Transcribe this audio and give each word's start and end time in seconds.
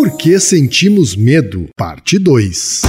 Por 0.00 0.12
que 0.12 0.40
sentimos 0.40 1.14
medo? 1.14 1.68
Parte 1.76 2.18
2. 2.18 2.80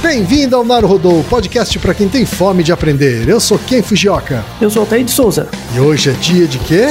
Bem-vindo 0.00 0.54
ao 0.54 0.64
Naruhodô, 0.64 1.24
podcast 1.28 1.76
para 1.80 1.92
quem 1.94 2.08
tem 2.08 2.24
fome 2.24 2.62
de 2.62 2.70
aprender. 2.70 3.28
Eu 3.28 3.40
sou 3.40 3.58
Ken 3.58 3.82
Fujioka. 3.82 4.44
Eu 4.60 4.70
sou 4.70 4.82
Altair 4.82 5.04
de 5.04 5.10
Souza. 5.10 5.48
E 5.74 5.80
hoje 5.80 6.10
é 6.10 6.12
dia 6.12 6.46
de 6.46 6.60
quê? 6.60 6.90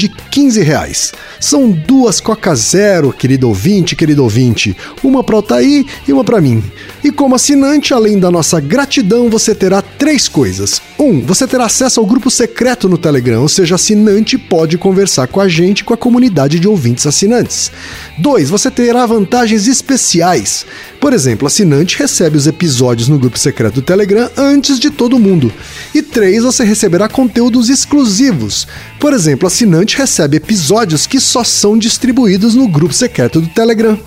de 0.00 0.08
15 0.08 0.62
reais. 0.62 1.12
São 1.38 1.70
duas 1.70 2.20
Coca 2.20 2.54
Zero, 2.54 3.12
querido 3.12 3.48
ouvinte, 3.48 3.94
querido 3.94 4.22
ouvinte. 4.22 4.74
Uma 5.04 5.22
para 5.22 5.36
Altair 5.36 5.84
e 6.08 6.12
uma 6.12 6.24
para 6.24 6.40
mim. 6.40 6.62
E 7.02 7.10
como 7.10 7.34
assinante, 7.34 7.94
além 7.94 8.18
da 8.18 8.30
nossa 8.30 8.60
gratidão, 8.60 9.30
você 9.30 9.54
terá 9.54 9.80
três 9.80 10.28
coisas. 10.28 10.82
Um, 10.98 11.22
você 11.22 11.46
terá 11.46 11.64
acesso 11.64 11.98
ao 11.98 12.04
grupo 12.04 12.30
secreto 12.30 12.88
no 12.88 12.98
Telegram, 12.98 13.40
ou 13.40 13.48
seja, 13.48 13.76
assinante 13.76 14.36
pode 14.36 14.76
conversar 14.76 15.26
com 15.26 15.40
a 15.40 15.48
gente 15.48 15.82
com 15.82 15.94
a 15.94 15.96
comunidade 15.96 16.60
de 16.60 16.68
ouvintes 16.68 17.06
assinantes. 17.06 17.72
Dois, 18.18 18.50
você 18.50 18.70
terá 18.70 19.06
vantagens 19.06 19.66
especiais. 19.66 20.66
Por 21.00 21.14
exemplo, 21.14 21.46
assinante 21.46 21.98
recebe 21.98 22.36
os 22.36 22.46
episódios 22.46 23.08
no 23.08 23.18
grupo 23.18 23.38
secreto 23.38 23.76
do 23.76 23.82
Telegram 23.82 24.28
antes 24.36 24.78
de 24.78 24.90
todo 24.90 25.18
mundo. 25.18 25.50
E 25.94 26.02
três, 26.02 26.42
você 26.42 26.64
receberá 26.64 27.08
conteúdos 27.08 27.70
exclusivos. 27.70 28.66
Por 28.98 29.14
exemplo, 29.14 29.46
assinante 29.46 29.96
recebe 29.96 30.36
episódios 30.36 31.06
que 31.06 31.18
só 31.18 31.42
são 31.42 31.78
distribuídos 31.78 32.54
no 32.54 32.68
grupo 32.68 32.92
secreto 32.92 33.40
do 33.40 33.48
Telegram. 33.48 33.98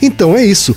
Então 0.00 0.36
é 0.36 0.44
isso. 0.44 0.76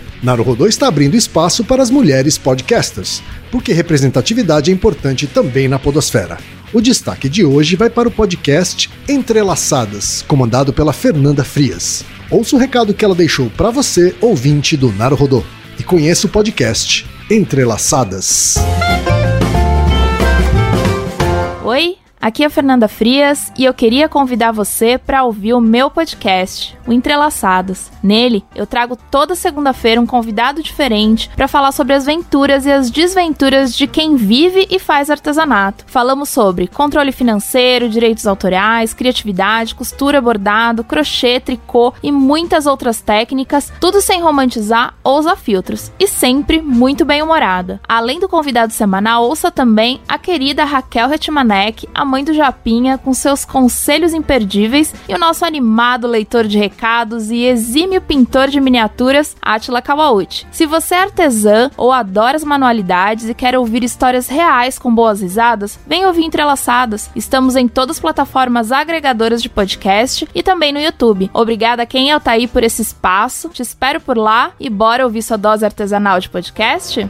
Naruhodô 0.21 0.67
está 0.67 0.87
abrindo 0.87 1.15
espaço 1.15 1.63
para 1.63 1.81
as 1.81 1.89
mulheres 1.89 2.37
podcasters, 2.37 3.23
porque 3.51 3.73
representatividade 3.73 4.69
é 4.69 4.73
importante 4.73 5.25
também 5.25 5.67
na 5.67 5.79
podosfera. 5.79 6.37
O 6.71 6.79
destaque 6.79 7.27
de 7.27 7.43
hoje 7.43 7.75
vai 7.75 7.89
para 7.89 8.07
o 8.07 8.11
podcast 8.11 8.89
Entrelaçadas, 9.09 10.21
comandado 10.27 10.71
pela 10.71 10.93
Fernanda 10.93 11.43
Frias. 11.43 12.05
Ouça 12.29 12.55
o 12.55 12.59
recado 12.59 12.93
que 12.93 13.03
ela 13.03 13.15
deixou 13.15 13.49
para 13.49 13.71
você, 13.71 14.15
ouvinte 14.21 14.77
do 14.77 14.91
Naruhodô, 14.93 15.43
e 15.79 15.83
conheça 15.83 16.27
o 16.27 16.29
podcast 16.29 17.05
Entrelaçadas. 17.29 18.55
Oi, 21.63 21.97
Aqui 22.21 22.43
é 22.43 22.45
a 22.45 22.51
Fernanda 22.51 22.87
Frias 22.87 23.51
e 23.57 23.65
eu 23.65 23.73
queria 23.73 24.07
convidar 24.07 24.51
você 24.51 24.95
para 24.95 25.23
ouvir 25.23 25.55
o 25.55 25.59
meu 25.59 25.89
podcast, 25.89 26.77
o 26.85 26.93
Entrelaçados. 26.93 27.89
Nele, 28.03 28.45
eu 28.53 28.67
trago 28.67 28.95
toda 28.95 29.33
segunda-feira 29.33 29.99
um 29.99 30.05
convidado 30.05 30.61
diferente 30.61 31.31
para 31.35 31.47
falar 31.47 31.71
sobre 31.71 31.93
as 31.95 32.05
venturas 32.05 32.67
e 32.67 32.71
as 32.71 32.91
desventuras 32.91 33.75
de 33.75 33.87
quem 33.87 34.15
vive 34.15 34.67
e 34.69 34.77
faz 34.77 35.09
artesanato. 35.09 35.83
Falamos 35.87 36.29
sobre 36.29 36.67
controle 36.67 37.11
financeiro, 37.11 37.89
direitos 37.89 38.27
autorais, 38.27 38.93
criatividade, 38.93 39.73
costura, 39.73 40.21
bordado, 40.21 40.83
crochê, 40.83 41.39
tricô 41.39 41.91
e 42.03 42.11
muitas 42.11 42.67
outras 42.67 43.01
técnicas, 43.01 43.73
tudo 43.81 43.99
sem 43.99 44.21
romantizar 44.21 44.93
ou 45.03 45.17
usar 45.17 45.35
filtros 45.35 45.91
e 45.99 46.07
sempre 46.07 46.61
muito 46.61 47.03
bem 47.03 47.23
humorada. 47.23 47.79
Além 47.89 48.19
do 48.19 48.29
convidado 48.29 48.73
semanal, 48.73 49.23
ouça 49.23 49.49
também 49.49 49.99
a 50.07 50.19
querida 50.19 50.63
Raquel 50.63 51.07
Retmanek, 51.07 51.89
a 51.95 52.10
mãe 52.11 52.25
do 52.25 52.33
Japinha, 52.33 52.97
com 52.97 53.13
seus 53.13 53.45
conselhos 53.45 54.13
imperdíveis, 54.13 54.93
e 55.07 55.15
o 55.15 55.17
nosso 55.17 55.45
animado 55.45 56.05
leitor 56.05 56.45
de 56.45 56.57
recados 56.57 57.31
e 57.31 57.45
exímio 57.45 58.01
pintor 58.01 58.49
de 58.49 58.59
miniaturas, 58.59 59.35
Atila 59.41 59.81
Kawauchi. 59.81 60.45
Se 60.51 60.65
você 60.65 60.95
é 60.95 61.03
artesã 61.03 61.71
ou 61.77 61.89
adora 61.89 62.35
as 62.35 62.43
manualidades 62.43 63.29
e 63.29 63.33
quer 63.33 63.57
ouvir 63.57 63.81
histórias 63.83 64.27
reais 64.27 64.77
com 64.77 64.93
boas 64.93 65.21
risadas, 65.21 65.79
vem 65.87 66.05
ouvir 66.05 66.25
Entrelaçadas. 66.25 67.09
Estamos 67.15 67.55
em 67.55 67.67
todas 67.67 67.95
as 67.95 68.01
plataformas 68.01 68.71
agregadoras 68.71 69.41
de 69.41 69.47
podcast 69.47 70.27
e 70.35 70.43
também 70.43 70.73
no 70.73 70.79
YouTube. 70.79 71.31
Obrigada 71.33 71.83
a 71.83 71.85
quem 71.85 72.11
é 72.11 72.15
o 72.15 72.19
Taí 72.19 72.45
por 72.45 72.61
esse 72.61 72.81
espaço. 72.81 73.47
Te 73.49 73.61
espero 73.61 74.01
por 74.01 74.17
lá 74.17 74.51
e 74.59 74.69
bora 74.69 75.05
ouvir 75.05 75.21
sua 75.21 75.37
dose 75.37 75.63
artesanal 75.63 76.19
de 76.19 76.29
podcast? 76.29 77.09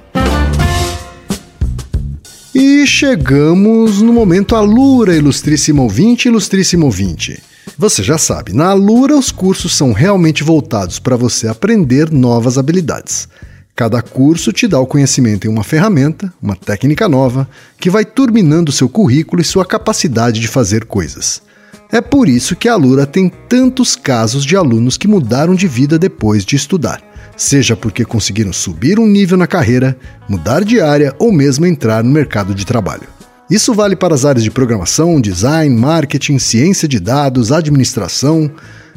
E 2.54 2.86
chegamos 2.86 4.02
no 4.02 4.12
momento 4.12 4.58
Alura, 4.58 5.16
ilustríssimo 5.16 5.84
ouvinte, 5.84 6.28
ilustríssimo 6.28 6.86
ouvinte. 6.86 7.42
Você 7.78 8.04
já 8.04 8.18
sabe, 8.18 8.52
na 8.52 8.72
Alura 8.72 9.16
os 9.16 9.32
cursos 9.32 9.74
são 9.74 9.94
realmente 9.94 10.44
voltados 10.44 11.00
para 11.00 11.16
você 11.16 11.48
aprender 11.48 12.12
novas 12.12 12.58
habilidades. 12.58 13.30
Cada 13.74 14.02
curso 14.02 14.52
te 14.52 14.68
dá 14.68 14.78
o 14.82 14.86
conhecimento 14.86 15.48
em 15.48 15.50
uma 15.50 15.64
ferramenta, 15.64 16.32
uma 16.42 16.58
técnica 16.58 17.08
nova, 17.08 17.48
que 17.80 17.90
vai 17.90 18.04
turbinando 18.04 18.70
seu 18.70 18.90
currículo 18.90 19.42
e 19.42 19.46
sua 19.46 19.66
capacidade 19.66 20.42
de 20.42 20.50
fazer 20.50 20.84
coisas. 20.84 21.42
É 21.90 22.02
por 22.02 22.28
isso 22.28 22.54
que 22.54 22.68
a 22.68 22.74
Alura 22.74 23.06
tem 23.06 23.30
tantos 23.48 23.96
casos 23.96 24.44
de 24.44 24.58
alunos 24.58 24.98
que 24.98 25.08
mudaram 25.08 25.56
de 25.56 25.70
vida 25.70 25.98
depois 25.98 26.44
de 26.44 26.58
estudar 26.58 27.11
seja 27.36 27.76
porque 27.76 28.06
conseguiram 28.06 28.54
subir 28.54 29.00
um 29.00 29.08
nível 29.08 29.38
na 29.38 29.48
carreira, 29.48 29.98
mudar 30.28 30.64
de 30.64 30.80
área 30.80 31.16
ou 31.20 31.32
mesmo 31.32 31.66
entrar 31.66 32.04
no 32.04 32.12
mercado 32.12 32.54
de 32.54 32.66
trabalho. 32.66 33.08
Isso 33.50 33.74
vale 33.74 33.96
para 33.96 34.14
as 34.14 34.24
áreas 34.24 34.44
de 34.44 34.50
programação, 34.50 35.20
design, 35.20 35.76
marketing, 35.76 36.40
ciência 36.40 36.88
de 36.88 37.00
dados, 37.00 37.52
administração. 37.52 38.50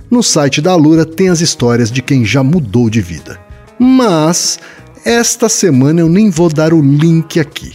No 0.09 0.23
site 0.23 0.61
da 0.61 0.71
Alura 0.71 1.05
tem 1.05 1.29
as 1.29 1.41
histórias 1.41 1.91
de 1.91 2.01
quem 2.01 2.25
já 2.25 2.43
mudou 2.43 2.89
de 2.89 3.01
vida. 3.01 3.39
Mas 3.79 4.61
esta 5.05 5.49
semana 5.49 6.01
eu 6.01 6.09
nem 6.09 6.31
vou 6.31 6.49
dar 6.49 6.73
o 6.73 6.81
link 6.81 7.41
aqui, 7.41 7.75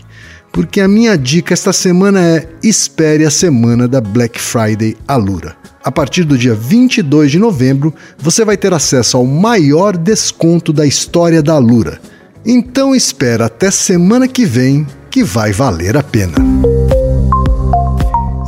porque 0.51 0.81
a 0.81 0.87
minha 0.87 1.17
dica 1.17 1.53
esta 1.53 1.71
semana 1.71 2.19
é 2.21 2.49
espere 2.63 3.25
a 3.25 3.31
semana 3.31 3.87
da 3.87 4.01
Black 4.01 4.39
Friday 4.39 4.95
Alura. 5.07 5.55
A 5.83 5.91
partir 5.91 6.23
do 6.23 6.37
dia 6.37 6.53
22 6.53 7.31
de 7.31 7.39
novembro, 7.39 7.93
você 8.17 8.43
vai 8.43 8.57
ter 8.57 8.73
acesso 8.73 9.17
ao 9.17 9.25
maior 9.25 9.95
desconto 9.95 10.73
da 10.73 10.85
história 10.85 11.41
da 11.41 11.53
Alura. 11.53 11.99
Então 12.45 12.95
espera 12.95 13.45
até 13.45 13.71
semana 13.71 14.27
que 14.27 14.45
vem, 14.45 14.85
que 15.09 15.23
vai 15.23 15.51
valer 15.51 15.95
a 15.95 16.03
pena. 16.03 16.35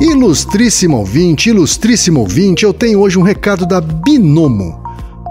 Ilustríssimo 0.00 0.96
ouvinte, 0.98 1.48
ilustríssimo 1.48 2.20
ouvinte, 2.20 2.64
eu 2.64 2.74
tenho 2.74 3.00
hoje 3.00 3.18
um 3.18 3.22
recado 3.22 3.64
da 3.64 3.80
Binomo. 3.80 4.82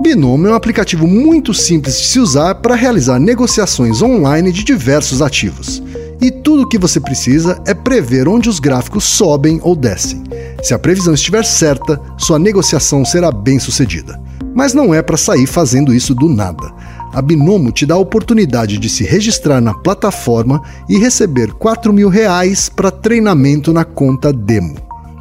Binomo 0.01 0.47
é 0.47 0.51
um 0.51 0.55
aplicativo 0.55 1.05
muito 1.05 1.53
simples 1.53 1.99
de 1.99 2.07
se 2.07 2.19
usar 2.19 2.55
para 2.55 2.73
realizar 2.73 3.19
negociações 3.19 4.01
online 4.01 4.51
de 4.51 4.63
diversos 4.63 5.21
ativos. 5.21 5.83
E 6.21 6.29
tudo 6.29 6.63
o 6.63 6.67
que 6.67 6.77
você 6.77 6.99
precisa 6.99 7.59
é 7.65 7.73
prever 7.73 8.27
onde 8.27 8.47
os 8.47 8.59
gráficos 8.59 9.05
sobem 9.05 9.59
ou 9.63 9.75
descem. 9.75 10.21
Se 10.61 10.71
a 10.71 10.77
previsão 10.77 11.15
estiver 11.15 11.43
certa, 11.43 11.99
sua 12.15 12.37
negociação 12.37 13.03
será 13.03 13.31
bem 13.31 13.57
sucedida. 13.57 14.21
Mas 14.53 14.71
não 14.71 14.93
é 14.93 15.01
para 15.01 15.17
sair 15.17 15.47
fazendo 15.47 15.91
isso 15.91 16.13
do 16.13 16.29
nada. 16.29 16.71
A 17.11 17.23
Binomo 17.23 17.71
te 17.71 17.87
dá 17.87 17.95
a 17.95 17.97
oportunidade 17.97 18.77
de 18.77 18.87
se 18.87 19.03
registrar 19.03 19.59
na 19.59 19.73
plataforma 19.73 20.61
e 20.87 20.99
receber 20.99 21.53
4 21.53 21.91
mil 21.91 22.07
reais 22.07 22.69
para 22.69 22.91
treinamento 22.91 23.73
na 23.73 23.83
conta 23.83 24.31
Demo. 24.31 24.75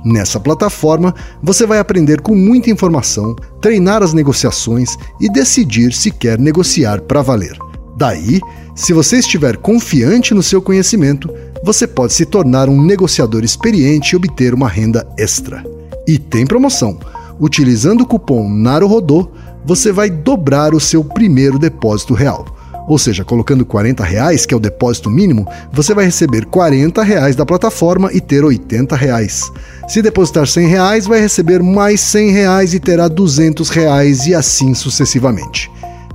Nessa 0.04 0.38
plataforma, 0.38 1.14
você 1.42 1.64
vai 1.64 1.78
aprender 1.78 2.20
com 2.20 2.34
muita 2.34 2.70
informação, 2.70 3.34
treinar 3.60 4.02
as 4.02 4.12
negociações 4.12 4.96
e 5.18 5.30
decidir 5.30 5.94
se 5.94 6.10
quer 6.10 6.38
negociar 6.38 7.00
para 7.00 7.22
valer. 7.22 7.69
Daí, 8.00 8.40
se 8.74 8.94
você 8.94 9.18
estiver 9.18 9.58
confiante 9.58 10.32
no 10.32 10.42
seu 10.42 10.62
conhecimento, 10.62 11.28
você 11.62 11.86
pode 11.86 12.14
se 12.14 12.24
tornar 12.24 12.66
um 12.66 12.82
negociador 12.82 13.44
experiente 13.44 14.12
e 14.12 14.16
obter 14.16 14.54
uma 14.54 14.70
renda 14.70 15.06
extra. 15.18 15.62
E 16.08 16.18
tem 16.18 16.46
promoção! 16.46 16.98
Utilizando 17.38 18.00
o 18.00 18.06
cupom 18.06 18.48
NARUHODO, 18.48 19.30
você 19.66 19.92
vai 19.92 20.08
dobrar 20.08 20.74
o 20.74 20.80
seu 20.80 21.04
primeiro 21.04 21.58
depósito 21.58 22.14
real. 22.14 22.46
Ou 22.88 22.98
seja, 22.98 23.22
colocando 23.22 23.66
40 23.66 24.02
reais, 24.02 24.46
que 24.46 24.54
é 24.54 24.56
o 24.56 24.60
depósito 24.60 25.10
mínimo, 25.10 25.46
você 25.70 25.92
vai 25.92 26.06
receber 26.06 26.46
40 26.46 27.02
reais 27.02 27.36
da 27.36 27.44
plataforma 27.44 28.10
e 28.14 28.20
ter 28.20 28.42
80 28.42 28.96
reais. 28.96 29.52
Se 29.86 30.00
depositar 30.00 30.46
100 30.46 30.66
reais, 30.68 31.06
vai 31.06 31.20
receber 31.20 31.62
mais 31.62 32.00
100 32.00 32.30
reais 32.30 32.72
e 32.72 32.80
terá 32.80 33.08
200 33.08 33.68
reais 33.68 34.26
e 34.26 34.34
assim 34.34 34.72
sucessivamente. 34.72 35.70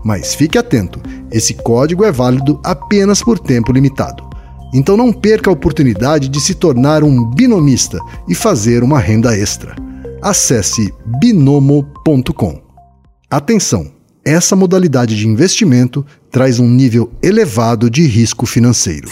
Mas 0.05 0.35
fique 0.35 0.55
atento, 0.55 1.01
esse 1.31 1.55
código 1.55 2.05
é 2.05 2.11
válido 2.11 2.59
apenas 2.63 3.23
por 3.23 3.39
tempo 3.39 3.71
limitado. 3.71 4.23
Então 4.71 4.95
não 4.95 5.11
perca 5.11 5.49
a 5.49 5.53
oportunidade 5.53 6.29
de 6.29 6.39
se 6.39 6.53
tornar 6.53 7.03
um 7.03 7.25
binomista 7.31 7.97
e 8.29 8.35
fazer 8.35 8.83
uma 8.83 8.99
renda 8.99 9.35
extra. 9.35 9.75
Acesse 10.21 10.93
binomo.com. 11.19 12.61
Atenção! 13.31 13.91
Essa 14.23 14.55
modalidade 14.55 15.15
de 15.15 15.27
investimento 15.27 16.05
traz 16.31 16.59
um 16.59 16.69
nível 16.69 17.11
elevado 17.21 17.89
de 17.89 18.05
risco 18.05 18.45
financeiro. 18.45 19.07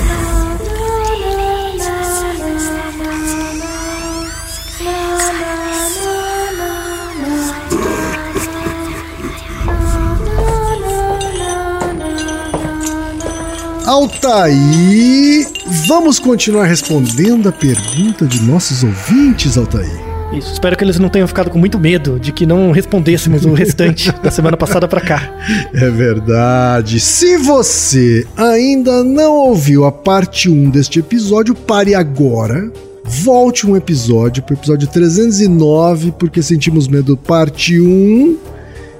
Altaí, 13.85 15.45
vamos 15.87 16.17
continuar 16.17 16.65
respondendo 16.65 17.49
a 17.49 17.51
pergunta 17.51 18.25
de 18.25 18.41
nossos 18.41 18.81
ouvintes, 18.81 19.57
Altaí. 19.57 19.91
Isso, 20.31 20.53
espero 20.53 20.77
que 20.77 20.85
eles 20.85 20.97
não 20.97 21.09
tenham 21.09 21.27
ficado 21.27 21.49
com 21.49 21.59
muito 21.59 21.77
medo 21.77 22.17
de 22.17 22.31
que 22.31 22.45
não 22.45 22.71
respondêssemos 22.71 23.43
o 23.43 23.53
restante 23.53 24.09
da 24.23 24.31
semana 24.31 24.55
passada 24.55 24.87
para 24.87 25.01
cá. 25.01 25.31
É 25.73 25.89
verdade. 25.89 26.97
Se 27.01 27.37
você 27.37 28.25
ainda 28.37 29.03
não 29.03 29.33
ouviu 29.33 29.83
a 29.83 29.91
parte 29.91 30.49
1 30.49 30.69
deste 30.69 30.99
episódio, 30.99 31.53
pare 31.53 31.93
agora. 31.93 32.71
Volte 33.03 33.67
um 33.67 33.75
episódio 33.75 34.41
para 34.43 34.53
o 34.53 34.57
episódio 34.57 34.87
309, 34.87 36.13
porque 36.17 36.41
sentimos 36.41 36.87
medo, 36.87 37.17
parte 37.17 37.81
1. 37.81 38.52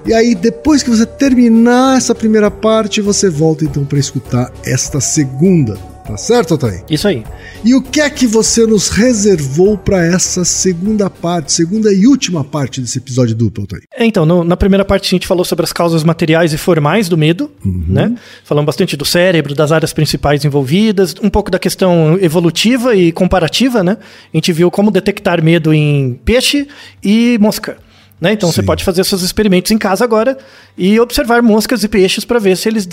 E 0.05 0.13
aí, 0.13 0.35
depois 0.35 0.83
que 0.83 0.89
você 0.89 1.05
terminar 1.05 1.97
essa 1.97 2.13
primeira 2.13 2.51
parte, 2.51 2.99
você 2.99 3.29
volta 3.29 3.63
então 3.63 3.85
para 3.85 3.99
escutar 3.99 4.51
esta 4.65 4.99
segunda. 4.99 5.77
Tá 6.05 6.17
certo, 6.17 6.55
Otávio? 6.55 6.83
Isso 6.89 7.07
aí. 7.07 7.23
E 7.63 7.73
o 7.73 7.81
que 7.81 8.01
é 8.01 8.09
que 8.09 8.27
você 8.27 8.67
nos 8.67 8.89
reservou 8.89 9.77
para 9.77 10.05
essa 10.05 10.43
segunda 10.43 11.09
parte, 11.09 11.53
segunda 11.53 11.93
e 11.93 12.05
última 12.05 12.43
parte 12.43 12.81
desse 12.81 12.97
episódio 12.97 13.33
duplo, 13.33 13.63
Otávio? 13.63 13.87
É, 13.95 14.05
então, 14.05 14.25
no, 14.25 14.43
na 14.43 14.57
primeira 14.57 14.83
parte 14.83 15.07
a 15.07 15.11
gente 15.11 15.25
falou 15.25 15.45
sobre 15.45 15.63
as 15.63 15.71
causas 15.71 16.03
materiais 16.03 16.51
e 16.51 16.57
formais 16.57 17.07
do 17.07 17.17
medo, 17.17 17.49
uhum. 17.63 17.85
né? 17.87 18.15
Falamos 18.43 18.65
bastante 18.65 18.97
do 18.97 19.05
cérebro, 19.05 19.55
das 19.55 19.71
áreas 19.71 19.93
principais 19.93 20.43
envolvidas, 20.43 21.15
um 21.23 21.29
pouco 21.29 21.49
da 21.49 21.57
questão 21.57 22.17
evolutiva 22.19 22.93
e 22.93 23.13
comparativa, 23.13 23.81
né? 23.81 23.97
A 24.33 24.37
gente 24.37 24.51
viu 24.51 24.69
como 24.69 24.91
detectar 24.91 25.41
medo 25.41 25.73
em 25.73 26.19
peixe 26.25 26.67
e 27.01 27.37
mosca. 27.39 27.77
Né? 28.23 28.31
Então 28.31 28.47
Sim. 28.47 28.55
você 28.55 28.63
pode 28.63 28.85
fazer 28.85 29.03
seus 29.03 29.21
experimentos 29.21 29.69
em 29.69 29.77
casa 29.77 30.05
agora 30.05 30.37
e 30.77 30.97
observar 30.97 31.41
moscas 31.41 31.83
e 31.83 31.89
peixes 31.89 32.23
para 32.23 32.39
ver 32.39 32.55
se 32.55 32.69
eles 32.69 32.87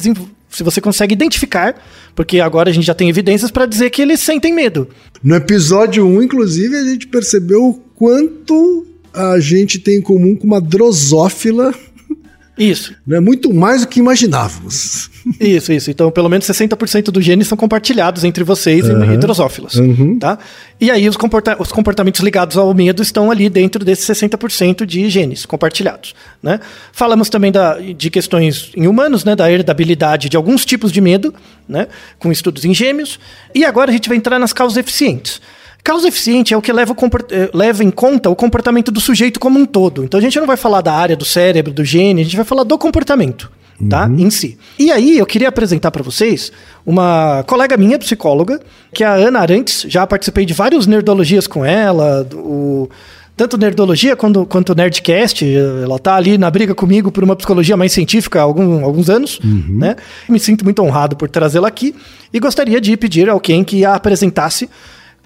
se 0.48 0.64
você 0.64 0.80
consegue 0.80 1.12
identificar, 1.12 1.80
porque 2.16 2.40
agora 2.40 2.68
a 2.68 2.72
gente 2.72 2.84
já 2.84 2.94
tem 2.96 3.08
evidências 3.08 3.48
para 3.48 3.64
dizer 3.64 3.90
que 3.90 4.02
eles 4.02 4.18
sentem 4.18 4.52
medo. 4.52 4.88
No 5.22 5.36
episódio 5.36 6.04
1, 6.04 6.24
inclusive, 6.24 6.74
a 6.74 6.82
gente 6.82 7.06
percebeu 7.06 7.64
o 7.64 7.74
quanto 7.94 8.84
a 9.14 9.38
gente 9.38 9.78
tem 9.78 9.98
em 9.98 10.02
comum 10.02 10.34
com 10.34 10.48
uma 10.48 10.60
drosófila 10.60 11.72
isso. 12.60 12.94
É 13.10 13.20
muito 13.20 13.54
mais 13.54 13.80
do 13.80 13.88
que 13.88 13.98
imaginávamos. 13.98 15.08
Isso, 15.40 15.72
isso. 15.72 15.90
Então, 15.90 16.10
pelo 16.10 16.28
menos 16.28 16.46
60% 16.46 17.04
dos 17.04 17.24
genes 17.24 17.48
são 17.48 17.56
compartilhados 17.56 18.24
entre 18.24 18.44
vocês 18.44 18.88
uhum. 18.88 19.14
e 19.14 19.16
drosófilas. 19.16 19.74
Uhum. 19.74 20.18
Tá? 20.18 20.38
E 20.80 20.90
aí, 20.90 21.08
os, 21.08 21.16
comporta 21.16 21.56
os 21.60 21.72
comportamentos 21.72 22.20
ligados 22.20 22.56
ao 22.56 22.72
medo 22.74 23.02
estão 23.02 23.30
ali 23.30 23.48
dentro 23.48 23.84
desses 23.84 24.06
60% 24.06 24.84
de 24.84 25.08
genes 25.08 25.46
compartilhados. 25.46 26.14
Né? 26.42 26.60
Falamos 26.92 27.28
também 27.28 27.50
da, 27.50 27.78
de 27.78 28.10
questões 28.10 28.72
em 28.76 28.86
humanos, 28.86 29.24
né, 29.24 29.34
da 29.34 29.50
herdabilidade 29.50 30.28
de 30.28 30.36
alguns 30.36 30.64
tipos 30.64 30.92
de 30.92 31.00
medo, 31.00 31.34
né, 31.68 31.88
com 32.18 32.30
estudos 32.30 32.64
em 32.64 32.74
gêmeos. 32.74 33.18
E 33.54 33.64
agora 33.64 33.90
a 33.90 33.92
gente 33.92 34.08
vai 34.08 34.18
entrar 34.18 34.38
nas 34.38 34.52
causas 34.52 34.76
eficientes. 34.76 35.40
Causa 35.82 36.08
eficiente 36.08 36.52
é 36.52 36.56
o 36.56 36.62
que 36.62 36.72
leva, 36.72 36.94
eh, 37.30 37.50
leva, 37.54 37.82
em 37.82 37.90
conta 37.90 38.28
o 38.28 38.36
comportamento 38.36 38.90
do 38.90 39.00
sujeito 39.00 39.40
como 39.40 39.58
um 39.58 39.64
todo. 39.64 40.04
Então 40.04 40.18
a 40.18 40.22
gente 40.22 40.38
não 40.38 40.46
vai 40.46 40.56
falar 40.56 40.80
da 40.80 40.92
área 40.92 41.16
do 41.16 41.24
cérebro, 41.24 41.72
do 41.72 41.84
gene, 41.84 42.20
a 42.20 42.24
gente 42.24 42.36
vai 42.36 42.44
falar 42.44 42.64
do 42.64 42.76
comportamento. 42.78 43.50
Tá? 43.88 44.06
Uhum. 44.06 44.18
Em 44.18 44.30
si. 44.30 44.58
E 44.78 44.92
aí, 44.92 45.16
eu 45.16 45.24
queria 45.24 45.48
apresentar 45.48 45.90
para 45.90 46.02
vocês 46.02 46.52
uma 46.84 47.42
colega 47.46 47.78
minha, 47.78 47.98
psicóloga, 47.98 48.60
que 48.92 49.02
é 49.02 49.06
a 49.06 49.14
Ana 49.14 49.38
Arantes. 49.38 49.86
Já 49.88 50.06
participei 50.06 50.44
de 50.44 50.52
vários 50.52 50.86
nerdologias 50.86 51.46
com 51.46 51.64
ela, 51.64 52.28
o, 52.34 52.90
tanto 53.40 53.56
Nerdologia 53.56 54.14
quanto, 54.14 54.44
quanto 54.44 54.74
Nerdcast. 54.74 55.46
Ela 55.82 55.98
tá 55.98 56.14
ali 56.14 56.36
na 56.36 56.50
briga 56.50 56.74
comigo 56.74 57.10
por 57.10 57.24
uma 57.24 57.34
psicologia 57.34 57.74
mais 57.74 57.90
científica 57.90 58.38
há 58.38 58.42
algum, 58.42 58.84
alguns 58.84 59.08
anos, 59.08 59.40
uhum. 59.42 59.78
né? 59.78 59.96
Me 60.28 60.38
sinto 60.38 60.62
muito 60.62 60.82
honrado 60.82 61.16
por 61.16 61.26
trazê-la 61.26 61.66
aqui 61.66 61.94
e 62.30 62.38
gostaria 62.38 62.78
de 62.82 62.94
pedir 62.98 63.30
a 63.30 63.32
alguém 63.32 63.64
que 63.64 63.82
a 63.82 63.94
apresentasse 63.94 64.68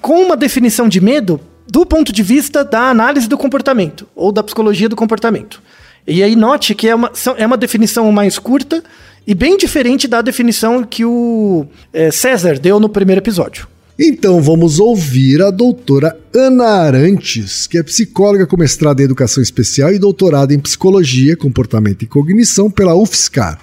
com 0.04 0.20
uma 0.20 0.36
definição 0.36 0.86
de 0.86 1.00
medo 1.00 1.40
do 1.66 1.86
ponto 1.86 2.12
de 2.12 2.22
vista 2.22 2.62
da 2.62 2.90
análise 2.90 3.26
do 3.26 3.38
comportamento 3.38 4.06
ou 4.14 4.30
da 4.30 4.42
psicologia 4.42 4.86
do 4.86 4.94
comportamento. 4.94 5.62
E 6.06 6.22
aí 6.22 6.36
note 6.36 6.74
que 6.74 6.86
é 6.86 6.94
uma, 6.94 7.10
é 7.38 7.46
uma 7.46 7.56
definição 7.56 8.12
mais 8.12 8.38
curta 8.38 8.84
e 9.26 9.34
bem 9.34 9.56
diferente 9.56 10.06
da 10.06 10.20
definição 10.20 10.84
que 10.84 11.06
o 11.06 11.64
é, 11.90 12.10
César 12.10 12.58
deu 12.58 12.78
no 12.78 12.86
primeiro 12.86 13.22
episódio. 13.22 13.66
Então 13.98 14.42
vamos 14.42 14.78
ouvir 14.78 15.40
a 15.40 15.50
doutora 15.50 16.14
Ana 16.34 16.66
Arantes, 16.66 17.66
que 17.66 17.78
é 17.78 17.82
psicóloga 17.82 18.46
com 18.46 18.58
mestrado 18.58 19.00
em 19.00 19.04
educação 19.04 19.42
especial 19.42 19.90
e 19.90 19.98
doutorado 19.98 20.52
em 20.52 20.58
psicologia, 20.58 21.34
comportamento 21.34 22.02
e 22.02 22.06
cognição 22.06 22.70
pela 22.70 22.94
UFSCar. 22.94 23.58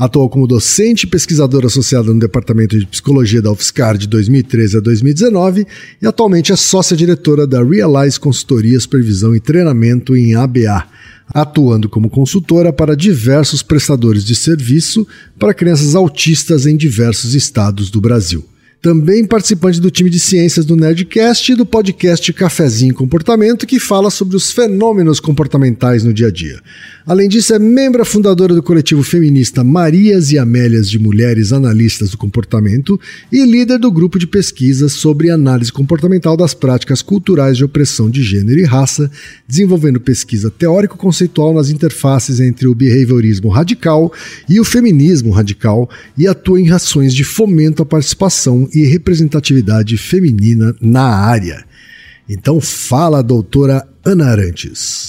Atuou 0.00 0.30
como 0.30 0.46
docente 0.46 1.04
e 1.04 1.06
pesquisadora 1.06 1.66
associada 1.66 2.10
no 2.10 2.18
Departamento 2.18 2.78
de 2.78 2.86
Psicologia 2.86 3.42
da 3.42 3.52
UFSCar 3.52 3.98
de 3.98 4.08
2013 4.08 4.78
a 4.78 4.80
2019 4.80 5.66
e 6.00 6.06
atualmente 6.06 6.50
é 6.50 6.56
sócia-diretora 6.56 7.46
da 7.46 7.62
Realize 7.62 8.18
Consultoria, 8.18 8.80
Supervisão 8.80 9.36
e 9.36 9.40
Treinamento 9.40 10.16
em 10.16 10.34
ABA, 10.34 10.86
atuando 11.28 11.86
como 11.86 12.08
consultora 12.08 12.72
para 12.72 12.96
diversos 12.96 13.62
prestadores 13.62 14.24
de 14.24 14.34
serviço 14.34 15.06
para 15.38 15.52
crianças 15.52 15.94
autistas 15.94 16.64
em 16.64 16.78
diversos 16.78 17.34
estados 17.34 17.90
do 17.90 18.00
Brasil 18.00 18.42
também 18.80 19.26
participante 19.26 19.78
do 19.78 19.90
time 19.90 20.08
de 20.08 20.18
ciências 20.18 20.64
do 20.64 20.74
Nerdcast 20.74 21.52
e 21.52 21.54
do 21.54 21.66
podcast 21.66 22.32
Cafezinho 22.32 22.94
Comportamento, 22.94 23.66
que 23.66 23.78
fala 23.78 24.10
sobre 24.10 24.36
os 24.36 24.52
fenômenos 24.52 25.20
comportamentais 25.20 26.02
no 26.02 26.14
dia 26.14 26.28
a 26.28 26.30
dia. 26.30 26.58
Além 27.06 27.28
disso, 27.28 27.52
é 27.52 27.58
membro 27.58 28.04
fundadora 28.04 28.54
do 28.54 28.62
coletivo 28.62 29.02
feminista 29.02 29.62
Marias 29.62 30.32
e 30.32 30.38
Amélias 30.38 30.88
de 30.88 30.98
Mulheres 30.98 31.52
Analistas 31.52 32.10
do 32.10 32.16
Comportamento 32.16 32.98
e 33.30 33.44
líder 33.44 33.78
do 33.78 33.90
grupo 33.90 34.18
de 34.18 34.26
pesquisas 34.26 34.92
sobre 34.92 35.30
análise 35.30 35.72
comportamental 35.72 36.36
das 36.36 36.54
práticas 36.54 37.02
culturais 37.02 37.56
de 37.56 37.64
opressão 37.64 38.08
de 38.08 38.22
gênero 38.22 38.60
e 38.60 38.64
raça, 38.64 39.10
desenvolvendo 39.46 40.00
pesquisa 40.00 40.50
teórico-conceitual 40.50 41.52
nas 41.52 41.68
interfaces 41.68 42.40
entre 42.40 42.66
o 42.66 42.74
behaviorismo 42.74 43.50
radical 43.50 44.10
e 44.48 44.58
o 44.58 44.64
feminismo 44.64 45.30
radical 45.32 45.90
e 46.16 46.26
atua 46.26 46.60
em 46.60 46.70
ações 46.70 47.12
de 47.12 47.24
fomento 47.24 47.82
à 47.82 47.86
participação 47.86 48.69
e 48.74 48.86
representatividade 48.86 49.96
feminina 49.96 50.74
na 50.80 51.04
área. 51.04 51.64
Então 52.28 52.60
fala, 52.60 53.22
doutora 53.22 53.86
Ana 54.04 54.26
Arantes. 54.26 55.08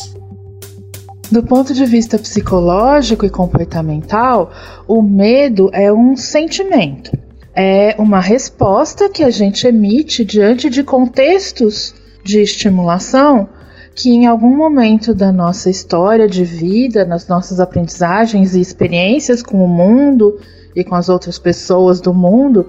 Do 1.32 1.44
ponto 1.44 1.74
de 1.74 1.86
vista 1.86 2.18
psicológico 2.20 3.26
e 3.26 3.30
comportamental, 3.30 4.52
o 4.88 5.02
medo 5.02 5.70
é 5.72 5.92
um 5.92 6.18
sentimento. 6.18 7.18
É 7.56 7.96
uma 7.98 8.20
resposta 8.20 9.10
que 9.10 9.24
a 9.24 9.30
gente 9.30 9.66
emite 9.66 10.26
diante 10.26 10.70
de 10.70 10.84
contextos 10.84 11.94
de 12.24 12.40
estimulação 12.42 13.48
que 13.96 14.10
em 14.10 14.26
algum 14.26 14.56
momento 14.56 15.14
da 15.14 15.32
nossa 15.32 15.70
história 15.70 16.28
de 16.28 16.44
vida, 16.44 17.06
nas 17.06 17.28
nossas 17.28 17.60
aprendizagens 17.60 18.56
e 18.56 18.62
experiências 18.62 19.44
com 19.44 19.64
o 19.64 19.68
mundo 19.68 20.40
e 20.76 20.84
com 20.84 20.96
as 20.96 21.10
outras 21.10 21.38
pessoas 21.38 22.00
do 22.00 22.14
mundo, 22.14 22.68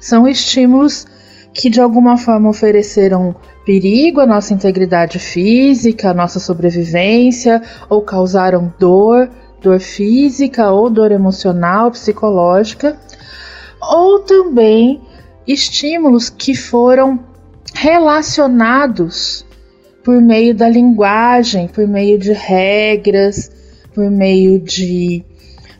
são 0.00 0.26
estímulos 0.28 1.06
que 1.52 1.70
de 1.70 1.80
alguma 1.80 2.16
forma 2.16 2.50
ofereceram 2.50 3.34
perigo 3.64 4.20
à 4.20 4.26
nossa 4.26 4.52
integridade 4.52 5.18
física, 5.18 6.10
à 6.10 6.14
nossa 6.14 6.40
sobrevivência, 6.40 7.62
ou 7.88 8.02
causaram 8.02 8.74
dor, 8.78 9.30
dor 9.62 9.80
física 9.80 10.70
ou 10.70 10.90
dor 10.90 11.12
emocional, 11.12 11.90
psicológica, 11.92 12.98
ou 13.80 14.18
também 14.20 15.00
estímulos 15.46 16.28
que 16.28 16.54
foram 16.54 17.20
relacionados 17.72 19.46
por 20.02 20.20
meio 20.20 20.54
da 20.54 20.68
linguagem, 20.68 21.68
por 21.68 21.86
meio 21.86 22.18
de 22.18 22.32
regras, 22.32 23.50
por 23.94 24.10
meio 24.10 24.58
de 24.58 25.24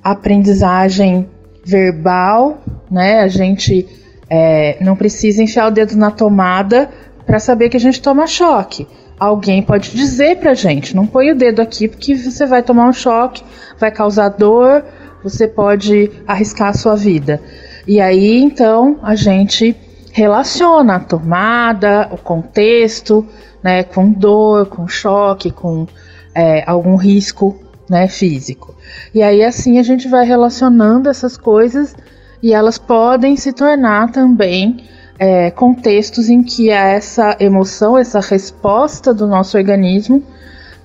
aprendizagem 0.02 1.28
verbal, 1.64 2.62
né? 2.90 3.20
A 3.20 3.28
gente 3.28 3.86
é, 4.28 4.76
não 4.80 4.96
precisa 4.96 5.42
enfiar 5.42 5.68
o 5.68 5.70
dedo 5.70 5.96
na 5.96 6.10
tomada 6.10 6.90
para 7.26 7.38
saber 7.38 7.68
que 7.68 7.76
a 7.76 7.80
gente 7.80 8.00
toma 8.00 8.26
choque. 8.26 8.86
Alguém 9.18 9.62
pode 9.62 9.90
dizer 9.90 10.38
pra 10.38 10.54
gente, 10.54 10.94
não 10.94 11.06
põe 11.06 11.30
o 11.30 11.36
dedo 11.36 11.62
aqui 11.62 11.88
porque 11.88 12.16
você 12.16 12.46
vai 12.46 12.62
tomar 12.62 12.88
um 12.88 12.92
choque, 12.92 13.42
vai 13.78 13.90
causar 13.90 14.28
dor, 14.28 14.84
você 15.22 15.46
pode 15.46 16.10
arriscar 16.26 16.68
a 16.68 16.74
sua 16.74 16.96
vida. 16.96 17.40
E 17.86 18.00
aí 18.00 18.40
então 18.40 18.98
a 19.02 19.14
gente 19.14 19.76
relaciona 20.12 20.96
a 20.96 21.00
tomada, 21.00 22.08
o 22.10 22.16
contexto, 22.16 23.26
né, 23.62 23.82
com 23.82 24.10
dor, 24.10 24.66
com 24.66 24.86
choque, 24.86 25.50
com 25.50 25.86
é, 26.34 26.62
algum 26.66 26.96
risco 26.96 27.63
né, 27.88 28.08
físico. 28.08 28.74
E 29.14 29.22
aí 29.22 29.42
assim 29.42 29.78
a 29.78 29.82
gente 29.82 30.08
vai 30.08 30.26
relacionando 30.26 31.08
essas 31.08 31.36
coisas 31.36 31.94
e 32.42 32.52
elas 32.52 32.78
podem 32.78 33.36
se 33.36 33.52
tornar 33.52 34.12
também 34.12 34.84
é, 35.18 35.50
contextos 35.50 36.28
em 36.28 36.42
que 36.42 36.70
essa 36.70 37.36
emoção, 37.40 37.96
essa 37.96 38.20
resposta 38.20 39.14
do 39.14 39.26
nosso 39.26 39.56
organismo, 39.56 40.22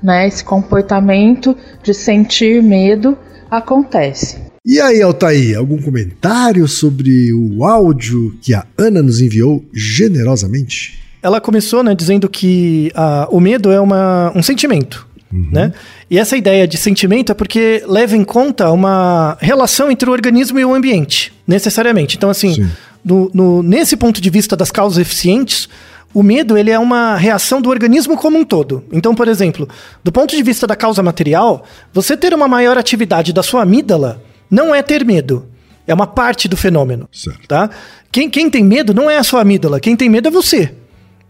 né, 0.02 0.28
esse 0.28 0.44
comportamento 0.44 1.56
de 1.84 1.94
sentir 1.94 2.62
medo 2.62 3.18
acontece. 3.50 4.50
E 4.66 4.80
aí, 4.80 5.02
Altair, 5.02 5.58
algum 5.58 5.82
comentário 5.82 6.68
sobre 6.68 7.34
o 7.34 7.64
áudio 7.64 8.38
que 8.42 8.54
a 8.54 8.66
Ana 8.78 9.02
nos 9.02 9.20
enviou 9.20 9.66
generosamente? 9.74 11.00
Ela 11.22 11.42
começou 11.42 11.84
né, 11.84 11.96
dizendo 11.96 12.30
que 12.30 12.92
uh, 12.96 13.36
o 13.36 13.40
medo 13.40 13.72
é 13.72 13.80
uma, 13.80 14.32
um 14.36 14.44
sentimento. 14.44 15.09
Uhum. 15.32 15.50
Né? 15.52 15.74
E 16.10 16.18
essa 16.18 16.36
ideia 16.36 16.68
de 16.68 16.78
sentimento 16.78 17.32
é 17.32 17.36
porque 17.36 17.84
leva 17.88 18.18
em 18.18 18.24
conta 18.24 18.72
uma 18.72 19.38
relação 19.40 19.92
entre 19.92 20.10
o 20.10 20.14
organismo 20.14 20.60
e 20.60 20.66
o 20.66 20.74
ambiente, 20.74 21.32
necessariamente. 21.48 22.18
Então, 22.18 22.30
assim, 22.30 22.68
no, 23.04 23.30
no, 23.34 23.64
nesse 23.64 23.96
ponto 23.96 24.20
de 24.20 24.30
vista 24.30 24.56
das 24.56 24.72
causas 24.72 24.98
eficientes, 24.98 25.70
o 26.14 26.24
medo 26.24 26.58
ele 26.58 26.72
é 26.72 26.80
uma 26.80 27.16
reação 27.16 27.62
do 27.62 27.70
organismo 27.70 28.18
como 28.18 28.38
um 28.38 28.44
todo. 28.44 28.84
Então, 28.92 29.14
por 29.14 29.28
exemplo, 29.28 29.70
do 30.04 30.12
ponto 30.12 30.36
de 30.36 30.42
vista 30.42 30.66
da 30.66 30.76
causa 30.76 31.04
material, 31.04 31.64
você 31.94 32.18
ter 32.18 32.34
uma 32.34 32.48
maior 32.48 32.78
atividade 32.78 33.32
da 33.32 33.44
sua 33.44 33.62
amígdala 33.62 34.22
não 34.50 34.74
é 34.74 34.82
ter 34.82 35.06
medo. 35.06 35.46
É 35.86 35.94
uma 35.94 36.08
parte 36.08 36.48
do 36.48 36.58
fenômeno. 36.58 37.08
Certo. 37.12 37.48
Tá? 37.48 37.70
Quem, 38.12 38.30
quem 38.30 38.50
tem 38.50 38.64
medo 38.64 38.94
não 38.94 39.10
é 39.10 39.18
a 39.18 39.24
sua 39.24 39.42
amígdala. 39.42 39.80
Quem 39.80 39.96
tem 39.96 40.10
medo 40.10 40.28
é 40.28 40.32
você, 40.32 40.74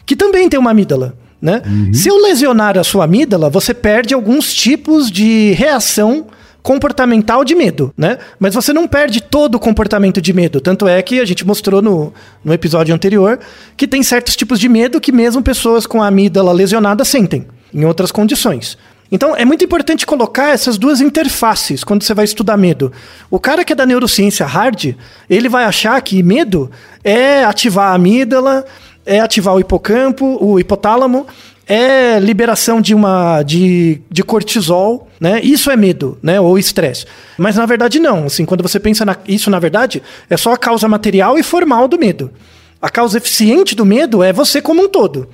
que 0.06 0.15
também 0.15 0.48
tem 0.50 0.60
uma 0.60 0.72
amígdala. 0.72 1.15
Né? 1.41 1.62
Uhum. 1.65 1.93
Se 1.93 2.10
eu 2.10 2.17
lesionar 2.17 2.77
a 2.77 2.84
sua 2.84 3.05
amígdala, 3.05 3.50
você 3.50 3.74
perde 3.74 4.13
alguns 4.13 4.53
tipos 4.53 5.10
de 5.10 5.53
reação 5.53 6.27
comportamental 6.62 7.46
de 7.46 7.55
medo, 7.55 7.93
né? 7.98 8.17
Mas 8.38 8.53
você 8.53 8.74
não 8.74 8.88
perde 8.88 9.22
todo 9.22 9.55
o 9.55 9.60
comportamento 9.60 10.22
de 10.22 10.34
medo. 10.34 10.60
Tanto 10.60 10.88
é 10.88 11.01
que 11.01 11.19
a 11.19 11.25
gente 11.25 11.46
mostrou 11.48 11.81
no, 11.81 12.13
no 12.43 12.53
episódio 12.53 12.93
anterior 12.93 13.39
que 13.77 13.88
tem 13.88 14.03
certos 14.03 14.36
tipos 14.36 14.60
de 14.60 14.67
medo 14.67 15.00
que 15.00 15.12
mesmo 15.12 15.41
pessoas 15.41 15.88
com 15.88 16.03
a 16.03 16.08
amígdala 16.08 16.51
lesionada 16.51 17.05
sentem, 17.05 17.48
em 17.74 17.86
outras 17.86 18.12
condições. 18.12 18.77
Então 19.12 19.36
é 19.36 19.43
muito 19.43 19.63
importante 19.63 20.05
colocar 20.05 20.50
essas 20.50 20.77
duas 20.77 21.01
interfaces 21.01 21.84
quando 21.84 22.03
você 22.03 22.13
vai 22.13 22.25
estudar 22.25 22.58
medo. 22.58 22.91
O 23.29 23.39
cara 23.39 23.63
que 23.65 23.74
é 23.74 23.75
da 23.75 23.86
neurociência 23.86 24.46
hard, 24.46 24.96
ele 25.29 25.50
vai 25.50 25.63
achar 25.63 26.00
que 26.01 26.22
medo 26.22 26.69
é 27.03 27.43
ativar 27.43 27.91
a 27.91 27.96
amígdala, 27.96 28.65
é 29.09 29.19
ativar 29.19 29.55
o 29.55 29.59
hipocampo, 29.59 30.37
o 30.39 30.59
hipotálamo, 30.59 31.25
é 31.67 32.19
liberação 32.19 32.79
de 32.79 32.93
uma 32.93 33.41
de, 33.41 33.99
de 34.09 34.23
cortisol, 34.23 35.07
né? 35.19 35.41
Isso 35.41 35.71
é 35.71 35.75
medo, 35.75 36.17
né? 36.21 36.39
Ou 36.39 36.57
estresse. 36.59 37.05
Mas 37.37 37.55
na 37.55 37.65
verdade 37.65 37.99
não. 37.99 38.25
Assim, 38.25 38.45
quando 38.45 38.61
você 38.61 38.79
pensa 38.79 39.03
na, 39.03 39.17
isso, 39.27 39.49
na 39.49 39.57
verdade, 39.57 40.01
é 40.29 40.37
só 40.37 40.53
a 40.53 40.57
causa 40.57 40.87
material 40.87 41.37
e 41.39 41.43
formal 41.43 41.87
do 41.87 41.97
medo. 41.97 42.31
A 42.79 42.89
causa 42.89 43.17
eficiente 43.17 43.75
do 43.75 43.85
medo 43.85 44.23
é 44.23 44.31
você 44.31 44.61
como 44.61 44.83
um 44.83 44.87
todo. 44.87 45.27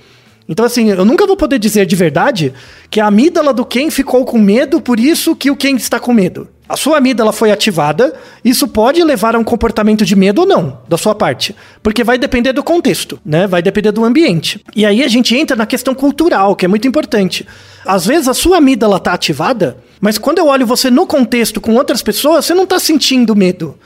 Então, 0.48 0.66
assim, 0.66 0.92
eu 0.92 1.04
nunca 1.04 1.26
vou 1.26 1.36
poder 1.36 1.58
dizer 1.58 1.86
de 1.86 1.96
verdade 1.96 2.54
que 2.90 3.00
a 3.00 3.08
amígdala 3.08 3.52
do 3.52 3.66
Ken 3.66 3.90
ficou 3.90 4.24
com 4.26 4.38
medo, 4.38 4.80
por 4.80 5.00
isso 5.00 5.36
que 5.36 5.50
o 5.50 5.56
Ken 5.56 5.76
está 5.76 6.00
com 6.00 6.14
medo. 6.14 6.48
A 6.68 6.76
sua 6.76 6.98
amígdala 6.98 7.32
foi 7.32 7.52
ativada, 7.52 8.14
isso 8.44 8.68
pode 8.68 9.04
levar 9.04 9.36
a 9.36 9.40
um 9.40 9.44
comportamento 9.44 10.04
de 10.04 10.16
medo 10.16 10.42
ou 10.42 10.48
não, 10.48 10.80
da 10.90 10.98
sua 10.98 11.14
parte. 11.14 11.56
Porque 11.84 12.04
vai 12.04 12.18
depender 12.18 12.54
do 12.54 12.64
contexto, 12.64 13.20
né? 13.24 13.46
Vai 13.46 13.62
depender 13.62 13.92
do 13.92 14.04
ambiente. 14.04 14.60
E 14.76 14.84
aí 14.84 15.04
a 15.04 15.08
gente 15.08 15.36
entra 15.36 15.56
na 15.56 15.68
questão 15.68 15.94
cultural, 15.94 16.56
que 16.56 16.66
é 16.66 16.68
muito 16.68 16.88
importante. 16.88 17.46
Às 17.86 18.06
vezes 18.06 18.28
a 18.28 18.34
sua 18.34 18.58
amígdala 18.58 18.98
está 18.98 19.14
ativada, 19.14 19.78
mas 20.02 20.18
quando 20.18 20.40
eu 20.40 20.48
olho 20.48 20.66
você 20.66 20.90
no 20.90 21.06
contexto 21.06 21.62
com 21.62 21.76
outras 21.76 22.02
pessoas, 22.02 22.46
você 22.46 22.54
não 22.54 22.64
está 22.64 22.80
sentindo 22.80 23.36
medo. 23.36 23.78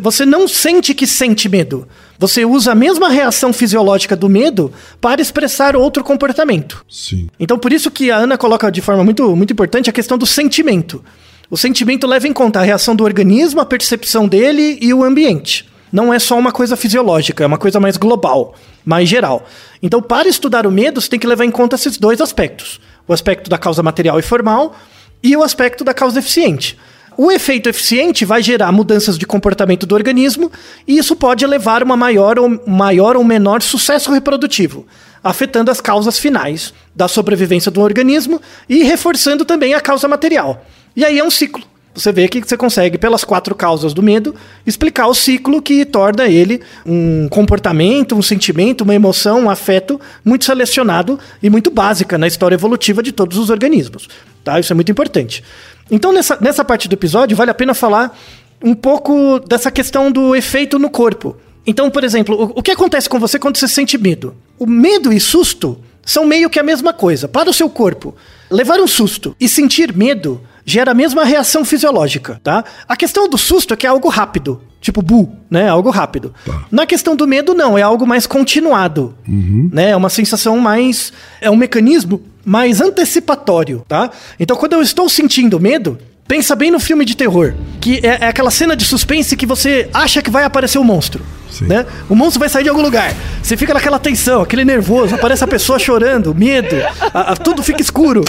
Você 0.00 0.24
não 0.24 0.48
sente 0.48 0.94
que 0.94 1.06
sente 1.06 1.48
medo. 1.48 1.86
Você 2.18 2.44
usa 2.44 2.72
a 2.72 2.74
mesma 2.74 3.08
reação 3.08 3.52
fisiológica 3.52 4.16
do 4.16 4.28
medo 4.28 4.72
para 5.00 5.20
expressar 5.20 5.76
outro 5.76 6.02
comportamento. 6.02 6.84
Sim. 6.88 7.28
Então, 7.38 7.58
por 7.58 7.72
isso 7.72 7.90
que 7.90 8.10
a 8.10 8.16
Ana 8.16 8.38
coloca 8.38 8.70
de 8.70 8.80
forma 8.80 9.04
muito, 9.04 9.36
muito 9.36 9.52
importante 9.52 9.90
a 9.90 9.92
questão 9.92 10.16
do 10.16 10.26
sentimento. 10.26 11.04
O 11.50 11.56
sentimento 11.56 12.06
leva 12.06 12.26
em 12.26 12.32
conta 12.32 12.58
a 12.58 12.62
reação 12.62 12.96
do 12.96 13.04
organismo, 13.04 13.60
a 13.60 13.66
percepção 13.66 14.26
dele 14.26 14.78
e 14.80 14.92
o 14.92 15.04
ambiente. 15.04 15.66
Não 15.92 16.12
é 16.12 16.18
só 16.18 16.38
uma 16.38 16.50
coisa 16.50 16.76
fisiológica, 16.76 17.44
é 17.44 17.46
uma 17.46 17.58
coisa 17.58 17.78
mais 17.78 17.96
global, 17.96 18.54
mais 18.84 19.08
geral. 19.08 19.46
Então, 19.82 20.02
para 20.02 20.28
estudar 20.28 20.66
o 20.66 20.70
medo, 20.70 21.00
você 21.00 21.08
tem 21.08 21.18
que 21.18 21.26
levar 21.26 21.44
em 21.44 21.50
conta 21.50 21.76
esses 21.76 21.96
dois 21.96 22.20
aspectos: 22.20 22.80
o 23.06 23.12
aspecto 23.12 23.48
da 23.48 23.56
causa 23.56 23.82
material 23.82 24.18
e 24.18 24.22
formal 24.22 24.74
e 25.22 25.36
o 25.36 25.42
aspecto 25.42 25.84
da 25.84 25.94
causa 25.94 26.18
eficiente. 26.18 26.76
O 27.18 27.32
efeito 27.32 27.68
eficiente 27.68 28.26
vai 28.26 28.42
gerar 28.42 28.70
mudanças 28.70 29.16
de 29.16 29.24
comportamento 29.26 29.86
do 29.86 29.94
organismo 29.94 30.52
e 30.86 30.98
isso 30.98 31.16
pode 31.16 31.46
levar 31.46 31.80
a 31.80 31.84
uma 31.84 31.96
maior 31.96 32.38
ou, 32.38 32.60
maior 32.66 33.16
ou 33.16 33.24
menor 33.24 33.62
sucesso 33.62 34.12
reprodutivo, 34.12 34.86
afetando 35.24 35.70
as 35.70 35.80
causas 35.80 36.18
finais 36.18 36.74
da 36.94 37.08
sobrevivência 37.08 37.70
do 37.70 37.80
organismo 37.80 38.40
e 38.68 38.82
reforçando 38.82 39.46
também 39.46 39.72
a 39.72 39.80
causa 39.80 40.06
material. 40.06 40.66
E 40.94 41.04
aí 41.04 41.18
é 41.18 41.24
um 41.24 41.30
ciclo. 41.30 41.64
Você 41.94 42.12
vê 42.12 42.28
que 42.28 42.42
você 42.42 42.58
consegue, 42.58 42.98
pelas 42.98 43.24
quatro 43.24 43.54
causas 43.54 43.94
do 43.94 44.02
medo, 44.02 44.34
explicar 44.66 45.06
o 45.06 45.14
ciclo 45.14 45.62
que 45.62 45.82
torna 45.86 46.28
ele 46.28 46.60
um 46.84 47.26
comportamento, 47.30 48.14
um 48.14 48.20
sentimento, 48.20 48.82
uma 48.82 48.94
emoção, 48.94 49.44
um 49.44 49.50
afeto 49.50 49.98
muito 50.22 50.44
selecionado 50.44 51.18
e 51.42 51.48
muito 51.48 51.70
básica 51.70 52.18
na 52.18 52.26
história 52.26 52.54
evolutiva 52.54 53.02
de 53.02 53.12
todos 53.12 53.38
os 53.38 53.48
organismos. 53.48 54.10
Tá? 54.44 54.60
Isso 54.60 54.70
é 54.70 54.74
muito 54.74 54.92
importante. 54.92 55.42
Então, 55.90 56.12
nessa, 56.12 56.36
nessa 56.40 56.64
parte 56.64 56.88
do 56.88 56.94
episódio, 56.94 57.36
vale 57.36 57.50
a 57.50 57.54
pena 57.54 57.74
falar 57.74 58.16
um 58.62 58.74
pouco 58.74 59.38
dessa 59.40 59.70
questão 59.70 60.10
do 60.10 60.34
efeito 60.34 60.78
no 60.78 60.90
corpo. 60.90 61.36
Então, 61.66 61.90
por 61.90 62.04
exemplo, 62.04 62.36
o, 62.54 62.58
o 62.58 62.62
que 62.62 62.70
acontece 62.70 63.08
com 63.08 63.18
você 63.18 63.38
quando 63.38 63.56
você 63.56 63.68
sente 63.68 63.98
medo? 63.98 64.34
O 64.58 64.66
medo 64.66 65.12
e 65.12 65.20
susto 65.20 65.78
são 66.04 66.24
meio 66.24 66.48
que 66.48 66.58
a 66.58 66.62
mesma 66.62 66.92
coisa. 66.92 67.26
Para 67.28 67.50
o 67.50 67.54
seu 67.54 67.68
corpo, 67.68 68.14
levar 68.50 68.80
um 68.80 68.86
susto 68.86 69.34
e 69.40 69.48
sentir 69.48 69.92
medo 69.94 70.40
gera 70.66 70.90
a 70.90 70.94
mesma 70.94 71.24
reação 71.24 71.64
fisiológica, 71.64 72.40
tá? 72.42 72.64
A 72.88 72.96
questão 72.96 73.28
do 73.28 73.38
susto 73.38 73.72
é 73.72 73.76
que 73.76 73.86
é 73.86 73.88
algo 73.88 74.08
rápido. 74.08 74.60
Tipo, 74.80 75.00
bu, 75.00 75.32
né? 75.48 75.68
Algo 75.68 75.90
rápido. 75.90 76.34
Tá. 76.44 76.64
Na 76.70 76.84
questão 76.84 77.14
do 77.14 77.26
medo, 77.26 77.54
não, 77.54 77.78
é 77.78 77.82
algo 77.82 78.04
mais 78.04 78.26
continuado. 78.26 79.14
Uhum. 79.26 79.70
Né? 79.72 79.90
É 79.90 79.96
uma 79.96 80.10
sensação 80.10 80.58
mais. 80.58 81.12
É 81.40 81.48
um 81.48 81.56
mecanismo 81.56 82.20
mais 82.44 82.80
antecipatório, 82.80 83.84
tá? 83.88 84.10
Então, 84.38 84.56
quando 84.56 84.74
eu 84.74 84.82
estou 84.82 85.08
sentindo 85.08 85.58
medo, 85.58 85.98
pensa 86.26 86.54
bem 86.56 86.70
no 86.70 86.80
filme 86.80 87.04
de 87.04 87.16
terror, 87.16 87.54
que 87.80 88.00
é, 88.02 88.24
é 88.24 88.28
aquela 88.28 88.50
cena 88.50 88.76
de 88.76 88.84
suspense 88.84 89.36
que 89.36 89.46
você 89.46 89.88
acha 89.94 90.20
que 90.20 90.30
vai 90.30 90.44
aparecer 90.44 90.78
o 90.78 90.82
um 90.82 90.84
monstro. 90.84 91.24
Né? 91.62 91.86
O 92.08 92.14
monstro 92.14 92.40
vai 92.40 92.48
sair 92.48 92.64
de 92.64 92.68
algum 92.68 92.82
lugar. 92.82 93.14
Você 93.42 93.56
fica 93.56 93.72
naquela 93.72 93.98
tensão, 93.98 94.42
aquele 94.42 94.64
nervoso, 94.64 95.14
aparece 95.14 95.42
a 95.42 95.46
pessoa 95.46 95.78
chorando, 95.80 96.34
medo, 96.34 96.76
a, 97.14 97.32
a, 97.32 97.36
tudo 97.36 97.62
fica 97.62 97.80
escuro. 97.80 98.24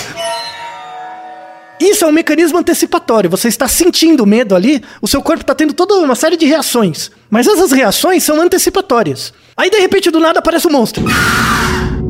Isso 1.79 2.03
é 2.03 2.07
um 2.07 2.11
mecanismo 2.11 2.57
antecipatório. 2.57 3.29
Você 3.29 3.47
está 3.47 3.67
sentindo 3.67 4.25
medo 4.25 4.55
ali, 4.55 4.81
o 5.01 5.07
seu 5.07 5.21
corpo 5.21 5.41
está 5.41 5.53
tendo 5.53 5.73
toda 5.73 5.95
uma 5.95 6.15
série 6.15 6.35
de 6.35 6.45
reações. 6.45 7.11
Mas 7.29 7.47
essas 7.47 7.71
reações 7.71 8.23
são 8.23 8.41
antecipatórias. 8.41 9.33
Aí, 9.55 9.69
de 9.69 9.79
repente, 9.79 10.09
do 10.09 10.19
nada 10.19 10.39
aparece 10.39 10.67
um 10.67 10.71
monstro. 10.71 11.05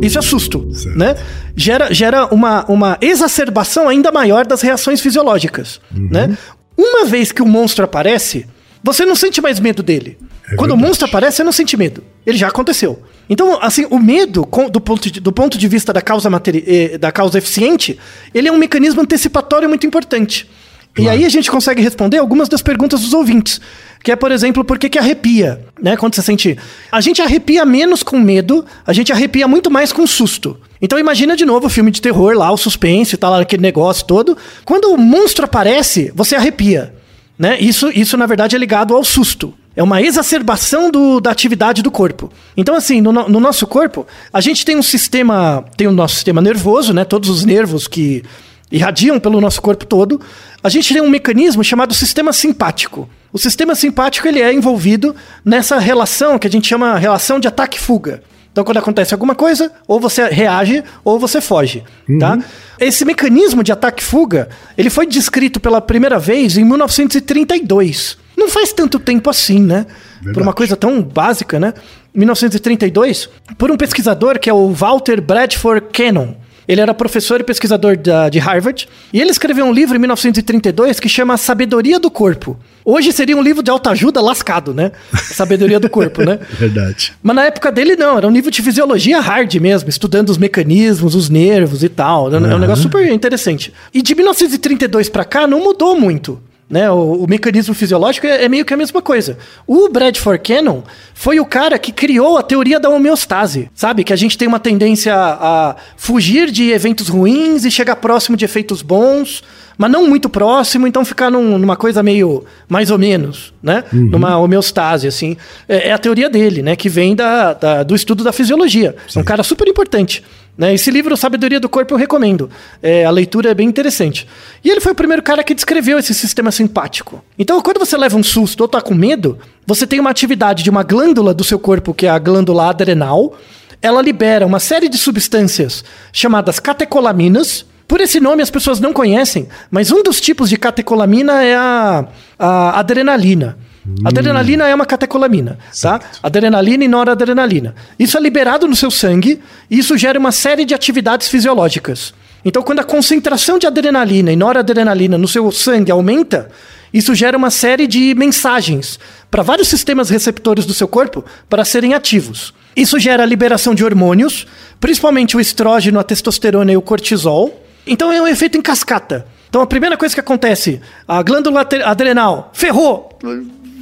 Isso 0.01 0.17
é 0.17 0.21
susto, 0.21 0.67
certo. 0.73 0.97
né? 0.97 1.15
Gera, 1.55 1.93
gera 1.93 2.25
uma, 2.33 2.65
uma 2.65 2.97
exacerbação 3.01 3.89
ainda 3.89 4.11
maior 4.11 4.45
das 4.45 4.61
reações 4.61 5.01
fisiológicas, 5.01 5.81
uhum. 5.95 6.09
né? 6.11 6.37
Uma 6.77 7.05
vez 7.05 7.31
que 7.31 7.41
o 7.41 7.47
monstro 7.47 7.83
aparece, 7.83 8.45
você 8.83 9.05
não 9.05 9.15
sente 9.15 9.41
mais 9.41 9.59
medo 9.59 9.81
dele. 9.81 10.17
É 10.51 10.55
Quando 10.55 10.69
verdade. 10.69 10.83
o 10.83 10.87
monstro 10.87 11.07
aparece, 11.07 11.37
você 11.37 11.43
não 11.43 11.51
sente 11.51 11.75
medo. 11.75 12.03
Ele 12.25 12.37
já 12.37 12.47
aconteceu. 12.47 13.01
Então, 13.29 13.59
assim, 13.61 13.85
o 13.89 13.99
medo, 13.99 14.47
do 14.71 14.79
ponto 14.81 15.11
de, 15.11 15.19
do 15.19 15.31
ponto 15.31 15.57
de 15.57 15.67
vista 15.67 15.91
da 15.91 16.01
causa, 16.01 16.29
materi 16.29 16.63
eh, 16.65 16.97
da 16.97 17.11
causa 17.11 17.37
eficiente, 17.37 17.97
ele 18.33 18.47
é 18.47 18.51
um 18.51 18.57
mecanismo 18.57 19.01
antecipatório 19.01 19.67
muito 19.67 19.85
importante. 19.85 20.47
Claro. 20.93 21.03
E 21.03 21.09
aí 21.09 21.25
a 21.25 21.29
gente 21.29 21.51
consegue 21.51 21.81
responder 21.81 22.17
algumas 22.17 22.49
das 22.49 22.61
perguntas 22.61 23.01
dos 23.01 23.13
ouvintes. 23.13 23.61
Que 24.03 24.11
é, 24.11 24.15
por 24.15 24.31
exemplo, 24.31 24.63
por 24.63 24.79
que, 24.79 24.89
que 24.89 24.97
arrepia, 24.97 25.61
né? 25.81 25.97
Quando 25.97 26.15
você 26.15 26.21
sente. 26.21 26.57
A 26.91 27.01
gente 27.01 27.21
arrepia 27.21 27.65
menos 27.65 28.03
com 28.03 28.19
medo, 28.19 28.65
a 28.85 28.93
gente 28.93 29.11
arrepia 29.11 29.47
muito 29.47 29.69
mais 29.69 29.91
com 29.91 30.05
susto. 30.07 30.57
Então 30.81 30.97
imagina 30.97 31.35
de 31.35 31.45
novo 31.45 31.67
o 31.67 31.69
filme 31.69 31.91
de 31.91 32.01
terror 32.01 32.35
lá, 32.35 32.51
o 32.51 32.57
suspense, 32.57 33.17
tá 33.17 33.29
lá 33.29 33.41
aquele 33.41 33.61
negócio 33.61 34.05
todo. 34.05 34.37
Quando 34.63 34.85
o 34.85 34.97
monstro 34.97 35.45
aparece, 35.45 36.11
você 36.15 36.35
arrepia. 36.35 36.93
Né? 37.37 37.59
Isso, 37.59 37.89
isso, 37.93 38.17
na 38.17 38.25
verdade, 38.25 38.55
é 38.55 38.59
ligado 38.59 38.95
ao 38.95 39.03
susto. 39.03 39.53
É 39.77 39.83
uma 39.83 40.01
exacerbação 40.01 40.89
do, 40.89 41.21
da 41.21 41.29
atividade 41.29 41.83
do 41.83 41.91
corpo. 41.91 42.31
Então, 42.57 42.73
assim, 42.73 42.99
no, 42.99 43.11
no, 43.11 43.39
nosso 43.39 43.67
corpo, 43.67 44.07
a 44.33 44.41
gente 44.41 44.65
tem 44.65 44.75
um 44.75 44.81
sistema. 44.81 45.63
Tem 45.77 45.85
o 45.85 45.91
nosso 45.91 46.15
sistema 46.15 46.41
nervoso, 46.41 46.95
né? 46.95 47.05
Todos 47.05 47.29
os 47.29 47.45
nervos 47.45 47.87
que 47.87 48.23
irradiam 48.71 49.19
pelo 49.19 49.39
nosso 49.39 49.61
corpo 49.61 49.85
todo. 49.85 50.19
A 50.63 50.69
gente 50.69 50.91
tem 50.91 50.99
um 50.99 51.07
mecanismo 51.07 51.63
chamado 51.63 51.93
sistema 51.93 52.33
simpático. 52.33 53.07
O 53.31 53.37
sistema 53.37 53.75
simpático 53.75 54.27
ele 54.27 54.41
é 54.41 54.51
envolvido 54.51 55.15
nessa 55.45 55.77
relação 55.77 56.39
que 56.39 56.47
a 56.47 56.49
gente 56.49 56.67
chama 56.67 56.97
relação 56.97 57.39
de 57.39 57.47
ataque-fuga. 57.47 58.23
Então, 58.51 58.63
quando 58.63 58.77
acontece 58.77 59.13
alguma 59.13 59.35
coisa, 59.35 59.71
ou 59.87 59.99
você 59.99 60.27
reage 60.29 60.83
ou 61.03 61.19
você 61.19 61.39
foge, 61.39 61.83
uhum. 62.09 62.17
tá? 62.17 62.39
Esse 62.79 63.05
mecanismo 63.05 63.63
de 63.63 63.71
ataque-fuga, 63.71 64.49
ele 64.75 64.89
foi 64.89 65.05
descrito 65.05 65.59
pela 65.59 65.79
primeira 65.79 66.17
vez 66.17 66.57
em 66.57 66.63
1932. 66.63 68.17
Não 68.37 68.47
faz 68.47 68.71
tanto 68.71 68.99
tempo 68.99 69.29
assim, 69.31 69.59
né? 69.59 69.87
Verdade. 70.17 70.33
Por 70.33 70.43
uma 70.43 70.53
coisa 70.53 70.75
tão 70.75 71.01
básica, 71.01 71.59
né? 71.59 71.73
1932, 72.13 73.29
por 73.57 73.71
um 73.71 73.75
pesquisador 73.75 74.39
que 74.39 74.49
é 74.49 74.53
o 74.53 74.69
Walter 74.69 75.19
Bradford 75.19 75.87
Cannon. 75.91 76.35
Ele 76.67 76.81
era 76.81 76.93
professor 76.93 77.39
e 77.39 77.43
pesquisador 77.43 77.97
da, 77.97 78.27
de 78.27 78.39
Harvard. 78.39 78.89
E 79.13 79.21
ele 79.21 79.31
escreveu 79.31 79.65
um 79.65 79.71
livro 79.71 79.95
em 79.95 79.99
1932 79.99 80.99
que 80.99 81.07
chama 81.07 81.37
Sabedoria 81.37 81.97
do 81.97 82.11
Corpo. 82.11 82.59
Hoje 82.83 83.13
seria 83.13 83.37
um 83.37 83.41
livro 83.41 83.63
de 83.63 83.71
autoajuda 83.71 84.19
lascado, 84.19 84.73
né? 84.73 84.91
Sabedoria 85.13 85.79
do 85.79 85.89
Corpo, 85.89 86.23
né? 86.23 86.37
Verdade. 86.59 87.13
Mas 87.23 87.35
na 87.35 87.45
época 87.45 87.71
dele 87.71 87.95
não, 87.95 88.17
era 88.17 88.27
um 88.27 88.31
livro 88.31 88.51
de 88.51 88.61
fisiologia 88.61 89.21
hard 89.21 89.55
mesmo, 89.55 89.87
estudando 89.87 90.29
os 90.29 90.37
mecanismos, 90.37 91.15
os 91.15 91.29
nervos 91.29 91.83
e 91.83 91.89
tal. 91.89 92.33
É 92.33 92.37
um 92.37 92.43
uhum. 92.43 92.59
negócio 92.59 92.83
super 92.83 93.09
interessante. 93.09 93.73
E 93.93 94.01
de 94.01 94.13
1932 94.13 95.07
para 95.07 95.23
cá 95.23 95.47
não 95.47 95.63
mudou 95.63 95.97
muito. 95.97 96.41
Né, 96.69 96.91
o, 96.91 97.23
o, 97.23 97.27
mecanismo 97.29 97.73
fisiológico 97.73 98.27
é, 98.27 98.43
é, 98.43 98.49
meio 98.49 98.65
que 98.65 98.73
a 98.73 98.77
mesma 98.77 99.01
coisa. 99.01 99.37
O 99.65 99.87
Bradford 99.87 100.43
Cannon 100.43 100.81
foi 101.13 101.39
o 101.39 101.45
cara 101.45 101.79
que 101.79 101.93
criou 101.93 102.37
a 102.37 102.43
teoria 102.43 102.77
da 102.77 102.89
homeostase, 102.89 103.71
sabe? 103.73 104.03
Que 104.03 104.11
a 104.11 104.17
gente 104.17 104.37
tem 104.37 104.49
uma 104.49 104.59
tendência 104.59 105.15
a, 105.15 105.69
a 105.69 105.75
fugir 105.95 106.51
de 106.51 106.71
eventos 106.71 107.07
ruins 107.07 107.63
e 107.63 107.71
chegar 107.71 107.95
próximo 107.95 108.35
de 108.35 108.43
efeitos 108.43 108.81
bons, 108.81 109.41
mas 109.77 109.91
não 109.91 110.07
muito 110.07 110.27
próximo, 110.27 110.87
então 110.87 111.05
ficar 111.05 111.29
num, 111.29 111.57
numa 111.57 111.77
coisa 111.77 112.01
meio 112.01 112.43
mais 112.67 112.89
ou 112.89 112.97
menos, 112.97 113.53
né? 113.63 113.83
Uhum. 113.93 114.09
Numa 114.09 114.37
homeostase, 114.37 115.07
assim. 115.07 115.37
É, 115.69 115.89
é, 115.89 115.93
a 115.93 115.97
teoria 115.97 116.29
dele, 116.29 116.61
né? 116.61 116.75
Que 116.75 116.89
vem 116.89 117.15
da, 117.15 117.53
da 117.53 117.83
do 117.83 117.95
estudo 117.95 118.23
da 118.23 118.33
fisiologia. 118.33 118.95
Sim. 119.07 119.19
É 119.19 119.21
um 119.21 119.25
cara 119.25 119.43
super 119.43 119.67
importante. 119.67 120.23
Né? 120.57 120.73
Esse 120.73 120.89
livro, 120.89 121.15
Sabedoria 121.15 121.59
do 121.59 121.69
Corpo, 121.69 121.93
eu 121.93 121.97
recomendo. 121.97 122.49
É, 122.81 123.05
a 123.05 123.11
leitura 123.11 123.51
é 123.51 123.53
bem 123.53 123.67
interessante. 123.67 124.27
E 124.63 124.69
ele 124.69 124.81
foi 124.81 124.91
o 124.91 124.95
primeiro 124.95 125.21
cara 125.21 125.43
que 125.43 125.53
descreveu 125.53 125.99
esse 125.99 126.13
sistema 126.13 126.51
simpático. 126.51 127.23
Então, 127.37 127.61
quando 127.61 127.77
você 127.79 127.95
leva 127.95 128.17
um 128.17 128.23
susto 128.23 128.61
ou 128.61 128.67
tá 128.67 128.81
com 128.81 128.95
medo, 128.95 129.37
você 129.65 129.85
tem 129.85 129.99
uma 129.99 130.09
atividade 130.09 130.63
de 130.63 130.69
uma 130.69 130.81
glândula 130.81 131.33
do 131.33 131.43
seu 131.43 131.59
corpo, 131.59 131.93
que 131.93 132.07
é 132.07 132.09
a 132.09 132.17
glândula 132.17 132.69
adrenal. 132.69 133.37
Ela 133.81 134.01
libera 134.01 134.45
uma 134.47 134.59
série 134.59 134.89
de 134.89 134.97
substâncias 134.97 135.83
chamadas 136.11 136.59
catecolaminas. 136.59 137.63
Por 137.87 138.01
esse 138.01 138.19
nome 138.19 138.41
as 138.41 138.49
pessoas 138.49 138.79
não 138.79 138.91
conhecem, 138.91 139.47
mas 139.69 139.91
um 139.91 140.01
dos 140.01 140.19
tipos 140.19 140.49
de 140.49 140.57
catecolamina 140.57 141.43
é 141.43 141.55
a, 141.55 142.05
a 142.37 142.79
adrenalina. 142.79 143.57
Adrenalina 144.03 144.67
é 144.67 144.75
uma 144.75 144.85
catecolamina, 144.85 145.53
tá? 145.53 145.65
certo. 145.71 146.03
tá? 146.03 146.27
Adrenalina 146.27 146.83
e 146.83 146.87
noradrenalina. 146.87 147.75
Isso 147.97 148.17
é 148.17 148.21
liberado 148.21 148.67
no 148.67 148.75
seu 148.75 148.91
sangue 148.91 149.41
e 149.69 149.79
isso 149.79 149.97
gera 149.97 150.19
uma 150.19 150.31
série 150.31 150.65
de 150.65 150.73
atividades 150.73 151.27
fisiológicas. 151.27 152.13
Então, 152.43 152.61
quando 152.63 152.79
a 152.79 152.83
concentração 152.83 153.57
de 153.57 153.67
adrenalina 153.67 154.31
e 154.31 154.35
noradrenalina 154.35 155.17
no 155.17 155.27
seu 155.27 155.51
sangue 155.51 155.91
aumenta, 155.91 156.49
isso 156.93 157.13
gera 157.13 157.37
uma 157.37 157.49
série 157.49 157.87
de 157.87 158.13
mensagens 158.15 158.99
para 159.29 159.43
vários 159.43 159.67
sistemas 159.67 160.09
receptores 160.09 160.65
do 160.65 160.73
seu 160.73 160.87
corpo 160.87 161.25
para 161.49 161.65
serem 161.65 161.93
ativos. 161.93 162.53
Isso 162.75 162.99
gera 162.99 163.23
a 163.23 163.25
liberação 163.25 163.73
de 163.73 163.83
hormônios, 163.83 164.47
principalmente 164.79 165.35
o 165.35 165.39
estrógeno, 165.39 165.99
a 165.99 166.03
testosterona 166.03 166.71
e 166.71 166.77
o 166.77 166.81
cortisol. 166.81 167.63
Então 167.85 168.11
é 168.11 168.21
um 168.21 168.27
efeito 168.27 168.57
em 168.57 168.61
cascata. 168.61 169.25
Então 169.49 169.61
a 169.61 169.67
primeira 169.67 169.97
coisa 169.97 170.13
que 170.13 170.19
acontece, 170.19 170.79
a 171.07 171.21
glândula 171.23 171.67
adrenal 171.85 172.51
ferrou, 172.53 173.17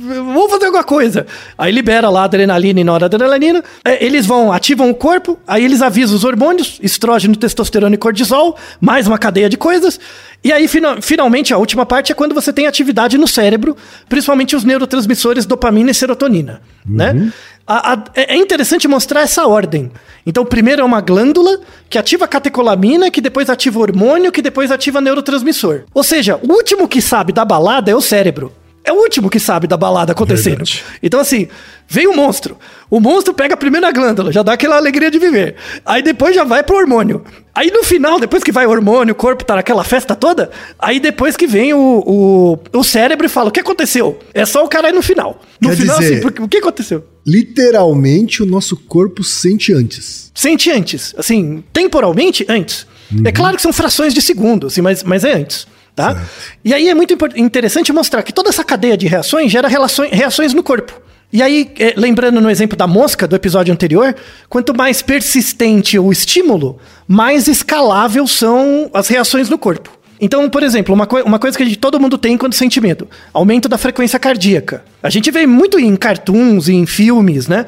vou 0.06 0.50
fazer 0.50 0.65
alguma 0.65 0.84
coisa. 0.84 1.26
Aí 1.58 1.72
libera 1.72 2.10
lá 2.10 2.24
adrenalina 2.24 2.80
e 2.80 2.84
noradrenalina. 2.84 3.63
É, 3.84 4.04
eles 4.04 4.26
vão, 4.26 4.52
ativam 4.52 4.89
o 4.89 4.96
corpo, 4.96 5.39
aí 5.48 5.63
eles 5.65 5.82
avisam 5.82 6.15
os 6.15 6.24
hormônios, 6.24 6.80
estrógeno, 6.82 7.36
testosterona 7.36 7.96
e 7.96 7.98
cortisol, 7.98 8.58
mais 8.80 9.08
uma 9.08 9.18
cadeia 9.18 9.50
de 9.50 9.58
coisas. 9.58 10.00
E 10.44 10.52
aí, 10.52 10.68
final, 10.68 11.02
finalmente, 11.02 11.54
a 11.54 11.58
última 11.58 11.86
parte 11.86 12.12
é 12.12 12.15
quando 12.15 12.36
você 12.36 12.54
tem 12.54 12.68
atividade 12.68 13.18
no 13.18 13.28
cérebro, 13.28 13.76
principalmente 14.08 14.56
os 14.56 14.63
neurotransmissores 14.63 15.46
dopamina 15.46 15.91
e 15.91 15.94
serotonina, 15.94 16.62
uhum. 16.88 16.96
né? 16.96 17.34
A, 17.68 17.94
a, 17.94 18.04
é 18.13 18.38
interessante 18.38 18.88
mostrar 18.88 19.22
essa 19.22 19.48
ordem. 19.48 19.91
Então, 20.24 20.46
primeiro 20.46 20.84
é 20.84 20.86
uma 20.86 21.02
glândula 21.02 21.60
que 21.89 21.98
ativa 21.98 22.26
a 22.26 22.28
catecolamina, 22.28 23.10
que 23.10 23.20
depois 23.20 23.50
ativa 23.50 23.80
o 23.80 23.82
hormônio, 23.82 24.32
que 24.32 24.41
depois 24.41 24.70
ativa 24.70 25.02
neurotransmissor. 25.02 25.82
Ou 25.91 26.04
seja, 26.04 26.39
o 26.44 26.54
último 26.54 26.88
que 26.88 27.02
sabe 27.02 27.34
da 27.34 27.44
balada 27.44 27.89
é 27.89 27.96
o 27.96 28.02
cérebro 28.02 28.54
é 28.86 28.93
o 28.93 28.95
último 28.95 29.30
que 29.30 29.39
sabe 29.39 29.67
da 29.67 29.76
balada 29.76 30.12
acontecendo. 30.12 30.58
Verdade. 30.58 30.84
Então, 31.02 31.19
assim, 31.19 31.48
vem 31.88 32.08
o 32.08 32.15
monstro. 32.15 32.58
O 32.89 33.00
monstro 33.00 33.34
pega 33.34 33.56
a 33.56 33.58
primeira 33.58 33.91
glândula, 33.91 34.32
já 34.32 34.43
dá 34.43 34.54
aquela 34.54 34.78
alegria 34.78 35.10
de 35.10 35.17
viver. 35.17 35.56
Aí 35.84 36.04
depois 36.04 36.36
já 36.36 36.43
vai 36.43 36.63
pro 36.63 36.76
hormônio. 36.76 37.24
Aí 37.54 37.71
no 37.71 37.84
final, 37.84 38.19
depois 38.19 38.43
que 38.43 38.52
vai 38.52 38.65
o 38.67 38.69
hormônio, 38.69 39.13
o 39.13 39.15
corpo 39.15 39.43
tá 39.43 39.56
naquela 39.56 39.84
festa 39.84 40.15
toda, 40.15 40.52
aí 40.78 41.00
depois 41.00 41.36
que 41.36 41.48
vem 41.48 41.74
o, 41.74 42.04
o, 42.06 42.78
o 42.78 42.84
cérebro 42.84 43.26
e 43.26 43.30
fala: 43.30 43.50
o 43.50 43.52
que 43.52 43.60
aconteceu? 43.60 44.19
É 44.34 44.45
só 44.45 44.63
o 44.63 44.69
cara 44.69 44.88
aí 44.88 44.93
no 44.93 45.02
final. 45.02 45.41
No 45.60 45.69
Quer 45.69 45.78
final, 45.78 46.00
dizer, 46.00 46.26
assim, 46.26 46.43
o 46.43 46.48
que 46.48 46.58
aconteceu? 46.58 47.04
Literalmente 47.26 48.43
o 48.43 48.45
nosso 48.45 48.78
corpo 48.78 49.24
sente 49.24 49.74
antes. 49.74 50.32
Sente 50.36 50.69
antes. 50.69 51.15
Assim, 51.17 51.63
temporalmente, 51.74 52.45
antes. 52.48 52.86
É 53.12 53.15
uhum. 53.15 53.21
É 53.26 53.32
claro 53.32 53.56
que 53.56 53.62
são 53.62 53.74
frações 53.74 54.13
de 54.13 54.21
segundo, 54.21 54.67
assim, 54.67 54.82
mas, 54.82 55.04
mas 55.04 55.24
é 55.24 55.34
antes. 55.34 55.65
Tá? 55.95 56.21
E 56.63 56.73
aí 56.73 56.89
é 56.89 56.93
muito 56.93 57.17
interessante 57.38 57.93
mostrar 57.93 58.21
que 58.21 58.34
toda 58.34 58.49
essa 58.49 58.63
cadeia 58.63 58.97
de 58.97 59.08
reações 59.08 59.51
gera 59.51 59.67
relações, 59.67 60.12
reações 60.12 60.53
no 60.53 60.62
corpo. 60.62 61.01
E 61.31 61.41
aí, 61.41 61.71
é, 61.79 61.93
lembrando 61.97 62.39
no 62.39 62.49
exemplo 62.49 62.77
da 62.77 62.86
mosca 62.86 63.27
do 63.27 63.36
episódio 63.36 63.73
anterior, 63.73 64.15
quanto 64.49 64.75
mais 64.75 65.01
persistente 65.01 65.97
o 65.97 66.12
estímulo, 66.12 66.79
mais 67.08 67.47
escalável 67.47 68.27
são 68.27 68.89
as 68.93 69.08
reações 69.08 69.49
no 69.49 69.58
corpo. 69.58 69.94
Então, 70.19 70.49
por 70.49 70.63
exemplo, 70.63 70.93
uma, 70.93 71.06
co 71.06 71.21
uma 71.21 71.39
coisa 71.39 71.58
que 71.58 71.65
gente, 71.65 71.78
todo 71.78 71.99
mundo 71.99 72.17
tem 72.17 72.38
quando 72.38 72.54
sente 72.54 72.80
medo: 72.80 73.08
aumento 73.34 73.67
da 73.67 73.78
frequência 73.78 74.17
cardíaca. 74.17 74.84
A 75.04 75.10
gente 75.10 75.30
vê 75.30 75.45
muito 75.45 75.78
em 75.80 75.95
cartoons, 75.95 76.67
em 76.67 76.86
filmes, 76.86 77.47
né? 77.47 77.65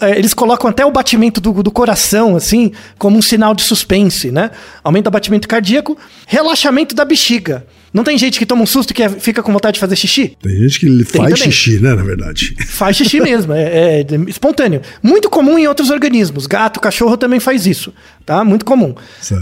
É, 0.00 0.18
eles 0.18 0.34
colocam 0.34 0.68
até 0.68 0.84
o 0.84 0.90
batimento 0.90 1.40
do, 1.40 1.62
do 1.62 1.70
coração, 1.70 2.36
assim, 2.36 2.72
como 2.98 3.16
um 3.16 3.22
sinal 3.22 3.54
de 3.54 3.62
suspense, 3.62 4.30
né? 4.30 4.50
Aumento 4.82 5.04
do 5.04 5.10
batimento 5.10 5.48
cardíaco, 5.48 5.96
relaxamento 6.26 6.94
da 6.94 7.04
bexiga. 7.04 7.64
Não 7.96 8.04
tem 8.04 8.18
gente 8.18 8.38
que 8.38 8.44
toma 8.44 8.62
um 8.62 8.66
susto 8.66 8.92
que 8.92 9.08
fica 9.08 9.42
com 9.42 9.50
vontade 9.50 9.76
de 9.76 9.80
fazer 9.80 9.96
xixi? 9.96 10.36
Tem 10.42 10.54
gente 10.54 10.80
que 10.80 10.86
tem 10.86 11.22
faz 11.22 11.32
também. 11.32 11.50
xixi, 11.50 11.80
né, 11.80 11.94
na 11.94 12.02
verdade. 12.02 12.54
Faz 12.66 12.94
xixi 12.94 13.20
mesmo, 13.20 13.54
é, 13.54 14.02
é, 14.02 14.06
espontâneo. 14.28 14.82
Muito 15.02 15.30
comum 15.30 15.58
em 15.58 15.66
outros 15.66 15.88
organismos. 15.88 16.46
Gato, 16.46 16.78
cachorro 16.78 17.16
também 17.16 17.40
faz 17.40 17.66
isso, 17.66 17.94
tá? 18.26 18.44
Muito 18.44 18.66
comum. 18.66 18.94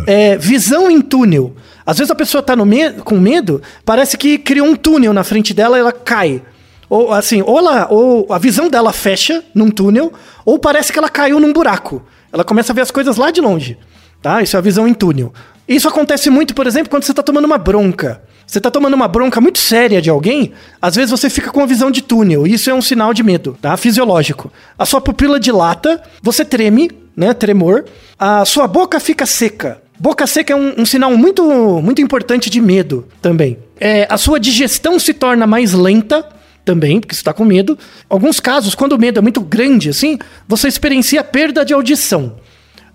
É, 0.07 0.39
visão 0.39 0.89
em 0.89 1.01
túnel. 1.01 1.57
Às 1.87 1.99
vezes 1.99 2.11
a 2.11 2.15
pessoa 2.15 2.43
tá 2.43 2.57
me 2.57 2.93
com 3.05 3.19
medo, 3.19 3.61
parece 3.85 4.17
que 4.17 4.39
criou 4.39 4.67
um 4.67 4.77
túnel 4.77 5.13
na 5.13 5.23
frente 5.23 5.53
dela 5.53 5.77
e 5.77 5.81
ela 5.81 5.93
cai. 5.93 6.43
Ou 6.89 7.13
assim, 7.13 7.43
ou, 7.43 7.59
ela, 7.59 7.89
ou 7.91 8.27
a 8.33 8.39
visão 8.39 8.69
dela 8.69 8.93
fecha 8.93 9.45
num 9.55 9.71
túnel, 9.71 10.13
ou 10.45 10.59
parece 10.59 10.93
que 10.93 10.99
ela 10.99 11.09
caiu 11.09 11.41
num 11.41 11.53
buraco. 11.53 12.03
Ela 12.33 12.45
começa 12.45 12.73
a 12.73 12.75
ver 12.75 12.83
as 12.83 12.91
coisas 12.91 13.17
lá 13.17 13.31
de 13.31 13.41
longe. 13.41 13.79
Tá? 14.23 14.43
Isso 14.43 14.57
é 14.57 14.59
a 14.59 14.63
visão 14.63 14.89
em 14.89 14.95
túnel. 14.95 15.33
Isso 15.69 15.89
acontece 15.89 16.31
muito, 16.31 16.55
por 16.55 16.67
exemplo, 16.67 16.91
quando 16.91 17.05
você 17.05 17.13
está 17.13 17.23
tomando 17.23 17.45
uma 17.45 17.59
bronca. 17.59 18.23
Você 18.47 18.59
está 18.59 18.71
tomando 18.71 18.95
uma 18.95 19.09
bronca 19.09 19.41
muito 19.41 19.59
séria 19.59 20.03
de 20.03 20.11
alguém, 20.11 20.53
às 20.81 20.95
vezes 20.95 21.11
você 21.11 21.31
fica 21.31 21.51
com 21.51 21.61
uma 21.61 21.67
visão 21.67 21.91
de 21.91 22.03
túnel. 22.03 22.47
Isso 22.47 22.69
é 22.69 22.75
um 22.75 22.83
sinal 22.83 23.15
de 23.15 23.23
medo, 23.23 23.57
tá? 23.61 23.75
Fisiológico. 23.77 24.53
A 24.79 24.85
sua 24.85 25.01
pupila 25.01 25.41
dilata, 25.41 26.03
você 26.23 26.45
treme, 26.45 26.91
né? 27.17 27.33
Tremor. 27.33 27.85
A 28.19 28.45
sua 28.45 28.67
boca 28.67 29.01
fica 29.01 29.25
seca. 29.25 29.81
Boca 29.99 30.27
seca 30.27 30.53
é 30.53 30.57
um, 30.57 30.75
um 30.79 30.85
sinal 30.85 31.17
muito, 31.17 31.45
muito 31.83 32.03
importante 32.03 32.51
de 32.51 32.61
medo 32.61 33.07
também. 33.23 33.59
É, 33.79 34.07
a 34.11 34.17
sua 34.17 34.41
digestão 34.41 34.99
se 34.99 35.15
torna 35.15 35.47
mais 35.47 35.73
lenta 35.73 36.27
também, 36.65 37.01
porque 37.01 37.15
você 37.15 37.21
está 37.21 37.33
com 37.33 37.45
medo. 37.45 37.79
Alguns 38.09 38.41
casos, 38.41 38.75
quando 38.75 38.93
o 38.93 38.99
medo 38.99 39.19
é 39.19 39.23
muito 39.23 39.41
grande, 39.41 39.89
assim, 39.91 40.19
você 40.49 40.67
experiencia 40.67 41.23
perda 41.23 41.65
de 41.65 41.73
audição. 41.73 42.37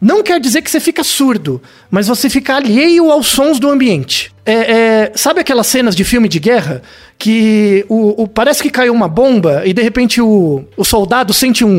não 0.01 0.23
quer 0.23 0.39
dizer 0.39 0.61
que 0.61 0.71
você 0.71 0.79
fica 0.79 1.03
surdo, 1.03 1.61
mas 1.91 2.07
você 2.07 2.29
fica 2.29 2.55
alheio 2.55 3.11
aos 3.11 3.27
sons 3.27 3.59
do 3.59 3.69
ambiente. 3.69 4.33
É, 4.45 4.53
é, 4.53 5.11
sabe 5.15 5.41
aquelas 5.41 5.67
cenas 5.67 5.95
de 5.95 6.03
filme 6.03 6.27
de 6.27 6.39
guerra 6.39 6.81
que 7.17 7.85
o, 7.89 8.23
o, 8.23 8.27
parece 8.27 8.63
que 8.63 8.69
caiu 8.69 8.93
uma 8.93 9.07
bomba 9.07 9.63
e 9.65 9.73
de 9.73 9.81
repente 9.81 10.21
o, 10.21 10.63
o 10.75 10.85
soldado 10.85 11.33
sente 11.33 11.63
um, 11.63 11.69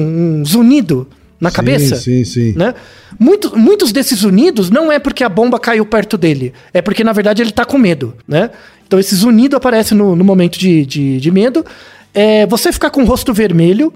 um 0.40 0.44
zunido 0.44 1.08
na 1.40 1.50
cabeça? 1.50 1.96
Sim, 1.96 2.24
sim, 2.24 2.52
sim. 2.52 2.58
Né? 2.58 2.74
Muito, 3.18 3.56
muitos 3.58 3.92
desses 3.92 4.18
zunidos 4.18 4.70
não 4.70 4.92
é 4.92 4.98
porque 4.98 5.24
a 5.24 5.28
bomba 5.28 5.58
caiu 5.58 5.86
perto 5.86 6.18
dele, 6.18 6.52
é 6.72 6.82
porque 6.82 7.02
na 7.02 7.12
verdade 7.12 7.42
ele 7.42 7.50
tá 7.50 7.64
com 7.64 7.78
medo, 7.78 8.14
né? 8.28 8.50
Então 8.86 8.98
esse 8.98 9.14
zunido 9.14 9.56
aparece 9.56 9.94
no, 9.94 10.14
no 10.14 10.24
momento 10.24 10.58
de, 10.58 10.84
de, 10.84 11.20
de 11.20 11.30
medo. 11.30 11.64
É, 12.12 12.44
você 12.46 12.72
ficar 12.72 12.90
com 12.90 13.02
o 13.02 13.06
rosto 13.06 13.32
vermelho 13.32 13.92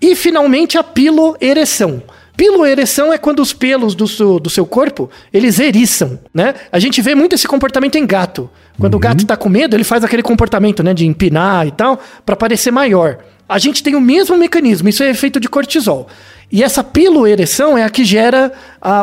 e 0.00 0.14
finalmente 0.14 0.76
a 0.76 0.84
piloereção. 0.84 2.02
Piloereção 2.36 3.12
é 3.12 3.16
quando 3.16 3.40
os 3.40 3.52
pelos 3.52 3.94
do 3.94 4.08
seu, 4.08 4.40
do 4.40 4.50
seu 4.50 4.66
corpo, 4.66 5.08
eles 5.32 5.58
eriçam, 5.60 6.18
né? 6.32 6.54
A 6.70 6.78
gente 6.80 7.00
vê 7.00 7.14
muito 7.14 7.34
esse 7.34 7.46
comportamento 7.46 7.96
em 7.96 8.04
gato. 8.04 8.50
Quando 8.78 8.94
uhum. 8.94 8.98
o 8.98 9.00
gato 9.00 9.24
tá 9.24 9.36
com 9.36 9.48
medo, 9.48 9.76
ele 9.76 9.84
faz 9.84 10.02
aquele 10.02 10.22
comportamento, 10.22 10.82
né, 10.82 10.92
de 10.92 11.06
empinar 11.06 11.66
e 11.66 11.70
tal, 11.70 11.98
para 12.26 12.34
parecer 12.34 12.72
maior. 12.72 13.18
A 13.48 13.58
gente 13.58 13.82
tem 13.82 13.94
o 13.94 14.00
mesmo 14.00 14.36
mecanismo, 14.36 14.88
isso 14.88 15.02
é 15.02 15.10
efeito 15.10 15.38
de 15.38 15.48
cortisol. 15.48 16.08
E 16.54 16.62
essa 16.62 16.84
piloereção 16.84 17.76
é 17.76 17.82
a 17.82 17.90
que 17.90 18.04
gera 18.04 18.52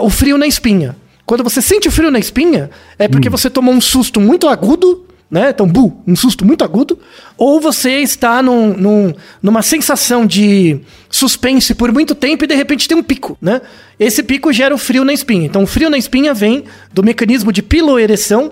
o 0.02 0.10
frio 0.10 0.38
na 0.38 0.48
espinha. 0.48 0.96
Quando 1.26 1.44
você 1.44 1.62
sente 1.62 1.90
o 1.90 1.92
frio 1.92 2.10
na 2.10 2.18
espinha, 2.18 2.70
é 2.98 3.10
porque 3.10 3.28
hum. 3.28 3.32
você 3.32 3.50
tomou 3.50 3.74
um 3.74 3.82
susto 3.82 4.22
muito 4.22 4.48
agudo 4.48 5.06
né? 5.32 5.50
Então, 5.50 5.66
bu, 5.66 5.98
um 6.06 6.14
susto 6.14 6.44
muito 6.44 6.62
agudo, 6.62 7.00
ou 7.38 7.62
você 7.62 8.00
está 8.00 8.44
num, 8.44 8.74
num, 8.74 9.14
numa 9.42 9.62
sensação 9.62 10.26
de 10.26 10.82
suspense 11.10 11.74
por 11.74 11.90
muito 11.90 12.14
tempo 12.14 12.44
e 12.44 12.48
de 12.48 12.54
repente 12.54 12.86
tem 12.86 12.98
um 12.98 13.04
pico, 13.04 13.38
né? 13.42 13.62
Esse 13.98 14.22
pico 14.24 14.52
gera 14.52 14.76
o 14.76 14.78
frio 14.78 15.06
na 15.06 15.14
espinha. 15.14 15.46
Então, 15.46 15.64
o 15.64 15.68
frio 15.68 15.90
na 15.90 15.98
espinha 15.98 16.34
vem 16.34 16.66
do 16.92 17.02
mecanismo 17.02 17.50
de 17.54 17.64
piloereção, 17.64 18.52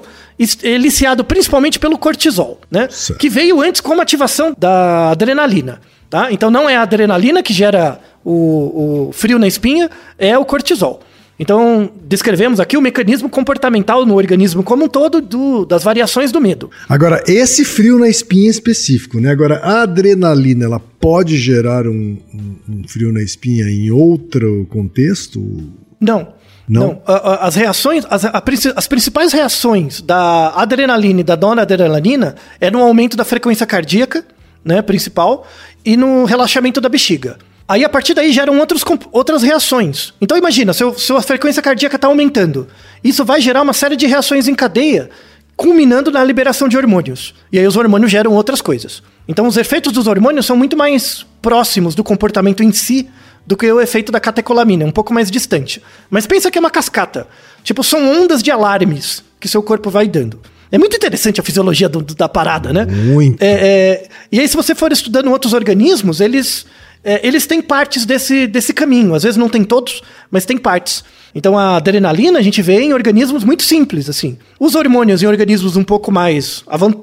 eliciado 0.64 1.26
principalmente 1.26 1.78
pelo 1.78 1.98
cortisol, 1.98 2.62
né? 2.72 2.88
Certo. 2.90 3.20
Que 3.20 3.28
veio 3.28 3.62
antes 3.62 3.82
como 3.82 4.02
ativação 4.02 4.56
da 4.58 5.12
adrenalina, 5.12 5.82
tá? 6.10 6.32
Então, 6.32 6.50
não 6.50 6.70
é 6.70 6.78
a 6.78 6.84
adrenalina 6.84 7.44
que 7.44 7.52
gera 7.52 8.00
o, 8.24 9.08
o 9.08 9.12
frio 9.12 9.40
na 9.40 9.48
espinha, 9.48 9.90
é 10.18 10.38
o 10.38 10.46
cortisol. 10.46 11.02
Então, 11.40 11.90
descrevemos 12.06 12.60
aqui 12.60 12.76
o 12.76 12.82
mecanismo 12.82 13.30
comportamental 13.30 14.06
no 14.06 14.16
organismo 14.16 14.62
como 14.62 14.86
um 14.86 14.88
todo 14.90 15.22
do, 15.22 15.66
das 15.66 15.84
variações 15.84 16.34
do 16.34 16.42
medo. 16.42 16.70
Agora, 16.90 17.24
esse 17.26 17.64
frio 17.64 17.98
na 17.98 18.10
espinha 18.10 18.50
específico, 18.50 19.22
né? 19.22 19.32
Agora, 19.32 19.60
a 19.60 19.84
adrenalina, 19.84 20.66
ela 20.66 20.82
pode 21.00 21.38
gerar 21.38 21.88
um, 21.88 22.18
um, 22.34 22.56
um 22.68 22.84
frio 22.86 23.14
na 23.14 23.22
espinha 23.22 23.70
em 23.70 23.90
outro 23.90 24.68
contexto? 24.70 25.40
Não. 25.98 26.34
Não. 26.68 26.82
não. 26.82 27.02
As 27.06 27.56
reações, 27.56 28.06
as, 28.10 28.26
as 28.76 28.88
principais 28.88 29.32
reações 29.32 30.02
da 30.02 30.50
adrenalina 30.50 31.22
e 31.22 31.24
da 31.24 31.36
dona 31.36 31.62
adrenalina 31.62 32.36
é 32.60 32.70
no 32.70 32.80
aumento 32.80 33.16
da 33.16 33.24
frequência 33.24 33.66
cardíaca, 33.66 34.26
né, 34.64 34.82
principal, 34.82 35.48
e 35.86 35.96
no 35.96 36.26
relaxamento 36.26 36.82
da 36.82 36.90
bexiga. 36.90 37.38
Aí 37.70 37.86
a 37.86 37.90
partir 37.90 38.16
daí 38.16 38.32
geram 38.32 38.58
outros, 38.58 38.84
outras 39.12 39.44
reações. 39.44 40.12
Então 40.20 40.36
imagina, 40.36 40.74
se 40.74 40.84
sua 40.98 41.22
frequência 41.22 41.62
cardíaca 41.62 41.98
está 41.98 42.08
aumentando. 42.08 42.68
Isso 43.04 43.24
vai 43.24 43.40
gerar 43.40 43.62
uma 43.62 43.74
série 43.74 43.96
de 43.96 44.08
reações 44.08 44.48
em 44.48 44.56
cadeia, 44.56 45.12
culminando 45.56 46.10
na 46.10 46.24
liberação 46.24 46.68
de 46.68 46.76
hormônios. 46.76 47.36
E 47.52 47.60
aí 47.60 47.68
os 47.68 47.78
hormônios 47.78 48.10
geram 48.10 48.34
outras 48.34 48.60
coisas. 48.60 49.04
Então 49.28 49.46
os 49.46 49.56
efeitos 49.56 49.94
dos 49.94 50.08
hormônios 50.08 50.48
são 50.48 50.58
muito 50.58 50.76
mais 50.76 51.24
próximos 51.44 51.94
do 51.94 52.04
comportamento 52.04 52.64
em 52.64 52.72
si 52.72 53.08
do 53.46 53.56
que 53.56 53.72
o 53.72 53.80
efeito 53.80 54.12
da 54.12 54.20
catecolamina, 54.20 54.84
um 54.84 54.92
pouco 54.92 55.14
mais 55.14 55.30
distante. 55.30 55.80
Mas 56.10 56.26
pensa 56.26 56.50
que 56.50 56.58
é 56.58 56.62
uma 56.62 56.72
cascata. 56.72 57.28
Tipo, 57.64 57.84
são 57.84 58.20
ondas 58.20 58.42
de 58.42 58.50
alarmes 58.50 59.24
que 59.40 59.48
seu 59.48 59.62
corpo 59.62 59.92
vai 59.92 60.08
dando. 60.08 60.40
É 60.72 60.78
muito 60.80 60.96
interessante 60.96 61.40
a 61.40 61.44
fisiologia 61.44 61.88
do, 61.88 62.02
da 62.02 62.28
parada, 62.28 62.74
né? 62.74 62.86
Muito. 62.86 63.42
É, 63.42 63.48
é, 63.48 64.08
e 64.32 64.40
aí, 64.40 64.48
se 64.48 64.56
você 64.56 64.76
for 64.76 64.92
estudando 64.92 65.32
outros 65.32 65.54
organismos, 65.54 66.20
eles 66.20 66.66
é, 67.10 67.26
eles 67.26 67.48
têm 67.48 67.60
partes 67.60 68.06
desse, 68.06 68.46
desse 68.46 68.72
caminho. 68.72 69.16
Às 69.16 69.24
vezes 69.24 69.36
não 69.36 69.50
tem 69.50 69.64
todos, 69.64 70.04
mas 70.30 70.46
tem 70.46 70.60
partes. 70.60 71.04
Então 71.34 71.58
a 71.58 71.78
adrenalina 71.78 72.38
a 72.38 72.42
gente 72.44 72.62
vê 72.62 72.82
em 72.82 72.94
organismos 72.94 73.44
muito 73.44 73.64
simples, 73.64 74.08
assim. 74.08 74.38
Os 74.60 74.76
hormônios 74.76 75.24
em 75.24 75.26
organismos 75.26 75.76
um 75.76 75.84
pouco 75.84 76.12
mais 76.12 76.64
avan 76.68 76.94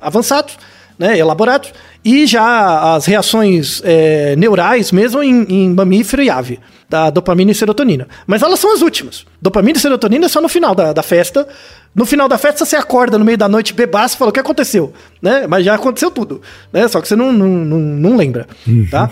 avançados, 0.00 0.56
né, 0.98 1.18
elaborados, 1.18 1.74
e 2.02 2.26
já 2.26 2.94
as 2.94 3.04
reações 3.04 3.82
é, 3.84 4.34
neurais 4.34 4.92
mesmo 4.92 5.22
em, 5.22 5.42
em, 5.42 5.70
mamífero 5.74 6.22
e 6.22 6.30
ave, 6.30 6.58
da 6.88 7.10
dopamina 7.10 7.50
e 7.50 7.54
serotonina. 7.54 8.08
Mas 8.26 8.42
elas 8.42 8.60
são 8.60 8.72
as 8.72 8.80
últimas. 8.80 9.26
Dopamina 9.42 9.76
e 9.76 9.80
serotonina 9.80 10.24
é 10.24 10.28
só 10.28 10.40
no 10.40 10.48
final 10.48 10.74
da, 10.74 10.94
da 10.94 11.02
festa. 11.02 11.46
No 11.94 12.06
final 12.06 12.28
da 12.28 12.38
festa 12.38 12.64
você 12.64 12.76
acorda 12.76 13.18
no 13.18 13.26
meio 13.26 13.36
da 13.36 13.48
noite, 13.48 13.74
bebaço 13.74 14.14
e 14.14 14.18
fala 14.18 14.30
o 14.30 14.32
que 14.32 14.40
aconteceu, 14.40 14.92
né? 15.20 15.46
Mas 15.46 15.66
já 15.66 15.74
aconteceu 15.74 16.10
tudo, 16.10 16.40
né? 16.72 16.88
Só 16.88 17.00
que 17.00 17.08
você 17.08 17.16
não, 17.16 17.30
não, 17.30 17.48
não, 17.48 17.78
não 17.78 18.16
lembra, 18.16 18.46
uhum. 18.66 18.86
tá? 18.90 19.10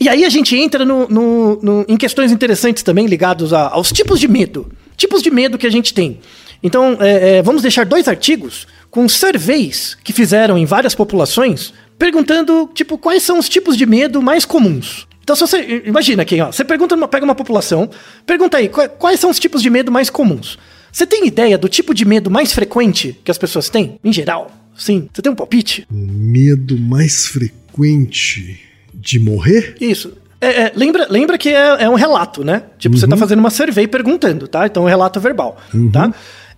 E 0.00 0.08
aí 0.08 0.24
a 0.24 0.30
gente 0.30 0.56
entra 0.56 0.82
no, 0.82 1.06
no, 1.08 1.60
no, 1.62 1.84
em 1.86 1.96
questões 1.98 2.32
interessantes 2.32 2.82
também 2.82 3.06
ligados 3.06 3.52
a, 3.52 3.68
aos 3.68 3.92
tipos 3.92 4.18
de 4.18 4.26
medo. 4.26 4.72
Tipos 4.96 5.22
de 5.22 5.30
medo 5.30 5.58
que 5.58 5.66
a 5.66 5.70
gente 5.70 5.92
tem. 5.92 6.18
Então, 6.62 6.96
é, 6.98 7.36
é, 7.36 7.42
vamos 7.42 7.60
deixar 7.60 7.84
dois 7.84 8.08
artigos 8.08 8.66
com 8.90 9.06
surveys 9.06 9.96
que 10.02 10.12
fizeram 10.12 10.56
em 10.56 10.64
várias 10.64 10.94
populações, 10.94 11.74
perguntando, 11.98 12.70
tipo, 12.74 12.96
quais 12.96 13.22
são 13.22 13.38
os 13.38 13.48
tipos 13.48 13.76
de 13.76 13.84
medo 13.84 14.22
mais 14.22 14.46
comuns. 14.46 15.06
Então, 15.22 15.36
se 15.36 15.42
você. 15.42 15.82
Imagina 15.84 16.22
aqui, 16.22 16.40
ó, 16.40 16.50
você 16.50 16.64
pergunta, 16.64 16.96
pega 17.06 17.24
uma 17.24 17.34
população, 17.34 17.88
pergunta 18.24 18.56
aí, 18.56 18.70
quais 18.98 19.20
são 19.20 19.30
os 19.30 19.38
tipos 19.38 19.62
de 19.62 19.68
medo 19.68 19.92
mais 19.92 20.08
comuns? 20.08 20.58
Você 20.90 21.06
tem 21.06 21.26
ideia 21.26 21.56
do 21.56 21.68
tipo 21.68 21.94
de 21.94 22.06
medo 22.06 22.30
mais 22.30 22.52
frequente 22.52 23.18
que 23.22 23.30
as 23.30 23.38
pessoas 23.38 23.68
têm, 23.68 23.98
em 24.02 24.12
geral? 24.12 24.50
Sim. 24.76 25.08
Você 25.12 25.20
tem 25.20 25.30
um 25.30 25.36
palpite? 25.36 25.86
Medo 25.90 26.76
mais 26.78 27.26
frequente. 27.26 28.69
De 29.00 29.18
morrer? 29.18 29.76
Isso. 29.80 30.12
É, 30.40 30.62
é, 30.62 30.72
lembra, 30.74 31.06
lembra 31.10 31.36
que 31.36 31.50
é, 31.50 31.84
é, 31.84 31.88
um 31.88 31.94
relato, 31.94 32.42
né? 32.42 32.62
Tipo, 32.78 32.94
uhum. 32.94 33.00
você 33.00 33.06
tá 33.06 33.16
fazendo 33.16 33.40
uma 33.40 33.50
survey 33.50 33.86
perguntando, 33.86 34.48
tá? 34.48 34.66
Então, 34.66 34.84
é 34.84 34.86
um 34.86 34.88
relato 34.88 35.20
verbal, 35.20 35.58
uhum. 35.72 35.90
tá? 35.90 36.12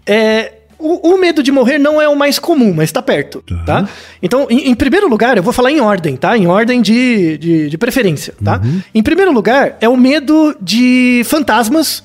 É, 0.07 0.53
o, 0.79 1.15
o, 1.15 1.19
medo 1.19 1.43
de 1.43 1.51
morrer 1.51 1.79
não 1.79 2.01
é 2.01 2.09
o 2.09 2.17
mais 2.17 2.39
comum, 2.39 2.73
mas 2.73 2.85
está 2.85 3.03
perto, 3.03 3.43
tá? 3.43 3.65
tá? 3.65 3.89
Então, 4.23 4.47
em, 4.51 4.71
em, 4.71 4.75
primeiro 4.75 5.09
lugar, 5.09 5.37
eu 5.37 5.43
vou 5.43 5.53
falar 5.53 5.71
em 5.71 5.81
ordem, 5.81 6.17
tá? 6.17 6.37
Em 6.37 6.47
ordem 6.47 6.81
de, 6.81 7.39
de, 7.39 7.71
de 7.71 7.79
preferência, 7.79 8.35
tá? 8.43 8.61
Uhum. 8.63 8.83
Em 8.95 9.03
primeiro 9.03 9.33
lugar, 9.33 9.77
é 9.81 9.89
o 9.89 9.97
medo 9.97 10.57
de 10.61 11.23
fantasmas 11.25 12.05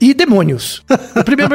e 0.00 0.14
demônios. 0.14 0.82
O 1.14 1.24
primeiro, 1.24 1.54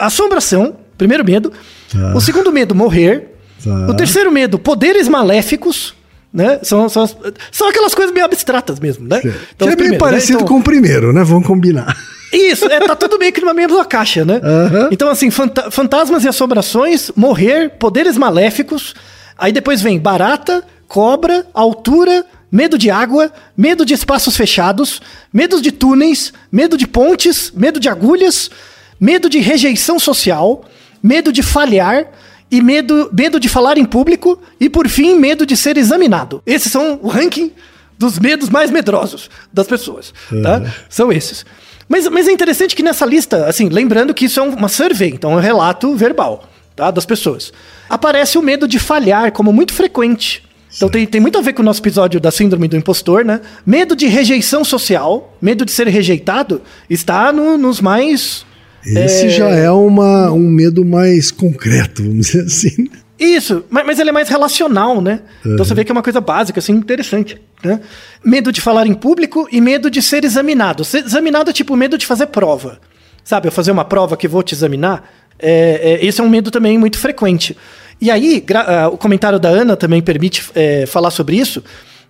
assombração, 0.00 0.76
primeiro 0.98 1.24
medo. 1.24 1.52
Tá. 1.90 2.14
O 2.14 2.20
segundo 2.20 2.52
medo, 2.52 2.74
morrer. 2.74 3.36
Tá. 3.62 3.86
O 3.88 3.94
terceiro 3.94 4.30
medo, 4.30 4.58
poderes 4.58 5.08
maléficos 5.08 5.94
né? 6.34 6.58
São, 6.64 6.88
são, 6.88 7.08
são 7.52 7.68
aquelas 7.68 7.94
coisas 7.94 8.12
meio 8.12 8.26
abstratas 8.26 8.80
mesmo, 8.80 9.06
né? 9.06 9.20
Então, 9.54 9.68
que 9.68 9.74
é 9.74 9.76
bem 9.76 9.96
parecido 9.96 10.38
né? 10.38 10.44
então, 10.44 10.56
com 10.56 10.60
o 10.60 10.64
primeiro, 10.64 11.12
né? 11.12 11.22
Vamos 11.22 11.46
combinar. 11.46 11.96
Isso, 12.32 12.64
é, 12.66 12.80
tá 12.80 12.96
tudo 12.96 13.16
meio 13.16 13.32
que 13.32 13.40
numa 13.40 13.54
mesma 13.54 13.84
caixa, 13.84 14.24
né? 14.24 14.40
Uhum. 14.42 14.88
Então, 14.90 15.08
assim, 15.08 15.30
fanta 15.30 15.70
fantasmas 15.70 16.24
e 16.24 16.28
assombrações, 16.28 17.12
morrer, 17.14 17.70
poderes 17.78 18.16
maléficos. 18.16 18.96
Aí 19.38 19.52
depois 19.52 19.80
vem 19.80 20.00
barata, 20.00 20.64
cobra, 20.88 21.46
altura, 21.54 22.26
medo 22.50 22.76
de 22.76 22.90
água, 22.90 23.32
medo 23.56 23.86
de 23.86 23.94
espaços 23.94 24.36
fechados, 24.36 25.00
medo 25.32 25.62
de 25.62 25.70
túneis, 25.70 26.32
medo 26.50 26.76
de 26.76 26.88
pontes, 26.88 27.52
medo 27.54 27.78
de 27.78 27.88
agulhas, 27.88 28.50
medo 28.98 29.28
de 29.28 29.38
rejeição 29.38 30.00
social, 30.00 30.64
medo 31.00 31.32
de 31.32 31.42
falhar, 31.42 32.08
e 32.50 32.60
medo, 32.60 33.10
medo 33.12 33.40
de 33.40 33.48
falar 33.48 33.78
em 33.78 33.84
público 33.84 34.40
e, 34.60 34.68
por 34.68 34.88
fim, 34.88 35.18
medo 35.18 35.44
de 35.44 35.56
ser 35.56 35.76
examinado. 35.76 36.42
Esses 36.46 36.70
são 36.70 36.98
o 37.02 37.08
ranking 37.08 37.52
dos 37.98 38.18
medos 38.18 38.48
mais 38.48 38.70
medrosos 38.70 39.30
das 39.52 39.66
pessoas, 39.66 40.12
tá? 40.42 40.58
Uhum. 40.58 40.70
São 40.88 41.12
esses. 41.12 41.44
Mas, 41.88 42.08
mas 42.08 42.28
é 42.28 42.32
interessante 42.32 42.74
que 42.74 42.82
nessa 42.82 43.04
lista, 43.04 43.46
assim, 43.46 43.68
lembrando 43.68 44.14
que 44.14 44.24
isso 44.24 44.40
é 44.40 44.42
uma 44.42 44.68
survey, 44.68 45.10
então 45.10 45.32
é 45.32 45.36
um 45.36 45.40
relato 45.40 45.94
verbal, 45.94 46.48
tá? 46.74 46.90
Das 46.90 47.06
pessoas. 47.06 47.52
Aparece 47.88 48.38
o 48.38 48.42
medo 48.42 48.66
de 48.66 48.78
falhar 48.78 49.32
como 49.32 49.52
muito 49.52 49.72
frequente. 49.72 50.42
Então 50.76 50.88
tem, 50.88 51.06
tem 51.06 51.20
muito 51.20 51.38
a 51.38 51.40
ver 51.40 51.52
com 51.52 51.62
o 51.62 51.64
nosso 51.64 51.80
episódio 51.80 52.18
da 52.18 52.32
síndrome 52.32 52.66
do 52.66 52.76
impostor, 52.76 53.24
né? 53.24 53.40
Medo 53.64 53.94
de 53.94 54.06
rejeição 54.06 54.64
social, 54.64 55.36
medo 55.40 55.64
de 55.64 55.70
ser 55.70 55.86
rejeitado, 55.86 56.62
está 56.90 57.32
no, 57.32 57.56
nos 57.56 57.80
mais 57.80 58.44
esse 58.86 59.26
é... 59.26 59.28
já 59.30 59.48
é 59.48 59.70
uma, 59.70 60.30
um 60.32 60.48
medo 60.48 60.84
mais 60.84 61.30
concreto, 61.30 62.02
vamos 62.02 62.26
dizer 62.26 62.44
assim. 62.44 62.88
Isso, 63.18 63.64
mas, 63.70 63.86
mas 63.86 63.98
ele 63.98 64.10
é 64.10 64.12
mais 64.12 64.28
relacional, 64.28 65.00
né? 65.00 65.20
Uhum. 65.44 65.54
Então 65.54 65.64
você 65.64 65.74
vê 65.74 65.84
que 65.84 65.92
é 65.92 65.94
uma 65.94 66.02
coisa 66.02 66.20
básica, 66.20 66.58
assim, 66.58 66.72
interessante. 66.72 67.40
Né? 67.62 67.80
Medo 68.24 68.50
de 68.52 68.60
falar 68.60 68.86
em 68.86 68.94
público 68.94 69.48
e 69.50 69.60
medo 69.60 69.90
de 69.90 70.02
ser 70.02 70.24
examinado. 70.24 70.84
Ser 70.84 71.04
examinado 71.04 71.50
é 71.50 71.52
tipo 71.52 71.76
medo 71.76 71.96
de 71.96 72.06
fazer 72.06 72.26
prova. 72.26 72.78
Sabe, 73.22 73.48
eu 73.48 73.52
fazer 73.52 73.70
uma 73.70 73.84
prova 73.84 74.16
que 74.16 74.28
vou 74.28 74.42
te 74.42 74.54
examinar. 74.54 75.10
É, 75.38 75.98
é, 76.00 76.06
esse 76.06 76.20
é 76.20 76.24
um 76.24 76.28
medo 76.28 76.50
também 76.50 76.76
muito 76.76 76.98
frequente. 76.98 77.56
E 78.00 78.10
aí, 78.10 78.44
uh, 78.50 78.92
o 78.92 78.98
comentário 78.98 79.38
da 79.38 79.48
Ana 79.48 79.76
também 79.76 80.02
permite 80.02 80.44
é, 80.54 80.84
falar 80.84 81.10
sobre 81.10 81.36
isso. 81.36 81.62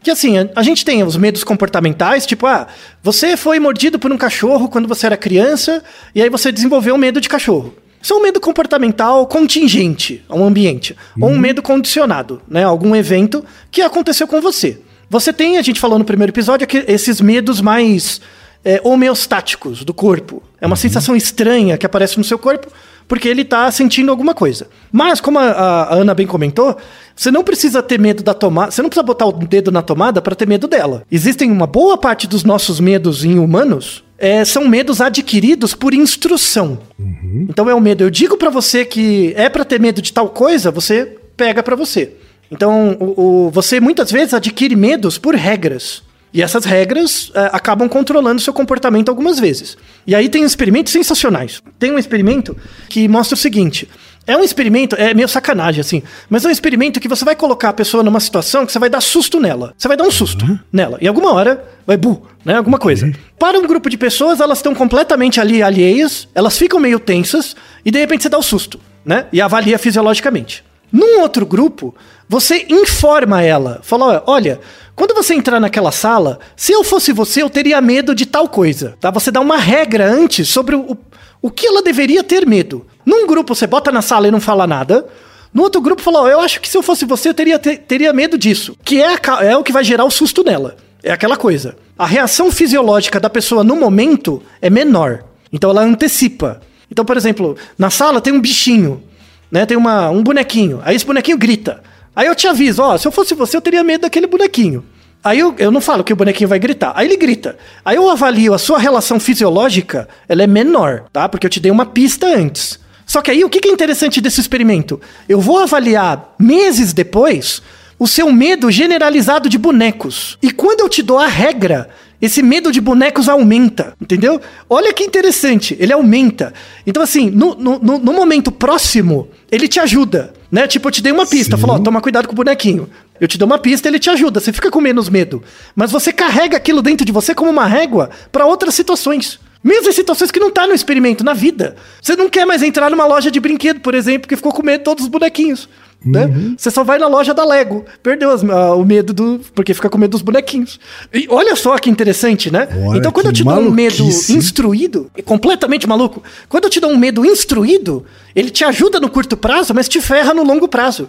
Que 0.04 0.10
assim, 0.10 0.34
a, 0.54 0.62
gente 0.62 0.84
tem 0.84 1.02
os 1.02 1.16
medos 1.16 1.42
comportamentais, 1.42 2.26
tipo, 2.26 2.46
ah, 2.46 2.68
você 3.02 3.38
foi 3.38 3.58
mordido 3.58 3.98
por 3.98 4.12
um 4.12 4.18
cachorro 4.18 4.68
quando 4.68 4.86
você 4.86 5.06
era 5.06 5.16
criança, 5.16 5.82
e 6.14 6.20
aí 6.20 6.28
você 6.28 6.52
desenvolveu 6.52 6.98
medo 6.98 7.22
de 7.22 7.28
cachorro. 7.28 7.74
Isso 8.02 8.12
é 8.12 8.16
um 8.18 8.20
medo 8.20 8.38
comportamental 8.38 9.26
contingente 9.26 10.22
a 10.28 10.36
um 10.36 10.44
ambiente, 10.44 10.94
uhum. 11.16 11.24
ou 11.24 11.30
um 11.30 11.38
medo 11.38 11.62
condicionado, 11.62 12.42
né? 12.46 12.62
Algum 12.64 12.94
evento 12.94 13.42
que 13.70 13.80
aconteceu 13.80 14.28
com 14.28 14.42
você. 14.42 14.78
Você 15.08 15.32
tem, 15.32 15.56
a 15.56 15.62
gente 15.62 15.80
falou 15.80 15.98
no 15.98 16.04
primeiro 16.04 16.32
episódio, 16.32 16.68
esses 16.86 17.18
medos 17.22 17.62
mais 17.62 18.20
é, 18.62 18.82
homeostáticos 18.84 19.84
do 19.84 19.94
corpo. 19.94 20.42
É 20.60 20.66
uma 20.66 20.72
uhum. 20.72 20.76
sensação 20.76 21.16
estranha 21.16 21.78
que 21.78 21.86
aparece 21.86 22.18
no 22.18 22.24
seu 22.24 22.38
corpo 22.38 22.70
porque 23.06 23.28
ele 23.28 23.42
está 23.42 23.70
sentindo 23.70 24.10
alguma 24.10 24.34
coisa. 24.34 24.68
Mas, 24.90 25.20
como 25.20 25.38
a, 25.38 25.50
a, 25.50 25.94
Ana 25.94 26.14
bem 26.14 26.26
comentou, 26.26 26.76
você 27.14 27.30
não 27.30 27.44
precisa 27.44 27.82
ter 27.82 27.98
medo 27.98 28.22
da 28.22 28.34
tomada, 28.34 28.70
você 28.70 28.82
não 28.82 28.88
precisa 28.88 29.04
botar 29.04 29.26
o 29.26 29.32
dedo 29.32 29.70
na 29.70 29.82
tomada 29.82 30.22
para 30.22 30.34
ter 30.34 30.46
medo 30.46 30.66
dela. 30.66 31.02
Existem 31.10 31.50
uma 31.50 31.66
boa 31.66 31.98
parte 31.98 32.26
dos 32.26 32.44
nossos 32.44 32.80
medos 32.80 33.24
em 33.24 33.38
humanos 33.38 34.04
é, 34.18 34.44
são 34.44 34.66
medos 34.66 35.00
adquiridos 35.00 35.74
por 35.74 35.92
instrução. 35.92 36.78
Uhum. 36.98 37.46
Então 37.48 37.68
é 37.68 37.74
o 37.74 37.80
medo. 37.80 38.04
Eu 38.04 38.10
digo 38.10 38.36
para 38.36 38.50
você 38.50 38.84
que 38.84 39.34
é 39.36 39.48
para 39.48 39.64
ter 39.64 39.80
medo 39.80 40.00
de 40.00 40.12
tal 40.12 40.28
coisa, 40.30 40.70
você 40.70 41.16
pega 41.36 41.62
para 41.62 41.76
você. 41.76 42.12
Então 42.50 42.96
o, 43.00 43.46
o, 43.46 43.50
você 43.50 43.80
muitas 43.80 44.10
vezes 44.10 44.32
adquire 44.34 44.76
medos 44.76 45.18
por 45.18 45.34
regras. 45.34 46.02
E 46.34 46.42
essas 46.42 46.64
regras 46.64 47.30
é, 47.32 47.48
acabam 47.52 47.88
controlando 47.88 48.40
seu 48.40 48.52
comportamento 48.52 49.08
algumas 49.08 49.38
vezes. 49.38 49.78
E 50.04 50.16
aí 50.16 50.28
tem 50.28 50.42
experimentos 50.42 50.92
sensacionais. 50.92 51.62
Tem 51.78 51.92
um 51.92 51.98
experimento 51.98 52.56
que 52.88 53.06
mostra 53.06 53.34
o 53.34 53.38
seguinte: 53.38 53.88
é 54.26 54.36
um 54.36 54.42
experimento, 54.42 54.96
é 54.96 55.14
meio 55.14 55.28
sacanagem, 55.28 55.80
assim, 55.80 56.02
mas 56.28 56.44
é 56.44 56.48
um 56.48 56.50
experimento 56.50 56.98
que 56.98 57.06
você 57.06 57.24
vai 57.24 57.36
colocar 57.36 57.68
a 57.68 57.72
pessoa 57.72 58.02
numa 58.02 58.18
situação 58.18 58.66
que 58.66 58.72
você 58.72 58.78
vai 58.80 58.90
dar 58.90 59.00
susto 59.00 59.38
nela. 59.38 59.72
Você 59.78 59.86
vai 59.86 59.96
dar 59.96 60.04
um 60.04 60.10
susto 60.10 60.44
uhum. 60.44 60.58
nela. 60.72 60.98
E 61.00 61.06
alguma 61.06 61.32
hora 61.32 61.64
vai 61.86 61.96
bu, 61.96 62.26
né? 62.44 62.56
Alguma 62.56 62.78
coisa. 62.78 63.06
Uhum. 63.06 63.12
Para 63.38 63.58
um 63.58 63.66
grupo 63.66 63.88
de 63.88 63.96
pessoas, 63.96 64.40
elas 64.40 64.58
estão 64.58 64.74
completamente 64.74 65.40
ali 65.40 65.62
alheias, 65.62 66.26
elas 66.34 66.58
ficam 66.58 66.80
meio 66.80 66.98
tensas, 66.98 67.54
e 67.84 67.92
de 67.92 67.98
repente 68.00 68.24
você 68.24 68.28
dá 68.28 68.38
o 68.38 68.42
susto, 68.42 68.80
né? 69.04 69.26
E 69.32 69.40
avalia 69.40 69.78
fisiologicamente. 69.78 70.64
Num 70.90 71.20
outro 71.20 71.44
grupo, 71.44 71.94
você 72.28 72.66
informa 72.70 73.42
ela. 73.42 73.80
Fala, 73.82 74.22
olha, 74.26 74.60
quando 74.96 75.14
você 75.14 75.34
entrar 75.34 75.58
naquela 75.58 75.90
sala, 75.90 76.38
se 76.56 76.72
eu 76.72 76.84
fosse 76.84 77.12
você, 77.12 77.42
eu 77.42 77.50
teria 77.50 77.80
medo 77.80 78.14
de 78.14 78.26
tal 78.26 78.48
coisa. 78.48 78.96
Tá? 79.00 79.10
Você 79.10 79.30
dá 79.30 79.40
uma 79.40 79.56
regra 79.56 80.08
antes 80.08 80.48
sobre 80.48 80.76
o, 80.76 80.96
o 81.42 81.50
que 81.50 81.66
ela 81.66 81.82
deveria 81.82 82.22
ter 82.22 82.46
medo. 82.46 82.86
Num 83.04 83.26
grupo 83.26 83.54
você 83.54 83.66
bota 83.66 83.90
na 83.90 84.00
sala 84.00 84.28
e 84.28 84.30
não 84.30 84.40
fala 84.40 84.66
nada. 84.66 85.06
No 85.52 85.62
outro 85.62 85.80
grupo 85.80 86.00
falou, 86.00 86.28
eu 86.28 86.40
acho 86.40 86.60
que 86.60 86.68
se 86.68 86.76
eu 86.76 86.82
fosse 86.82 87.04
você, 87.04 87.28
eu 87.28 87.34
teria, 87.34 87.58
ter, 87.58 87.78
teria 87.78 88.12
medo 88.12 88.38
disso. 88.38 88.76
Que 88.84 89.02
é, 89.02 89.14
a, 89.14 89.44
é 89.44 89.56
o 89.56 89.64
que 89.64 89.72
vai 89.72 89.82
gerar 89.84 90.04
o 90.04 90.10
susto 90.10 90.44
nela. 90.44 90.76
É 91.02 91.12
aquela 91.12 91.36
coisa. 91.36 91.76
A 91.98 92.06
reação 92.06 92.50
fisiológica 92.50 93.18
da 93.18 93.28
pessoa 93.28 93.62
no 93.64 93.76
momento 93.76 94.42
é 94.62 94.70
menor. 94.70 95.24
Então 95.52 95.70
ela 95.70 95.82
antecipa. 95.82 96.60
Então, 96.90 97.04
por 97.04 97.16
exemplo, 97.16 97.56
na 97.76 97.90
sala 97.90 98.20
tem 98.20 98.32
um 98.32 98.40
bichinho, 98.40 99.02
né? 99.50 99.66
Tem 99.66 99.76
uma, 99.76 100.10
um 100.10 100.22
bonequinho. 100.22 100.80
Aí 100.84 100.94
esse 100.94 101.04
bonequinho 101.06 101.36
grita. 101.36 101.82
Aí 102.14 102.26
eu 102.26 102.34
te 102.34 102.46
aviso, 102.46 102.82
ó, 102.82 102.96
se 102.96 103.06
eu 103.06 103.12
fosse 103.12 103.34
você, 103.34 103.56
eu 103.56 103.60
teria 103.60 103.82
medo 103.82 104.02
daquele 104.02 104.26
bonequinho. 104.26 104.84
Aí 105.22 105.38
eu, 105.38 105.54
eu 105.58 105.70
não 105.70 105.80
falo 105.80 106.04
que 106.04 106.12
o 106.12 106.16
bonequinho 106.16 106.48
vai 106.48 106.58
gritar. 106.58 106.92
Aí 106.94 107.06
ele 107.06 107.16
grita. 107.16 107.56
Aí 107.82 107.96
eu 107.96 108.10
avalio 108.10 108.52
a 108.52 108.58
sua 108.58 108.78
relação 108.78 109.18
fisiológica, 109.18 110.06
ela 110.28 110.42
é 110.42 110.46
menor, 110.46 111.06
tá? 111.12 111.28
Porque 111.28 111.46
eu 111.46 111.50
te 111.50 111.60
dei 111.60 111.72
uma 111.72 111.86
pista 111.86 112.26
antes. 112.26 112.78
Só 113.06 113.22
que 113.22 113.30
aí 113.30 113.44
o 113.44 113.48
que 113.48 113.66
é 113.66 113.70
interessante 113.70 114.20
desse 114.20 114.40
experimento? 114.40 115.00
Eu 115.28 115.40
vou 115.40 115.58
avaliar 115.58 116.34
meses 116.38 116.92
depois 116.92 117.62
o 117.98 118.06
seu 118.06 118.30
medo 118.32 118.70
generalizado 118.70 119.48
de 119.48 119.58
bonecos. 119.58 120.38
E 120.42 120.50
quando 120.50 120.80
eu 120.80 120.88
te 120.88 121.02
dou 121.02 121.18
a 121.18 121.26
regra, 121.26 121.88
esse 122.20 122.42
medo 122.42 122.72
de 122.72 122.80
bonecos 122.80 123.28
aumenta, 123.28 123.94
entendeu? 124.00 124.40
Olha 124.68 124.92
que 124.92 125.04
interessante, 125.04 125.76
ele 125.78 125.92
aumenta. 125.92 126.54
Então, 126.86 127.02
assim, 127.02 127.30
no, 127.30 127.54
no, 127.54 127.78
no 127.78 128.12
momento 128.12 128.50
próximo, 128.50 129.28
ele 129.50 129.68
te 129.68 129.78
ajuda, 129.78 130.32
né? 130.50 130.66
Tipo, 130.66 130.88
eu 130.88 130.92
te 130.92 131.02
dei 131.02 131.12
uma 131.12 131.26
pista, 131.26 131.58
falou, 131.58 131.76
ó, 131.76 131.78
toma 131.78 132.00
cuidado 132.00 132.26
com 132.26 132.32
o 132.32 132.36
bonequinho. 132.36 132.88
Eu 133.20 133.28
te 133.28 133.38
dou 133.38 133.46
uma 133.46 133.58
pista, 133.58 133.88
ele 133.88 133.98
te 133.98 134.10
ajuda, 134.10 134.40
você 134.40 134.52
fica 134.52 134.70
com 134.70 134.80
menos 134.80 135.08
medo. 135.08 135.42
Mas 135.74 135.92
você 135.92 136.12
carrega 136.12 136.56
aquilo 136.56 136.82
dentro 136.82 137.04
de 137.04 137.12
você 137.12 137.34
como 137.34 137.50
uma 137.50 137.66
régua 137.66 138.10
para 138.32 138.46
outras 138.46 138.74
situações. 138.74 139.38
Mesmo 139.62 139.88
em 139.88 139.92
situações 139.92 140.30
que 140.30 140.40
não 140.40 140.50
tá 140.50 140.66
no 140.66 140.74
experimento, 140.74 141.24
na 141.24 141.32
vida. 141.32 141.76
Você 142.02 142.14
não 142.16 142.28
quer 142.28 142.44
mais 142.44 142.62
entrar 142.62 142.90
numa 142.90 143.06
loja 143.06 143.30
de 143.30 143.40
brinquedo, 143.40 143.80
por 143.80 143.94
exemplo, 143.94 144.28
que 144.28 144.36
ficou 144.36 144.52
com 144.52 144.62
medo 144.62 144.80
de 144.80 144.84
todos 144.84 145.04
os 145.04 145.10
bonequinhos. 145.10 145.68
Né? 146.04 146.26
Uhum. 146.26 146.54
Você 146.58 146.70
só 146.70 146.84
vai 146.84 146.98
na 146.98 147.06
loja 147.06 147.32
da 147.32 147.44
Lego. 147.44 147.84
Perdeu 148.02 148.30
as, 148.30 148.42
uh, 148.42 148.76
o 148.76 148.84
medo 148.84 149.12
do. 149.12 149.40
Porque 149.54 149.72
fica 149.72 149.88
com 149.88 149.96
medo 149.96 150.10
dos 150.10 150.22
bonequinhos. 150.22 150.78
E 151.12 151.26
olha 151.30 151.56
só 151.56 151.78
que 151.78 151.88
interessante, 151.88 152.50
né? 152.50 152.68
Olha 152.86 152.98
então, 152.98 153.10
quando 153.10 153.26
eu 153.26 153.32
te 153.32 153.42
dou 153.42 153.58
um 153.58 153.70
medo 153.70 154.04
instruído, 154.04 155.10
completamente 155.24 155.88
maluco, 155.88 156.22
quando 156.48 156.64
eu 156.64 156.70
te 156.70 156.78
dou 156.78 156.90
um 156.90 156.96
medo 156.96 157.24
instruído, 157.24 158.04
ele 158.36 158.50
te 158.50 158.64
ajuda 158.64 159.00
no 159.00 159.08
curto 159.08 159.36
prazo, 159.36 159.72
mas 159.72 159.88
te 159.88 160.00
ferra 160.00 160.34
no 160.34 160.44
longo 160.44 160.68
prazo. 160.68 161.08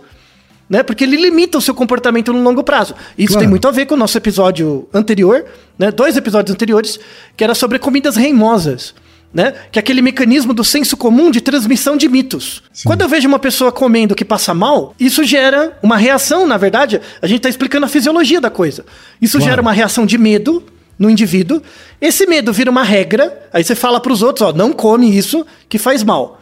Né? 0.69 0.81
Porque 0.81 1.03
ele 1.03 1.17
limita 1.17 1.58
o 1.58 1.62
seu 1.62 1.75
comportamento 1.75 2.31
no 2.31 2.41
longo 2.41 2.63
prazo. 2.63 2.95
Isso 3.17 3.34
claro. 3.34 3.41
tem 3.41 3.49
muito 3.49 3.67
a 3.67 3.71
ver 3.71 3.86
com 3.86 3.95
o 3.95 3.97
nosso 3.97 4.17
episódio 4.17 4.88
anterior, 4.93 5.45
né? 5.77 5.91
dois 5.91 6.17
episódios 6.17 6.53
anteriores, 6.53 6.99
que 7.36 7.43
era 7.43 7.53
sobre 7.53 7.77
comidas 7.77 8.15
reimosas 8.15 8.95
né? 9.36 9.54
Que 9.69 9.78
é 9.78 9.82
aquele 9.82 10.02
mecanismo 10.02 10.54
do 10.54 10.63
senso 10.63 10.95
comum 10.95 11.30
de 11.30 11.41
transmissão 11.41 11.98
de 11.98 12.08
mitos. 12.08 12.63
Sim. 12.71 12.88
Quando 12.88 13.02
eu 13.02 13.10
vejo 13.10 13.28
uma 13.28 13.38
pessoa 13.38 13.69
comendo 13.69 14.15
que 14.15 14.24
passa 14.24 14.54
mal, 14.54 14.95
isso 14.98 15.26
gera 15.26 15.78
uma 15.84 15.98
reação, 15.98 16.48
na 16.48 16.56
verdade, 16.56 17.02
a 17.21 17.28
gente 17.28 17.39
está 17.39 17.50
explicando 17.50 17.86
a 17.86 17.89
fisiologia 17.89 18.39
da 18.39 18.50
coisa. 18.50 18.86
Isso 19.21 19.41
gera 19.41 19.62
uma 19.62 19.74
reação 19.74 20.06
de 20.06 20.17
medo 20.17 20.63
no 20.98 21.10
indivíduo. 21.10 21.62
Esse 22.00 22.26
medo 22.26 22.54
vira 22.54 22.71
uma 22.71 22.84
regra, 22.84 23.48
aí 23.52 23.62
você 23.62 23.76
fala 23.76 24.00
para 24.00 24.13
os 24.13 24.21
outros, 24.21 24.48
ó, 24.48 24.54
não 24.54 24.71
come 24.71 25.13
isso 25.15 25.45
que 25.67 25.78
faz 25.78 26.02
mal. 26.02 26.39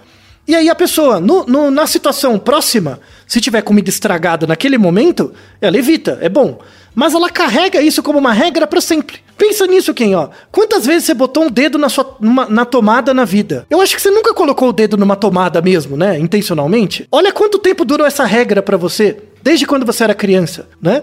E 0.47 0.55
aí 0.55 0.69
a 0.69 0.75
pessoa, 0.75 1.19
no, 1.19 1.47
no, 1.47 1.71
na 1.71 1.87
situação 1.87 2.37
próxima, 2.37 2.99
se 3.25 3.41
tiver 3.41 3.63
comida 3.63 3.89
estragada 3.89 4.45
naquele 4.45 4.77
momento, 4.77 5.33
ela 5.59 5.79
evita, 5.79 6.19
é 6.21 6.29
bom. 6.29 6.59
Mas 6.93 7.15
ela 7.15 7.29
carrega 7.31 7.81
isso 7.81 8.03
como 8.03 8.19
uma 8.19 8.33
regra 8.33 8.67
para 8.67 8.79
sempre. 8.79 9.22
Pensa 9.37 9.65
nisso, 9.65 9.93
quem, 9.93 10.15
ó. 10.15 10.29
Quantas 10.51 10.85
vezes 10.85 11.05
você 11.05 11.13
botou 11.13 11.45
um 11.45 11.49
dedo 11.49 11.77
na, 11.77 11.89
sua, 11.89 12.15
numa, 12.19 12.45
na 12.47 12.65
tomada 12.65 13.13
na 13.13 13.25
vida? 13.25 13.65
Eu 13.69 13.81
acho 13.81 13.95
que 13.95 14.01
você 14.01 14.11
nunca 14.11 14.33
colocou 14.33 14.69
o 14.69 14.73
dedo 14.73 14.95
numa 14.95 15.15
tomada 15.15 15.61
mesmo, 15.61 15.97
né? 15.97 16.19
Intencionalmente. 16.19 17.07
Olha 17.11 17.31
quanto 17.31 17.57
tempo 17.59 17.83
durou 17.83 18.05
essa 18.05 18.25
regra 18.25 18.61
para 18.61 18.77
você, 18.77 19.17
desde 19.41 19.65
quando 19.65 19.85
você 19.85 20.03
era 20.03 20.13
criança, 20.13 20.67
né? 20.81 21.01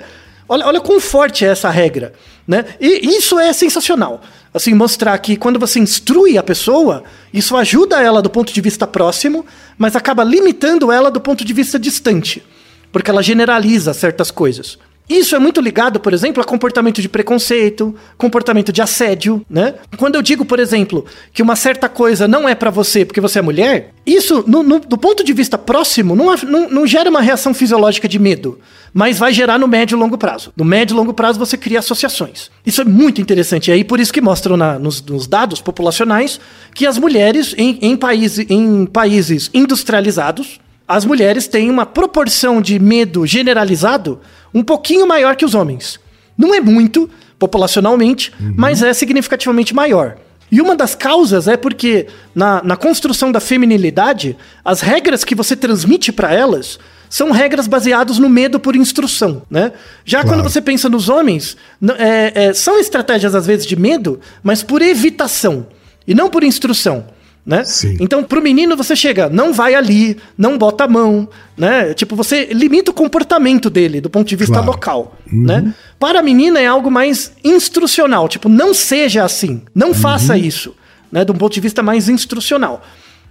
Olha, 0.48 0.66
olha 0.66 0.80
quão 0.80 0.98
forte 0.98 1.44
é 1.44 1.48
essa 1.48 1.70
regra, 1.70 2.12
né? 2.46 2.64
E 2.80 3.16
isso 3.16 3.38
é 3.38 3.52
sensacional. 3.52 4.20
Assim, 4.52 4.74
mostrar 4.74 5.16
que 5.18 5.36
quando 5.36 5.60
você 5.60 5.78
instrui 5.78 6.36
a 6.36 6.42
pessoa, 6.42 7.04
isso 7.32 7.56
ajuda 7.56 8.02
ela 8.02 8.20
do 8.20 8.28
ponto 8.28 8.52
de 8.52 8.60
vista 8.60 8.84
próximo, 8.84 9.46
mas 9.78 9.94
acaba 9.94 10.24
limitando 10.24 10.90
ela 10.90 11.08
do 11.08 11.20
ponto 11.20 11.44
de 11.44 11.52
vista 11.52 11.78
distante, 11.78 12.42
porque 12.90 13.10
ela 13.10 13.22
generaliza 13.22 13.94
certas 13.94 14.32
coisas. 14.32 14.76
Isso 15.10 15.34
é 15.34 15.40
muito 15.40 15.60
ligado, 15.60 15.98
por 15.98 16.14
exemplo, 16.14 16.40
a 16.40 16.46
comportamento 16.46 17.02
de 17.02 17.08
preconceito, 17.08 17.92
comportamento 18.16 18.72
de 18.72 18.80
assédio, 18.80 19.44
né? 19.50 19.74
Quando 19.96 20.14
eu 20.14 20.22
digo, 20.22 20.44
por 20.44 20.60
exemplo, 20.60 21.04
que 21.32 21.42
uma 21.42 21.56
certa 21.56 21.88
coisa 21.88 22.28
não 22.28 22.48
é 22.48 22.54
para 22.54 22.70
você 22.70 23.04
porque 23.04 23.20
você 23.20 23.40
é 23.40 23.42
mulher, 23.42 23.92
isso, 24.06 24.44
no, 24.46 24.62
no, 24.62 24.78
do 24.78 24.96
ponto 24.96 25.24
de 25.24 25.32
vista 25.32 25.58
próximo, 25.58 26.14
não, 26.14 26.36
não, 26.36 26.70
não, 26.70 26.86
gera 26.86 27.10
uma 27.10 27.20
reação 27.20 27.52
fisiológica 27.52 28.06
de 28.06 28.20
medo, 28.20 28.60
mas 28.94 29.18
vai 29.18 29.32
gerar 29.32 29.58
no 29.58 29.66
médio 29.66 29.96
e 29.96 29.98
longo 29.98 30.16
prazo. 30.16 30.52
No 30.56 30.64
médio 30.64 30.94
e 30.94 30.96
longo 30.96 31.12
prazo 31.12 31.40
você 31.40 31.56
cria 31.56 31.80
associações. 31.80 32.48
Isso 32.64 32.80
é 32.80 32.84
muito 32.84 33.20
interessante. 33.20 33.68
E 33.68 33.72
aí 33.72 33.82
por 33.82 33.98
isso 33.98 34.12
que 34.12 34.20
mostram 34.20 34.56
na, 34.56 34.78
nos, 34.78 35.02
nos, 35.02 35.26
dados 35.26 35.60
populacionais 35.60 36.38
que 36.72 36.86
as 36.86 36.98
mulheres 36.98 37.52
em, 37.58 37.80
em, 37.82 37.96
país, 37.96 38.38
em 38.38 38.86
países 38.86 39.50
industrializados, 39.52 40.60
as 40.90 41.04
mulheres 41.04 41.46
têm 41.46 41.70
uma 41.70 41.86
proporção 41.86 42.60
de 42.60 42.76
medo 42.80 43.24
generalizado 43.24 44.18
um 44.52 44.60
pouquinho 44.60 45.06
maior 45.06 45.36
que 45.36 45.44
os 45.44 45.54
homens. 45.54 46.00
Não 46.36 46.52
é 46.52 46.60
muito, 46.60 47.08
populacionalmente, 47.38 48.32
uhum. 48.40 48.54
mas 48.56 48.82
é 48.82 48.92
significativamente 48.92 49.72
maior. 49.72 50.16
E 50.50 50.60
uma 50.60 50.74
das 50.74 50.96
causas 50.96 51.46
é 51.46 51.56
porque, 51.56 52.08
na, 52.34 52.60
na 52.64 52.76
construção 52.76 53.30
da 53.30 53.38
feminilidade, 53.38 54.36
as 54.64 54.80
regras 54.80 55.22
que 55.22 55.36
você 55.36 55.54
transmite 55.54 56.10
para 56.10 56.34
elas 56.34 56.76
são 57.08 57.30
regras 57.30 57.68
baseadas 57.68 58.18
no 58.18 58.28
medo 58.28 58.58
por 58.58 58.74
instrução, 58.74 59.42
né? 59.48 59.70
Já 60.04 60.22
claro. 60.22 60.38
quando 60.38 60.42
você 60.42 60.60
pensa 60.60 60.88
nos 60.88 61.08
homens, 61.08 61.56
é, 61.98 62.46
é, 62.46 62.52
são 62.52 62.80
estratégias 62.80 63.36
às 63.36 63.46
vezes 63.46 63.64
de 63.64 63.76
medo, 63.76 64.18
mas 64.42 64.64
por 64.64 64.82
evitação 64.82 65.68
e 66.04 66.14
não 66.14 66.28
por 66.28 66.42
instrução 66.42 67.06
né? 67.44 67.62
Então, 68.00 68.22
pro 68.22 68.42
menino 68.42 68.76
você 68.76 68.94
chega, 68.94 69.28
não 69.28 69.52
vai 69.52 69.74
ali, 69.74 70.16
não 70.36 70.58
bota 70.58 70.84
a 70.84 70.88
mão, 70.88 71.28
né? 71.56 71.94
Tipo, 71.94 72.14
você 72.14 72.44
limita 72.52 72.90
o 72.90 72.94
comportamento 72.94 73.70
dele 73.70 74.00
do 74.00 74.10
ponto 74.10 74.28
de 74.28 74.36
vista 74.36 74.54
claro. 74.54 74.70
local, 74.70 75.18
uhum. 75.32 75.44
né? 75.44 75.74
Para 75.98 76.20
a 76.20 76.22
menina 76.22 76.60
é 76.60 76.66
algo 76.66 76.90
mais 76.90 77.32
instrucional, 77.42 78.28
tipo, 78.28 78.48
não 78.48 78.74
seja 78.74 79.24
assim, 79.24 79.62
não 79.74 79.88
uhum. 79.88 79.94
faça 79.94 80.36
isso, 80.36 80.74
né? 81.10 81.24
De 81.24 81.32
um 81.32 81.34
ponto 81.34 81.52
de 81.52 81.60
vista 81.60 81.82
mais 81.82 82.08
instrucional. 82.08 82.82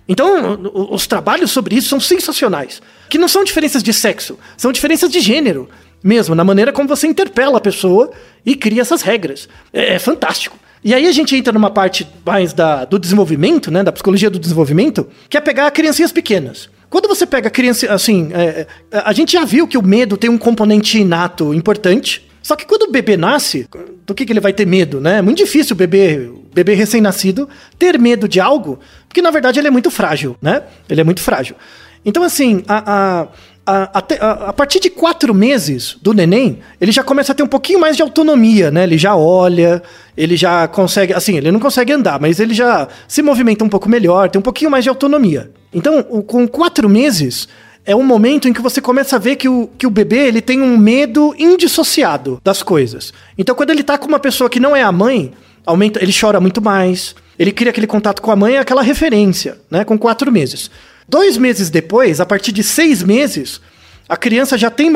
Então, 0.07 0.59
os 0.91 1.05
trabalhos 1.05 1.51
sobre 1.51 1.75
isso 1.75 1.89
são 1.89 1.99
sensacionais. 1.99 2.81
Que 3.07 3.17
não 3.19 3.27
são 3.27 3.43
diferenças 3.43 3.83
de 3.83 3.93
sexo, 3.93 4.39
são 4.57 4.71
diferenças 4.71 5.11
de 5.11 5.19
gênero. 5.19 5.69
mesmo, 6.03 6.33
na 6.33 6.43
maneira 6.43 6.71
como 6.71 6.87
você 6.87 7.05
interpela 7.05 7.57
a 7.57 7.61
pessoa 7.61 8.11
e 8.45 8.55
cria 8.55 8.81
essas 8.81 9.01
regras. 9.01 9.47
É, 9.71 9.95
é 9.95 9.99
fantástico. 9.99 10.57
E 10.83 10.93
aí 10.93 11.07
a 11.07 11.11
gente 11.11 11.35
entra 11.35 11.51
numa 11.51 11.69
parte 11.69 12.07
mais 12.25 12.53
da, 12.53 12.85
do 12.85 12.97
desenvolvimento, 12.97 13.69
né, 13.69 13.83
da 13.83 13.91
psicologia 13.91 14.29
do 14.29 14.39
desenvolvimento, 14.39 15.07
que 15.29 15.37
é 15.37 15.41
pegar 15.41 15.69
criancinhas 15.71 16.11
pequenas. 16.11 16.69
Quando 16.89 17.07
você 17.07 17.25
pega 17.25 17.49
criança, 17.49 17.93
assim, 17.93 18.29
é, 18.33 18.65
é, 18.91 19.01
a 19.05 19.13
gente 19.13 19.33
já 19.33 19.45
viu 19.45 19.67
que 19.67 19.77
o 19.77 19.83
medo 19.83 20.17
tem 20.17 20.29
um 20.29 20.37
componente 20.37 20.97
inato 20.97 21.53
importante. 21.53 22.27
Só 22.41 22.55
que 22.55 22.65
quando 22.65 22.83
o 22.83 22.91
bebê 22.91 23.15
nasce, 23.15 23.67
do 24.07 24.15
que, 24.15 24.25
que 24.25 24.33
ele 24.33 24.39
vai 24.39 24.53
ter 24.53 24.65
medo, 24.65 24.99
né? 24.99 25.19
É 25.19 25.21
muito 25.21 25.37
difícil 25.37 25.75
o 25.75 25.77
bebê, 25.77 26.31
bebê 26.51 26.73
recém-nascido 26.73 27.47
ter 27.77 27.99
medo 27.99 28.27
de 28.27 28.39
algo, 28.39 28.79
porque 29.07 29.21
na 29.21 29.29
verdade 29.29 29.59
ele 29.59 29.67
é 29.67 29.71
muito 29.71 29.91
frágil, 29.91 30.35
né? 30.41 30.63
Ele 30.89 31.01
é 31.01 31.03
muito 31.03 31.21
frágil. 31.21 31.55
Então, 32.03 32.23
assim, 32.23 32.63
a, 32.67 33.21
a 33.21 33.27
a, 33.69 33.99
a, 33.99 34.31
a, 34.49 34.53
partir 34.53 34.79
de 34.79 34.89
quatro 34.89 35.33
meses 35.33 35.95
do 36.01 36.13
neném, 36.13 36.59
ele 36.81 36.91
já 36.91 37.03
começa 37.03 37.31
a 37.31 37.35
ter 37.35 37.43
um 37.43 37.47
pouquinho 37.47 37.79
mais 37.79 37.95
de 37.95 38.01
autonomia, 38.01 38.71
né? 38.71 38.83
Ele 38.83 38.97
já 38.97 39.15
olha, 39.15 39.83
ele 40.17 40.35
já 40.35 40.67
consegue. 40.67 41.13
Assim, 41.13 41.37
ele 41.37 41.51
não 41.51 41.59
consegue 41.59 41.93
andar, 41.93 42.19
mas 42.19 42.39
ele 42.39 42.53
já 42.53 42.87
se 43.07 43.21
movimenta 43.21 43.63
um 43.63 43.69
pouco 43.69 43.87
melhor, 43.87 44.29
tem 44.29 44.39
um 44.39 44.43
pouquinho 44.43 44.71
mais 44.71 44.83
de 44.83 44.89
autonomia. 44.89 45.51
Então, 45.71 46.01
com 46.01 46.47
quatro 46.47 46.89
meses, 46.89 47.47
é 47.85 47.95
um 47.95 48.03
momento 48.03 48.47
em 48.47 48.53
que 48.53 48.61
você 48.61 48.81
começa 48.81 49.17
a 49.17 49.19
ver 49.19 49.35
que 49.35 49.47
o, 49.47 49.69
que 49.77 49.85
o 49.85 49.91
bebê 49.91 50.27
ele 50.27 50.41
tem 50.41 50.61
um 50.61 50.75
medo 50.75 51.35
indissociado 51.37 52.41
das 52.43 52.63
coisas. 52.63 53.13
Então, 53.37 53.53
quando 53.53 53.69
ele 53.69 53.83
tá 53.83 53.97
com 53.97 54.07
uma 54.07 54.19
pessoa 54.19 54.49
que 54.49 54.59
não 54.59 54.75
é 54.75 54.81
a 54.81 54.91
mãe, 54.91 55.31
aumenta, 55.65 56.01
ele 56.01 56.13
chora 56.17 56.39
muito 56.39 56.61
mais. 56.61 57.15
Ele 57.37 57.51
cria 57.51 57.69
aquele 57.69 57.87
contato 57.87 58.21
com 58.21 58.31
a 58.31 58.35
mãe, 58.35 58.57
aquela 58.57 58.81
referência, 58.81 59.57
né? 59.69 59.85
Com 59.85 59.97
quatro 59.97 60.31
meses. 60.31 60.69
Dois 61.09 61.37
meses 61.37 61.71
depois, 61.71 62.21
a 62.21 62.25
partir 62.25 62.51
de 62.51 62.63
seis 62.63 63.01
meses, 63.01 63.59
a 64.07 64.15
criança 64.15 64.55
já 64.59 64.69
tem 64.69 64.91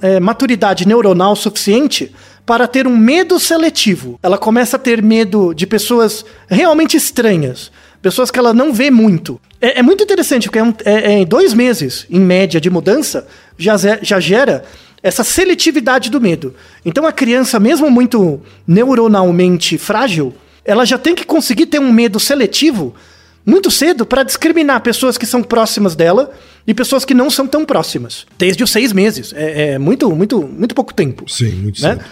é, 0.00 0.18
maturidade 0.18 0.88
neuronal 0.88 1.36
suficiente 1.36 2.10
para 2.46 2.66
ter 2.66 2.86
um 2.86 2.96
medo 2.96 3.38
seletivo. 3.38 4.18
Ela 4.22 4.38
começa 4.38 4.76
a 4.76 4.80
ter 4.80 5.02
medo 5.02 5.52
de 5.52 5.66
pessoas 5.66 6.24
realmente 6.48 6.96
estranhas, 6.96 7.70
pessoas 8.00 8.30
que 8.30 8.38
ela 8.38 8.54
não 8.54 8.72
vê 8.72 8.90
muito. 8.90 9.38
É, 9.60 9.80
é 9.80 9.82
muito 9.82 10.02
interessante, 10.02 10.44
porque 10.44 10.58
é, 10.58 10.62
um, 10.62 10.72
é, 10.86 11.12
é, 11.12 11.18
em 11.18 11.26
dois 11.26 11.52
meses, 11.52 12.06
em 12.08 12.20
média, 12.20 12.58
de 12.58 12.70
mudança, 12.70 13.28
já, 13.58 13.76
já 14.00 14.18
gera 14.18 14.64
essa 15.02 15.22
seletividade 15.22 16.08
do 16.08 16.18
medo. 16.18 16.54
Então 16.82 17.06
a 17.06 17.12
criança, 17.12 17.60
mesmo 17.60 17.90
muito 17.90 18.40
neuronalmente 18.66 19.76
frágil, 19.76 20.34
ela 20.64 20.86
já 20.86 20.96
tem 20.96 21.14
que 21.14 21.26
conseguir 21.26 21.66
ter 21.66 21.78
um 21.78 21.92
medo 21.92 22.18
seletivo 22.18 22.94
muito 23.48 23.70
cedo 23.70 24.04
para 24.04 24.22
discriminar 24.22 24.82
pessoas 24.82 25.16
que 25.16 25.24
são 25.24 25.42
próximas 25.42 25.96
dela 25.96 26.30
e 26.66 26.74
pessoas 26.74 27.04
que 27.04 27.14
não 27.14 27.30
são 27.30 27.46
tão 27.46 27.64
próximas. 27.64 28.26
Desde 28.36 28.62
os 28.62 28.70
seis 28.70 28.92
meses. 28.92 29.32
É, 29.34 29.72
é 29.72 29.78
muito, 29.78 30.14
muito, 30.14 30.42
muito 30.46 30.74
pouco 30.74 30.92
tempo. 30.92 31.24
Sim, 31.26 31.52
muito 31.52 31.80
né? 31.80 31.94
cedo. 31.94 32.04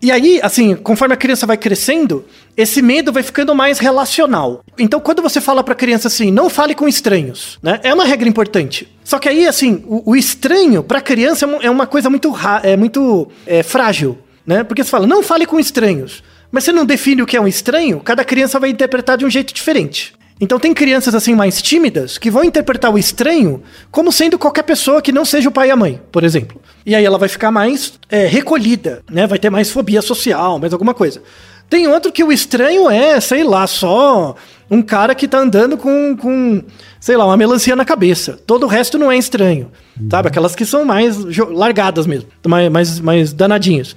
E 0.00 0.12
aí, 0.12 0.38
assim, 0.42 0.76
conforme 0.76 1.14
a 1.14 1.16
criança 1.16 1.46
vai 1.46 1.56
crescendo, 1.56 2.24
esse 2.56 2.80
medo 2.80 3.10
vai 3.10 3.22
ficando 3.22 3.54
mais 3.54 3.78
relacional. 3.78 4.62
Então, 4.78 5.00
quando 5.00 5.22
você 5.22 5.40
fala 5.40 5.64
pra 5.64 5.74
criança 5.74 6.08
assim, 6.08 6.30
não 6.30 6.48
fale 6.48 6.74
com 6.74 6.86
estranhos, 6.86 7.58
né? 7.62 7.80
É 7.82 7.92
uma 7.92 8.04
regra 8.04 8.28
importante. 8.28 8.86
Só 9.02 9.18
que 9.18 9.28
aí, 9.28 9.48
assim, 9.48 9.82
o, 9.86 10.10
o 10.10 10.14
estranho 10.14 10.82
pra 10.82 11.00
criança 11.00 11.46
é 11.62 11.70
uma 11.70 11.86
coisa 11.86 12.08
muito, 12.08 12.32
é 12.62 12.76
muito 12.76 13.28
é, 13.46 13.62
frágil, 13.62 14.18
né? 14.46 14.62
Porque 14.62 14.84
você 14.84 14.90
fala, 14.90 15.06
não 15.06 15.22
fale 15.22 15.46
com 15.46 15.58
estranhos. 15.58 16.22
Mas 16.52 16.64
você 16.64 16.70
não 16.70 16.84
define 16.86 17.22
o 17.22 17.26
que 17.26 17.36
é 17.36 17.40
um 17.40 17.48
estranho, 17.48 17.98
cada 17.98 18.24
criança 18.24 18.60
vai 18.60 18.70
interpretar 18.70 19.16
de 19.16 19.24
um 19.24 19.30
jeito 19.30 19.52
diferente. 19.52 20.14
Então 20.40 20.58
tem 20.58 20.74
crianças 20.74 21.14
assim 21.14 21.34
mais 21.34 21.62
tímidas 21.62 22.18
que 22.18 22.30
vão 22.30 22.42
interpretar 22.42 22.92
o 22.92 22.98
estranho 22.98 23.62
como 23.90 24.10
sendo 24.10 24.38
qualquer 24.38 24.64
pessoa 24.64 25.00
que 25.00 25.12
não 25.12 25.24
seja 25.24 25.48
o 25.48 25.52
pai 25.52 25.68
e 25.68 25.70
a 25.70 25.76
mãe, 25.76 26.00
por 26.10 26.24
exemplo. 26.24 26.60
E 26.84 26.94
aí 26.94 27.04
ela 27.04 27.18
vai 27.18 27.28
ficar 27.28 27.50
mais 27.50 27.94
é, 28.10 28.26
recolhida, 28.26 29.02
né? 29.10 29.26
Vai 29.26 29.38
ter 29.38 29.48
mais 29.48 29.70
fobia 29.70 30.02
social, 30.02 30.58
mais 30.58 30.72
alguma 30.72 30.92
coisa. 30.92 31.22
Tem 31.70 31.86
outro 31.88 32.12
que 32.12 32.22
o 32.22 32.32
estranho 32.32 32.90
é, 32.90 33.20
sei 33.20 33.42
lá, 33.42 33.66
só 33.66 34.34
um 34.70 34.82
cara 34.82 35.14
que 35.14 35.28
tá 35.28 35.38
andando 35.38 35.76
com, 35.76 36.16
com 36.16 36.62
sei 37.00 37.16
lá, 37.16 37.24
uma 37.24 37.36
melancia 37.36 37.76
na 37.76 37.84
cabeça. 37.84 38.38
Todo 38.46 38.64
o 38.64 38.68
resto 38.68 38.98
não 38.98 39.10
é 39.10 39.16
estranho, 39.16 39.70
uhum. 39.98 40.08
sabe? 40.10 40.28
Aquelas 40.28 40.54
que 40.54 40.64
são 40.64 40.84
mais 40.84 41.16
largadas 41.50 42.06
mesmo, 42.06 42.28
mais, 42.46 42.70
mais, 42.70 43.00
mais 43.00 43.32
danadinhas. 43.32 43.94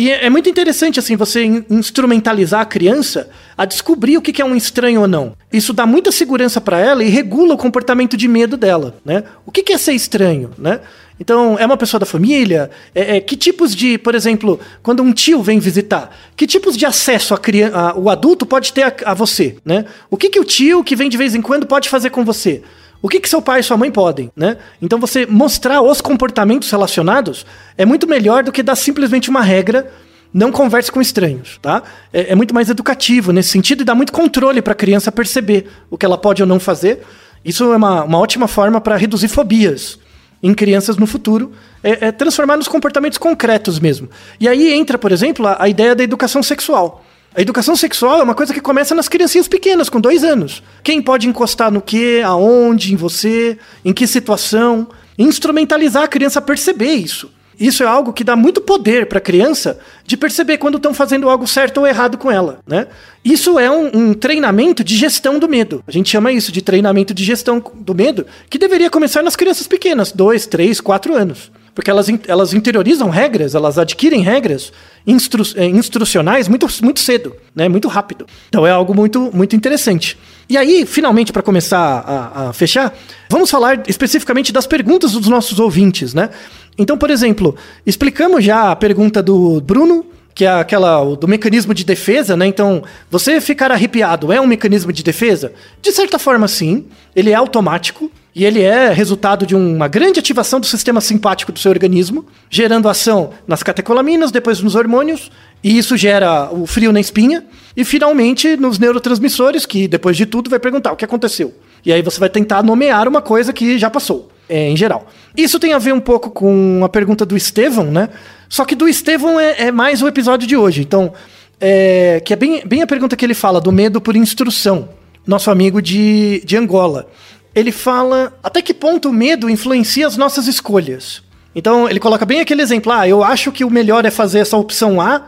E 0.00 0.10
é, 0.10 0.24
é 0.24 0.30
muito 0.30 0.48
interessante, 0.48 0.98
assim, 0.98 1.14
você 1.14 1.44
instrumentalizar 1.68 2.62
a 2.62 2.64
criança 2.64 3.28
a 3.54 3.66
descobrir 3.66 4.16
o 4.16 4.22
que 4.22 4.40
é 4.40 4.44
um 4.44 4.56
estranho 4.56 5.02
ou 5.02 5.06
não. 5.06 5.34
Isso 5.52 5.74
dá 5.74 5.84
muita 5.84 6.10
segurança 6.10 6.58
para 6.58 6.78
ela 6.78 7.04
e 7.04 7.10
regula 7.10 7.52
o 7.52 7.58
comportamento 7.58 8.16
de 8.16 8.26
medo 8.26 8.56
dela, 8.56 8.96
né? 9.04 9.24
O 9.44 9.52
que 9.52 9.70
é 9.70 9.76
ser 9.76 9.92
estranho, 9.92 10.52
né? 10.56 10.80
Então, 11.20 11.58
é 11.58 11.66
uma 11.66 11.76
pessoa 11.76 12.00
da 12.00 12.06
família? 12.06 12.70
É, 12.94 13.18
é, 13.18 13.20
que 13.20 13.36
tipos 13.36 13.76
de, 13.76 13.98
por 13.98 14.14
exemplo, 14.14 14.58
quando 14.82 15.02
um 15.02 15.12
tio 15.12 15.42
vem 15.42 15.58
visitar, 15.58 16.16
que 16.34 16.46
tipos 16.46 16.78
de 16.78 16.86
acesso 16.86 17.34
a 17.34 17.38
criança, 17.38 17.78
a, 17.78 17.94
o 17.94 18.08
adulto 18.08 18.46
pode 18.46 18.72
ter 18.72 18.84
a, 18.84 18.94
a, 19.04 19.12
você, 19.12 19.58
né? 19.62 19.84
O 20.10 20.16
que, 20.16 20.30
que 20.30 20.40
o 20.40 20.44
tio 20.46 20.82
que 20.82 20.96
vem 20.96 21.10
de 21.10 21.18
vez 21.18 21.34
em 21.34 21.42
quando 21.42 21.66
pode 21.66 21.90
fazer 21.90 22.08
com 22.08 22.24
você? 22.24 22.62
O 23.02 23.08
que, 23.08 23.18
que 23.18 23.28
seu 23.28 23.40
pai 23.40 23.60
e 23.60 23.62
sua 23.62 23.76
mãe 23.76 23.90
podem, 23.90 24.30
né? 24.36 24.58
Então 24.80 24.98
você 24.98 25.24
mostrar 25.24 25.80
os 25.80 26.00
comportamentos 26.00 26.70
relacionados 26.70 27.46
é 27.76 27.86
muito 27.86 28.06
melhor 28.06 28.42
do 28.44 28.52
que 28.52 28.62
dar 28.62 28.76
simplesmente 28.76 29.30
uma 29.30 29.40
regra 29.40 29.90
não 30.32 30.52
converse 30.52 30.92
com 30.92 31.00
estranhos, 31.00 31.58
tá? 31.60 31.82
É, 32.12 32.32
é, 32.32 32.34
muito 32.34 32.54
mais 32.54 32.68
educativo 32.68 33.32
nesse 33.32 33.48
sentido 33.50 33.80
e 33.80 33.84
dá 33.84 33.94
muito 33.94 34.12
controle 34.12 34.62
para 34.62 34.72
a 34.72 34.76
criança 34.76 35.10
perceber 35.10 35.66
o 35.90 35.98
que 35.98 36.06
ela 36.06 36.16
pode 36.16 36.42
ou 36.42 36.48
não 36.48 36.60
fazer. 36.60 37.02
Isso 37.44 37.64
é 37.72 37.76
uma, 37.76 38.04
uma 38.04 38.18
ótima 38.18 38.46
forma 38.46 38.80
para 38.80 38.96
reduzir 38.96 39.28
fobias 39.28 39.98
em 40.42 40.54
crianças 40.54 40.96
no 40.96 41.06
futuro, 41.06 41.52
é, 41.82 42.08
é, 42.08 42.12
transformar 42.12 42.56
nos 42.56 42.68
comportamentos 42.68 43.18
concretos 43.18 43.78
mesmo. 43.78 44.08
E 44.38 44.48
aí 44.48 44.72
entra, 44.72 44.96
por 44.98 45.12
exemplo, 45.12 45.46
a, 45.46 45.62
a 45.64 45.68
ideia 45.68 45.94
da 45.94 46.02
educação 46.02 46.42
sexual. 46.42 47.04
A 47.32 47.40
educação 47.40 47.76
sexual 47.76 48.20
é 48.20 48.24
uma 48.24 48.34
coisa 48.34 48.52
que 48.52 48.60
começa 48.60 48.92
nas 48.92 49.08
criancinhas 49.08 49.46
pequenas, 49.46 49.88
com 49.88 50.00
dois 50.00 50.24
anos. 50.24 50.64
Quem 50.82 51.00
pode 51.00 51.28
encostar 51.28 51.70
no 51.70 51.80
que, 51.80 52.20
aonde, 52.22 52.92
em 52.92 52.96
você, 52.96 53.56
em 53.84 53.92
que 53.92 54.06
situação. 54.06 54.88
Instrumentalizar 55.16 56.02
a 56.02 56.08
criança 56.08 56.40
a 56.40 56.42
perceber 56.42 56.94
isso. 56.94 57.30
Isso 57.58 57.82
é 57.84 57.86
algo 57.86 58.12
que 58.12 58.24
dá 58.24 58.34
muito 58.34 58.60
poder 58.60 59.06
para 59.06 59.18
a 59.18 59.20
criança 59.20 59.78
de 60.04 60.16
perceber 60.16 60.56
quando 60.56 60.76
estão 60.78 60.94
fazendo 60.94 61.28
algo 61.28 61.46
certo 61.46 61.78
ou 61.78 61.86
errado 61.86 62.16
com 62.16 62.32
ela, 62.32 62.58
né? 62.66 62.88
Isso 63.22 63.58
é 63.58 63.70
um, 63.70 63.90
um, 63.94 64.14
treinamento 64.14 64.82
de 64.82 64.96
gestão 64.96 65.38
do 65.38 65.46
medo. 65.46 65.84
A 65.86 65.92
gente 65.92 66.08
chama 66.08 66.32
isso 66.32 66.50
de 66.50 66.62
treinamento 66.62 67.12
de 67.12 67.22
gestão 67.22 67.62
do 67.74 67.94
medo, 67.94 68.26
que 68.48 68.58
deveria 68.58 68.88
começar 68.88 69.22
nas 69.22 69.36
crianças 69.36 69.68
pequenas, 69.68 70.10
dois, 70.10 70.46
três, 70.46 70.80
quatro 70.80 71.14
anos. 71.14 71.52
Porque 71.74 71.90
elas, 71.90 72.08
elas 72.26 72.52
interiorizam 72.52 73.08
regras, 73.10 73.54
elas 73.54 73.78
adquirem 73.78 74.22
regras 74.22 74.72
instru, 75.06 75.42
eh, 75.56 75.66
instrucionais 75.66 76.48
muito, 76.48 76.66
muito 76.82 77.00
cedo, 77.00 77.34
né? 77.54 77.68
muito 77.68 77.88
rápido. 77.88 78.26
Então 78.48 78.66
é 78.66 78.70
algo 78.70 78.94
muito, 78.94 79.30
muito 79.32 79.54
interessante. 79.56 80.18
E 80.48 80.56
aí, 80.56 80.84
finalmente, 80.84 81.32
para 81.32 81.42
começar 81.42 81.78
a, 81.78 82.48
a, 82.48 82.52
fechar, 82.52 82.92
vamos 83.28 83.50
falar 83.50 83.82
especificamente 83.88 84.52
das 84.52 84.66
perguntas 84.66 85.12
dos 85.12 85.28
nossos 85.28 85.60
ouvintes, 85.60 86.12
né? 86.12 86.30
Então, 86.76 86.98
por 86.98 87.10
exemplo, 87.10 87.54
explicamos 87.86 88.44
já 88.44 88.72
a 88.72 88.76
pergunta 88.76 89.22
do 89.22 89.60
Bruno, 89.60 90.04
que 90.34 90.44
é 90.44 90.50
aquela 90.50 91.04
do 91.16 91.28
mecanismo 91.28 91.74
de 91.74 91.84
defesa, 91.84 92.36
né? 92.36 92.46
Então, 92.46 92.82
você 93.10 93.40
ficar 93.40 93.70
arrepiado 93.70 94.32
é 94.32 94.40
um 94.40 94.46
mecanismo 94.46 94.92
de 94.92 95.02
defesa? 95.02 95.52
De 95.80 95.92
certa 95.92 96.18
forma, 96.18 96.48
sim. 96.48 96.86
Ele 97.14 97.30
é 97.30 97.34
automático. 97.34 98.10
E 98.34 98.44
ele 98.44 98.62
é 98.62 98.92
resultado 98.92 99.44
de 99.44 99.56
uma 99.56 99.88
grande 99.88 100.20
ativação 100.20 100.60
do 100.60 100.66
sistema 100.66 101.00
simpático 101.00 101.50
do 101.50 101.58
seu 101.58 101.70
organismo, 101.70 102.24
gerando 102.48 102.88
ação 102.88 103.30
nas 103.46 103.62
catecolaminas, 103.62 104.30
depois 104.30 104.60
nos 104.60 104.76
hormônios, 104.76 105.32
e 105.64 105.76
isso 105.76 105.96
gera 105.96 106.48
o 106.52 106.64
frio 106.66 106.92
na 106.92 107.00
espinha, 107.00 107.44
e 107.76 107.84
finalmente 107.84 108.56
nos 108.56 108.78
neurotransmissores, 108.78 109.66
que 109.66 109.88
depois 109.88 110.16
de 110.16 110.26
tudo 110.26 110.48
vai 110.48 110.60
perguntar 110.60 110.92
o 110.92 110.96
que 110.96 111.04
aconteceu. 111.04 111.52
E 111.84 111.92
aí 111.92 112.02
você 112.02 112.20
vai 112.20 112.28
tentar 112.28 112.62
nomear 112.62 113.08
uma 113.08 113.20
coisa 113.20 113.52
que 113.52 113.78
já 113.78 113.90
passou, 113.90 114.30
é, 114.48 114.70
em 114.70 114.76
geral. 114.76 115.06
Isso 115.36 115.58
tem 115.58 115.72
a 115.72 115.78
ver 115.78 115.92
um 115.92 116.00
pouco 116.00 116.30
com 116.30 116.82
a 116.84 116.88
pergunta 116.88 117.26
do 117.26 117.36
Estevão, 117.36 117.90
né? 117.90 118.10
Só 118.48 118.64
que 118.64 118.76
do 118.76 118.88
Estevão 118.88 119.40
é, 119.40 119.66
é 119.66 119.72
mais 119.72 120.02
o 120.02 120.08
episódio 120.08 120.46
de 120.46 120.56
hoje. 120.56 120.82
Então, 120.82 121.12
é, 121.60 122.22
que 122.24 122.32
é 122.32 122.36
bem, 122.36 122.62
bem 122.64 122.82
a 122.82 122.86
pergunta 122.86 123.16
que 123.16 123.24
ele 123.24 123.34
fala 123.34 123.60
do 123.60 123.72
medo 123.72 124.00
por 124.00 124.14
instrução. 124.14 124.88
Nosso 125.26 125.50
amigo 125.50 125.82
de, 125.82 126.42
de 126.44 126.56
Angola 126.56 127.08
ele 127.54 127.72
fala 127.72 128.32
até 128.42 128.62
que 128.62 128.72
ponto 128.72 129.08
o 129.08 129.12
medo 129.12 129.50
influencia 129.50 130.06
as 130.06 130.16
nossas 130.16 130.46
escolhas. 130.46 131.22
Então, 131.54 131.88
ele 131.88 131.98
coloca 131.98 132.24
bem 132.24 132.40
aquele 132.40 132.62
exemplo: 132.62 132.92
ah, 132.92 133.08
eu 133.08 133.24
acho 133.24 133.50
que 133.50 133.64
o 133.64 133.70
melhor 133.70 134.04
é 134.04 134.10
fazer 134.10 134.40
essa 134.40 134.56
opção 134.56 135.00
A, 135.00 135.22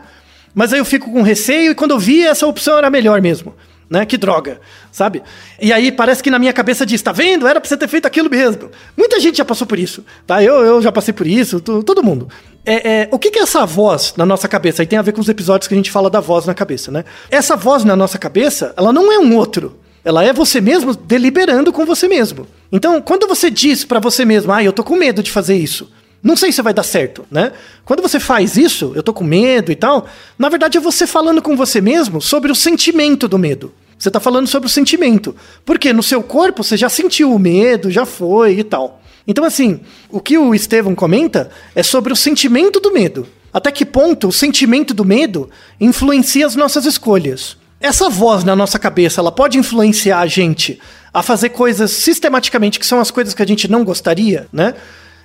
mas 0.53 0.71
aí 0.71 0.79
eu 0.79 0.85
fico 0.85 1.11
com 1.11 1.21
receio 1.21 1.71
e 1.71 1.75
quando 1.75 1.91
eu 1.91 1.99
vi, 1.99 2.23
essa 2.23 2.47
opção 2.47 2.77
era 2.77 2.89
melhor 2.89 3.21
mesmo. 3.21 3.53
Né? 3.89 4.05
Que 4.05 4.17
droga, 4.17 4.59
sabe? 4.91 5.21
E 5.61 5.71
aí 5.71 5.91
parece 5.91 6.23
que 6.23 6.31
na 6.31 6.39
minha 6.39 6.53
cabeça 6.53 6.85
diz: 6.85 7.01
tá 7.01 7.11
vendo? 7.11 7.45
Era 7.45 7.59
pra 7.59 7.67
você 7.67 7.77
ter 7.77 7.87
feito 7.87 8.07
aquilo 8.07 8.29
mesmo. 8.29 8.71
Muita 8.97 9.19
gente 9.19 9.37
já 9.37 9.45
passou 9.45 9.67
por 9.67 9.77
isso, 9.77 10.03
tá? 10.25 10.41
Eu, 10.41 10.55
eu 10.61 10.81
já 10.81 10.91
passei 10.91 11.13
por 11.13 11.27
isso, 11.27 11.59
todo 11.59 12.01
mundo. 12.01 12.29
É, 12.65 13.01
é, 13.01 13.09
o 13.11 13.19
que, 13.19 13.29
que 13.29 13.39
é 13.39 13.41
essa 13.41 13.65
voz 13.65 14.13
na 14.15 14.25
nossa 14.25 14.47
cabeça? 14.47 14.81
Aí 14.81 14.87
tem 14.87 14.97
a 14.97 15.01
ver 15.01 15.11
com 15.11 15.19
os 15.19 15.27
episódios 15.27 15.67
que 15.67 15.73
a 15.73 15.77
gente 15.77 15.91
fala 15.91 16.09
da 16.09 16.21
voz 16.21 16.45
na 16.45 16.53
cabeça, 16.53 16.89
né? 16.89 17.03
Essa 17.29 17.57
voz 17.57 17.83
na 17.83 17.95
nossa 17.95 18.17
cabeça, 18.17 18.73
ela 18.77 18.93
não 18.93 19.11
é 19.11 19.19
um 19.19 19.35
outro. 19.35 19.77
Ela 20.03 20.23
é 20.23 20.33
você 20.33 20.59
mesmo 20.59 20.93
deliberando 20.95 21.71
com 21.71 21.85
você 21.85 22.07
mesmo. 22.07 22.45
Então, 22.71 23.01
quando 23.01 23.27
você 23.27 23.49
diz 23.49 23.85
para 23.85 23.99
você 23.99 24.25
mesmo, 24.25 24.51
ah, 24.51 24.63
eu 24.63 24.73
tô 24.73 24.83
com 24.83 24.95
medo 24.95 25.23
de 25.23 25.31
fazer 25.31 25.55
isso, 25.55 25.89
Não 26.23 26.37
sei 26.37 26.53
se 26.53 26.61
vai 26.61 26.73
dar 26.73 26.83
certo, 26.83 27.25
né? 27.29 27.51
Quando 27.83 28.01
você 28.01 28.17
faz 28.17 28.55
isso, 28.55 28.93
eu 28.95 29.03
tô 29.03 29.13
com 29.13 29.25
medo 29.25 29.73
e 29.73 29.75
tal, 29.75 30.07
na 30.39 30.47
verdade 30.47 30.77
é 30.77 30.81
você 30.81 31.05
falando 31.05 31.41
com 31.41 31.57
você 31.57 31.81
mesmo 31.81 32.21
sobre 32.21 32.49
o 32.49 32.55
sentimento 32.55 33.27
do 33.27 33.37
medo. 33.37 33.73
Você 33.99 34.09
tá 34.09 34.21
falando 34.21 34.47
sobre 34.47 34.67
o 34.67 34.71
sentimento. 34.71 35.35
Porque 35.65 35.91
no 35.91 36.01
seu 36.01 36.23
corpo 36.23 36.63
você 36.63 36.77
já 36.77 36.87
sentiu 36.87 37.33
o 37.33 37.39
medo, 37.39 37.91
já 37.91 38.05
foi 38.05 38.59
e 38.59 38.63
tal. 38.63 39.01
Então, 39.27 39.43
assim, 39.43 39.81
o 40.09 40.19
que 40.21 40.37
o 40.37 40.55
Estevão 40.55 40.95
comenta 40.95 41.49
é 41.75 41.83
sobre 41.83 42.11
o 42.11 42.15
sentimento 42.15 42.79
do 42.79 42.91
medo. 42.93 43.27
Até 43.53 43.71
que 43.71 43.85
ponto 43.85 44.29
o 44.29 44.33
sentimento 44.33 44.93
do 44.93 45.05
medo 45.05 45.49
influencia 45.79 46.45
as 46.45 46.55
nossas 46.55 46.85
escolhas. 46.85 47.57
Essa 47.83 48.09
voz 48.09 48.45
na 48.45 48.55
nossa 48.55 48.79
cabeça, 48.79 49.19
ela 49.19 49.29
pode 49.29 49.57
influenciar 49.57 50.19
a 50.19 50.25
gente 50.25 50.79
a 51.13 51.21
fazer 51.21 51.49
coisas 51.49 51.91
sistematicamente 51.91 52.79
que 52.79 52.85
são 52.85 52.97
as 53.01 53.11
coisas 53.11 53.33
que 53.33 53.43
a 53.43 53.45
gente 53.45 53.69
não 53.69 53.83
gostaria, 53.83 54.47
né? 54.53 54.73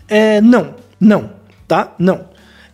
É, 0.09 0.41
não, 0.41 0.75
não, 1.01 1.31
tá? 1.69 1.95
Não. 2.01 2.27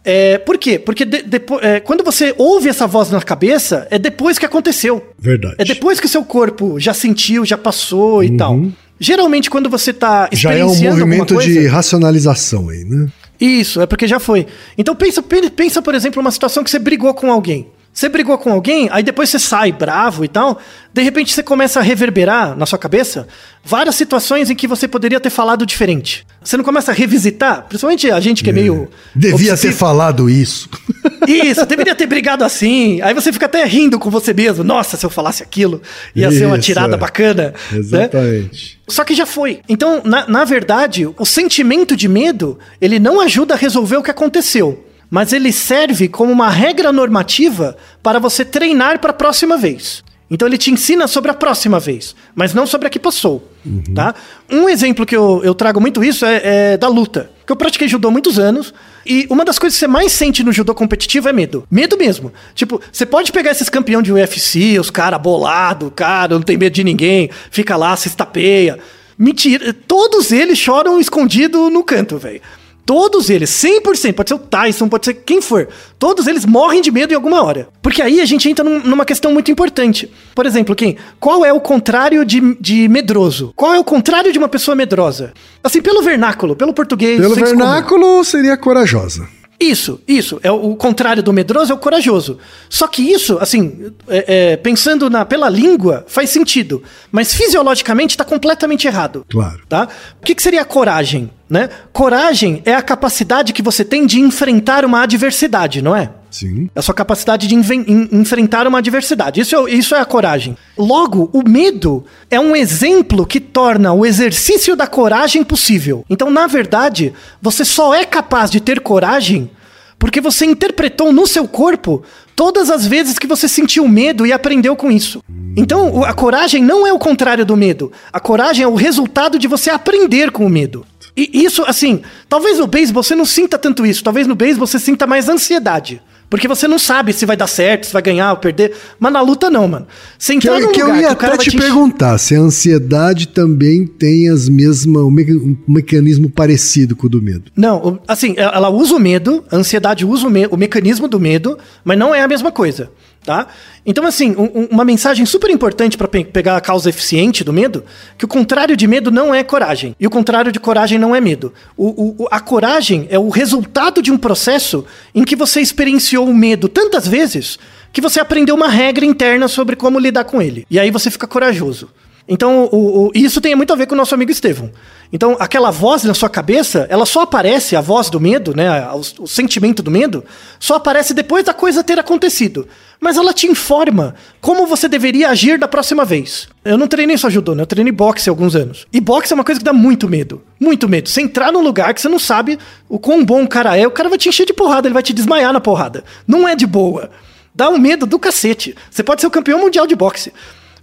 É, 0.03 0.39
por 0.39 0.57
quê? 0.57 0.79
Porque 0.79 1.05
de, 1.05 1.23
é, 1.61 1.81
quando 1.81 2.03
você 2.03 2.35
ouve 2.39 2.71
essa 2.71 2.87
voz 2.87 3.11
na 3.11 3.21
cabeça, 3.21 3.87
é 3.91 3.99
depois 3.99 4.39
que 4.39 4.47
aconteceu. 4.47 5.07
Verdade. 5.19 5.57
É 5.59 5.65
depois 5.65 6.01
que 6.01 6.09
seu 6.09 6.25
corpo 6.25 6.81
já 6.81 6.95
sentiu, 6.95 7.45
já 7.45 7.59
passou 7.59 8.25
e 8.25 8.31
uhum. 8.31 8.37
tal. 8.39 8.65
Geralmente, 8.99 9.51
quando 9.51 9.69
você 9.69 9.93
tá 9.93 10.31
Já 10.33 10.55
é 10.55 10.65
um 10.65 10.75
movimento 10.75 11.35
coisa, 11.35 11.47
de 11.47 11.67
racionalização 11.67 12.71
aí, 12.71 12.85
né? 12.85 13.09
Isso, 13.39 13.83
é 13.83 13.87
porque 13.87 14.09
já 14.09 14.19
foi. 14.19 14.47
Então 14.79 14.97
pensa, 14.97 15.23
pensa, 15.23 15.83
por 15.83 15.95
exemplo, 15.95 16.23
uma 16.23 16.31
situação 16.31 16.65
que 16.65 16.71
você 16.71 16.79
brigou 16.79 17.13
com 17.13 17.31
alguém. 17.31 17.69
Você 17.95 18.09
brigou 18.09 18.37
com 18.37 18.51
alguém, 18.51 18.89
aí 18.91 19.05
depois 19.05 19.31
você 19.31 19.39
sai 19.39 19.71
bravo 19.71 20.25
e 20.25 20.29
tal, 20.29 20.59
de 20.93 21.01
repente 21.01 21.33
você 21.33 21.45
começa 21.45 21.79
a 21.79 21.83
reverberar 21.83 22.59
na 22.59 22.67
sua 22.67 22.77
cabeça 22.77 23.29
várias 23.65 23.95
situações 23.95 24.51
em 24.51 24.57
que 24.57 24.67
você 24.67 24.89
poderia 24.89 25.21
ter 25.21 25.31
falado 25.31 25.65
diferente. 25.65 26.27
Você 26.43 26.57
não 26.57 26.65
começa 26.65 26.91
a 26.91 26.95
revisitar, 26.95 27.67
principalmente 27.69 28.11
a 28.11 28.19
gente 28.19 28.43
que 28.43 28.51
é, 28.51 28.53
é 28.53 28.57
meio. 28.57 28.91
Devia 29.15 29.53
obsessivo. 29.53 29.73
ter 29.73 29.79
falado 29.79 30.29
isso. 30.29 30.69
Isso, 31.27 31.65
deveria 31.65 31.95
ter 31.95 32.07
brigado 32.07 32.45
assim. 32.45 33.01
Aí 33.01 33.15
você 33.15 33.33
fica 33.33 33.47
até 33.47 33.65
rindo 33.65 33.99
com 33.99 34.11
você 34.11 34.35
mesmo. 34.35 34.63
Nossa, 34.63 34.95
se 34.95 35.07
eu 35.07 35.09
falasse 35.09 35.43
aquilo, 35.43 35.81
ia 36.15 36.29
isso, 36.29 36.39
ser 36.39 36.45
uma 36.45 36.59
tirada 36.59 36.97
é. 36.97 36.99
bacana. 36.99 37.55
Né? 37.73 37.79
Exatamente. 37.79 38.79
Né? 38.79 38.83
Só 38.89 39.05
que 39.05 39.15
já 39.15 39.25
foi. 39.25 39.61
Então, 39.67 40.03
na, 40.05 40.27
na 40.27 40.45
verdade, 40.45 41.07
o 41.07 41.25
sentimento 41.25 41.97
de 41.97 42.09
medo, 42.09 42.59
ele 42.79 42.99
não 42.99 43.23
ajuda 43.23 43.55
a 43.55 43.57
resolver 43.57 43.97
o 43.97 44.03
que 44.03 44.11
aconteceu 44.11 44.85
mas 45.15 45.33
ele 45.33 45.53
serve 45.53 46.09
como 46.09 46.33
uma 46.33 46.51
regra 46.51 46.91
normativa 46.91 47.77
para 48.03 48.19
você 48.19 48.45
treinar 48.45 48.99
para 48.99 49.11
a 49.11 49.15
próxima 49.15 49.57
vez. 49.57 50.03
Então 50.29 50.49
ele 50.49 50.59
te 50.59 50.73
ensina 50.73 51.07
sobre 51.07 51.31
a 51.31 51.35
próxima 51.35 51.79
vez, 51.79 52.17
mas 52.35 52.53
não 52.53 52.67
sobre 52.67 52.89
a 52.89 52.91
que 52.91 52.99
passou. 52.99 53.49
Uhum. 53.65 53.95
Tá? 53.95 54.13
Um 54.51 54.69
exemplo 54.69 55.07
que 55.07 55.15
eu, 55.15 55.41
eu 55.45 55.55
trago 55.55 55.81
muito 55.81 56.03
isso 56.03 56.27
é, 56.27 56.41
é, 56.73 56.77
da 56.77 56.89
luta. 56.89 57.31
Que 57.47 57.53
eu 57.53 57.55
pratiquei 57.55 57.87
judô 57.87 58.09
há 58.09 58.11
muitos 58.11 58.41
anos. 58.41 58.75
E 59.07 59.25
uma 59.31 59.45
das 59.45 59.57
coisas 59.57 59.77
que 59.77 59.85
você 59.85 59.87
mais 59.87 60.11
sente 60.11 60.43
no 60.43 60.51
judô 60.53 60.75
competitivo 60.75 61.29
é 61.29 61.33
medo. 61.33 61.65
Medo 61.71 61.97
mesmo. 61.97 62.33
Tipo, 62.53 62.81
você 62.91 63.07
pode 63.07 63.31
pegar 63.31 63.53
esses 63.53 63.69
campeão 63.69 64.03
de 64.03 64.13
UFC, 64.13 64.81
os 64.81 64.91
cara 64.91 65.17
bolado, 65.17 65.93
cara, 65.95 66.35
não 66.35 66.43
tem 66.43 66.57
medo 66.57 66.75
de 66.75 66.83
ninguém, 66.83 67.31
fica 67.53 67.77
lá, 67.77 67.95
se 67.95 68.09
estapeia. 68.09 68.81
Mentira, 69.17 69.73
todos 69.73 70.33
eles 70.33 70.59
choram 70.59 70.99
escondido 70.99 71.71
no 71.71 71.85
canto, 71.85 72.19
velho. 72.19 72.41
Todos 72.87 73.31
eles, 73.31 73.51
100%, 73.51 74.13
pode 74.13 74.29
ser 74.29 74.35
o 74.35 74.39
Tyson, 74.39 74.89
pode 74.89 75.07
ser 75.07 75.15
quem 75.15 75.41
for, 75.41 75.69
todos 75.99 76.27
eles 76.27 76.45
morrem 76.45 76.83
de 76.83 76.91
medo 76.91 77.13
em 77.13 77.17
alguma 77.17 77.43
hora. 77.43 77.69
Porque 77.81 78.03
aí 78.03 78.21
a 78.21 78.27
gente 78.27 78.49
entra 78.49 78.65
num, 78.65 78.81
numa 78.81 79.05
questão 79.05 79.33
muito 79.33 79.51
importante. 79.51 80.11
Por 80.35 80.45
exemplo, 80.45 80.75
quem? 80.75 80.97
Qual 81.19 81.45
é 81.45 81.53
o 81.53 81.61
contrário 81.61 82.25
de, 82.25 82.57
de 82.61 82.89
medroso? 82.89 83.53
Qual 83.57 83.75
é 83.75 83.79
o 83.79 83.85
contrário 83.85 84.33
de 84.33 84.39
uma 84.39 84.49
pessoa 84.49 84.75
medrosa? 84.75 85.33
Assim, 85.63 85.81
pelo 85.81 86.03
vernáculo, 86.03 86.55
pelo 86.55 86.75
português. 86.75 87.21
Pelo 87.21 87.35
vernáculo 87.35 88.03
comum. 88.03 88.25
seria 88.25 88.57
corajosa. 88.57 89.27
Isso, 89.59 90.01
isso. 90.07 90.41
É 90.43 90.51
o, 90.51 90.75
contrário 90.75 91.23
do 91.23 91.33
medroso 91.33 91.73
é 91.73 91.75
o 91.75 91.79
corajoso. 91.79 92.39
Só 92.69 92.87
que 92.87 93.03
isso, 93.03 93.39
assim, 93.41 93.93
é, 94.09 94.53
é, 94.53 94.57
pensando 94.57 95.09
na, 95.09 95.25
pela 95.25 95.49
língua, 95.49 96.05
faz 96.09 96.31
sentido. 96.31 96.83
Mas 97.11 97.35
fisiologicamente 97.35 98.15
está 98.15 98.25
completamente 98.25 98.87
errado. 98.87 99.25
Claro. 99.31 99.61
Tá? 99.69 99.89
O 100.21 100.25
que, 100.25 100.35
que 100.35 100.43
seria 100.43 100.63
a 100.63 100.65
coragem? 100.65 101.31
Né? 101.49 101.69
Coragem 101.93 102.63
é 102.65 102.75
a 102.75 102.83
capacidade 102.83 103.53
que 103.53 103.63
você 103.63 103.85
tem 103.85 104.07
de 104.07 104.21
enfrentar 104.21 104.85
uma 104.85 105.03
adversidade, 105.03 105.81
não 105.81 105.95
é? 105.95 106.11
Sim. 106.35 106.69
É 106.75 106.81
a 106.81 106.83
sua 106.83 106.95
capacidade 106.95 107.47
de 107.47 107.55
enfrentar 107.55 108.67
uma 108.67 108.79
adversidade. 108.79 109.41
Isso 109.41 109.55
é, 109.55 109.71
isso 109.71 109.95
é 109.95 110.01
a 110.01 110.05
coragem. 110.05 110.57
Logo, 110.77 111.31
o 111.33 111.49
medo 111.49 112.05
é 112.29 112.41
um 112.41 112.57
exemplo 112.57 113.25
que 113.25 113.39
torna 113.39 113.93
o 113.93 114.05
exercício 114.05 114.75
da 114.75 114.89
coragem 114.89 115.45
possível. 115.45 116.05
Então, 116.11 116.31
na 116.31 116.49
verdade, 116.49 117.13
você 117.41 117.65
só 117.65 117.95
é 117.95 118.05
capaz 118.05 118.51
de 118.51 118.59
ter 118.59 118.81
coragem 118.81 119.49
porque 119.97 120.21
você 120.21 120.45
interpretou 120.45 121.13
no 121.13 121.25
seu 121.25 121.47
corpo 121.47 122.03
todas 122.35 122.69
as 122.69 122.85
vezes 122.85 123.17
que 123.17 123.29
você 123.29 123.47
sentiu 123.47 123.87
medo 123.87 124.27
e 124.27 124.33
aprendeu 124.33 124.75
com 124.75 124.91
isso. 124.91 125.23
Então, 125.57 126.03
a 126.03 126.13
coragem 126.13 126.65
não 126.65 126.85
é 126.85 126.93
o 126.93 126.99
contrário 126.99 127.47
do 127.47 127.57
medo. 127.57 127.93
A 128.13 128.19
coragem 128.19 128.65
é 128.65 128.69
o 128.69 128.75
resultado 128.75 129.39
de 129.39 129.47
você 129.47 129.71
aprender 129.71 130.33
com 130.33 130.45
o 130.45 130.51
medo. 130.51 130.85
E 131.17 131.45
isso, 131.45 131.63
assim, 131.65 132.03
talvez 132.29 132.59
no 132.59 132.67
beisebol 132.67 133.05
você 133.05 133.15
não 133.15 133.25
sinta 133.25 133.57
tanto 133.57 133.87
isso. 133.87 134.03
Talvez 134.03 134.27
no 134.27 134.35
beisebol 134.35 134.67
você 134.67 134.81
sinta 134.81 135.07
mais 135.07 135.29
ansiedade. 135.29 136.03
Porque 136.35 136.49
você 136.49 136.67
não 136.67 136.81
sabe 136.81 137.13
se 137.13 137.25
vai 137.25 137.37
dar 137.37 137.47
certo, 137.47 137.87
se 137.87 137.93
vai 137.93 138.03
ganhar 138.03 138.33
ou 138.33 138.39
perder. 138.39 138.73
Mas 138.99 139.13
na 139.13 139.21
luta 139.21 139.49
não, 139.49 139.69
mano. 139.69 139.87
Você 140.19 140.35
entrar 140.35 140.61
que, 140.61 140.67
que 140.67 140.83
eu 140.83 140.97
ia 140.97 141.13
até 141.13 141.37
te, 141.37 141.51
te 141.51 141.57
perguntar 141.57 142.19
se 142.19 142.35
a 142.35 142.41
ansiedade 142.41 143.29
também 143.29 143.87
tem 143.87 144.29
as 144.29 144.49
mesmas 144.49 145.05
um, 145.05 145.11
um 145.11 145.57
mecanismo 145.69 146.29
parecido 146.29 146.97
com 146.97 147.07
o 147.07 147.09
do 147.09 147.23
medo. 147.23 147.53
Não, 147.55 148.01
assim, 148.09 148.35
ela 148.37 148.69
usa 148.69 148.97
o 148.97 148.99
medo, 148.99 149.45
a 149.49 149.55
ansiedade 149.55 150.05
usa 150.05 150.27
o, 150.27 150.31
me 150.31 150.45
o 150.49 150.57
mecanismo 150.57 151.07
do 151.07 151.21
medo, 151.21 151.57
mas 151.85 151.97
não 151.97 152.13
é 152.13 152.21
a 152.21 152.27
mesma 152.27 152.51
coisa. 152.51 152.91
Tá? 153.25 153.47
Então, 153.87 154.07
assim, 154.07 154.33
um, 154.37 154.69
uma 154.71 154.85
mensagem 154.85 155.25
super 155.25 155.49
importante 155.49 155.97
para 155.97 156.07
pe 156.07 156.25
pegar 156.25 156.59
a 156.59 156.61
causa 156.61 156.91
eficiente 156.91 157.43
do 157.43 157.55
medo, 157.55 157.83
que 158.19 158.27
o 158.27 158.29
contrário 158.29 158.77
de 158.77 158.87
medo 158.87 159.11
não 159.11 159.35
é 159.35 159.43
coragem, 159.43 159.97
e 159.99 160.07
o 160.07 160.11
contrário 160.11 160.53
de 160.53 160.61
coragem 160.61 160.99
não 160.99 161.17
é 161.17 161.23
medo. 161.23 161.51
O, 161.75 162.23
o, 162.23 162.29
a 162.31 162.39
coragem 162.39 163.07
é 163.09 163.19
o 163.19 163.31
resultado 163.31 164.03
de 164.03 164.13
um 164.13 164.19
processo 164.19 164.85
em 165.15 165.25
que 165.25 165.35
você 165.35 165.63
experienciou 165.63 166.29
o 166.29 166.35
medo 166.35 166.69
tantas 166.69 167.09
vezes 167.09 167.59
que 167.95 168.01
você 168.03 168.21
aprendeu 168.21 168.55
uma 168.55 168.69
regra 168.69 169.07
interna 169.07 169.49
sobre 169.49 169.75
como 169.75 169.99
lidar 169.99 170.25
com 170.25 170.43
ele. 170.43 170.67
E 170.69 170.79
aí 170.79 170.91
você 170.91 171.11
fica 171.11 171.27
corajoso. 171.27 171.89
Então, 172.29 172.69
o, 172.73 173.07
o, 173.07 173.11
isso 173.15 173.41
tem 173.41 173.55
muito 173.55 173.73
a 173.73 173.77
ver 173.77 173.87
com 173.87 173.95
o 173.95 173.99
nosso 173.99 174.15
amigo 174.15 174.31
Estevão. 174.33 174.71
Então, 175.13 175.37
aquela 175.39 175.71
voz 175.71 176.03
na 176.05 176.15
sua 176.15 176.29
cabeça, 176.29 176.87
ela 176.91 177.07
só 177.07 177.23
aparece, 177.23 177.77
a 177.77 177.81
voz 177.81 178.11
do 178.11 178.19
medo, 178.19 178.55
né, 178.55 178.87
o, 178.93 179.23
o, 179.23 179.27
sentimento 179.29 179.83
do 179.83 179.91
medo, 179.91 180.25
só 180.59 180.75
aparece 180.75 181.15
depois 181.15 181.45
da 181.45 181.55
coisa 181.55 181.85
ter 181.85 181.99
acontecido. 181.99 182.67
Mas 183.01 183.17
ela 183.17 183.33
te 183.33 183.47
informa 183.47 184.15
como 184.41 184.67
você 184.67 184.89
deveria 184.89 185.29
agir 185.29 185.59
da 185.59 185.69
próxima 185.69 186.05
vez. 186.05 186.49
Eu 186.65 186.79
não 186.79 186.89
treinei 186.89 187.19
só 187.19 187.29
judô, 187.29 187.55
né? 187.55 187.63
Eu 187.63 187.67
treinei 187.67 187.93
boxe 187.93 188.29
há 188.29 188.33
alguns 188.33 188.57
anos. 188.57 188.87
E 188.93 189.01
boxe 189.01 189.33
é 189.33 189.35
uma 189.35 189.45
coisa 189.45 189.61
que 189.61 189.65
dá 189.65 189.73
muito 189.73 190.09
medo. 190.09 190.43
Muito 190.59 190.89
medo. 190.89 191.09
Você 191.09 191.21
entrar 191.21 191.53
num 191.53 191.61
lugar 191.61 191.93
que 191.93 192.01
você 192.01 192.09
não 192.09 192.19
sabe 192.19 192.59
o 192.89 192.99
quão 192.99 193.25
bom 193.25 193.45
o 193.45 193.49
cara 193.49 193.77
é, 193.77 193.87
o 193.87 193.91
cara 193.91 194.09
vai 194.09 194.17
te 194.17 194.29
encher 194.29 194.47
de 194.47 194.55
porrada, 194.55 194.89
ele 194.89 194.95
vai 194.95 195.03
te 195.03 195.13
desmaiar 195.13 195.53
na 195.53 195.61
porrada. 195.61 196.03
Não 196.27 196.49
é 196.49 196.57
de 196.57 196.67
boa. 196.67 197.11
Dá 197.55 197.69
um 197.69 197.79
medo 197.79 198.07
do 198.07 198.19
cacete. 198.19 198.75
Você 198.91 199.03
pode 199.03 199.21
ser 199.21 199.27
o 199.27 199.31
campeão 199.31 199.61
mundial 199.61 199.87
de 199.87 199.95
boxe. 199.95 200.33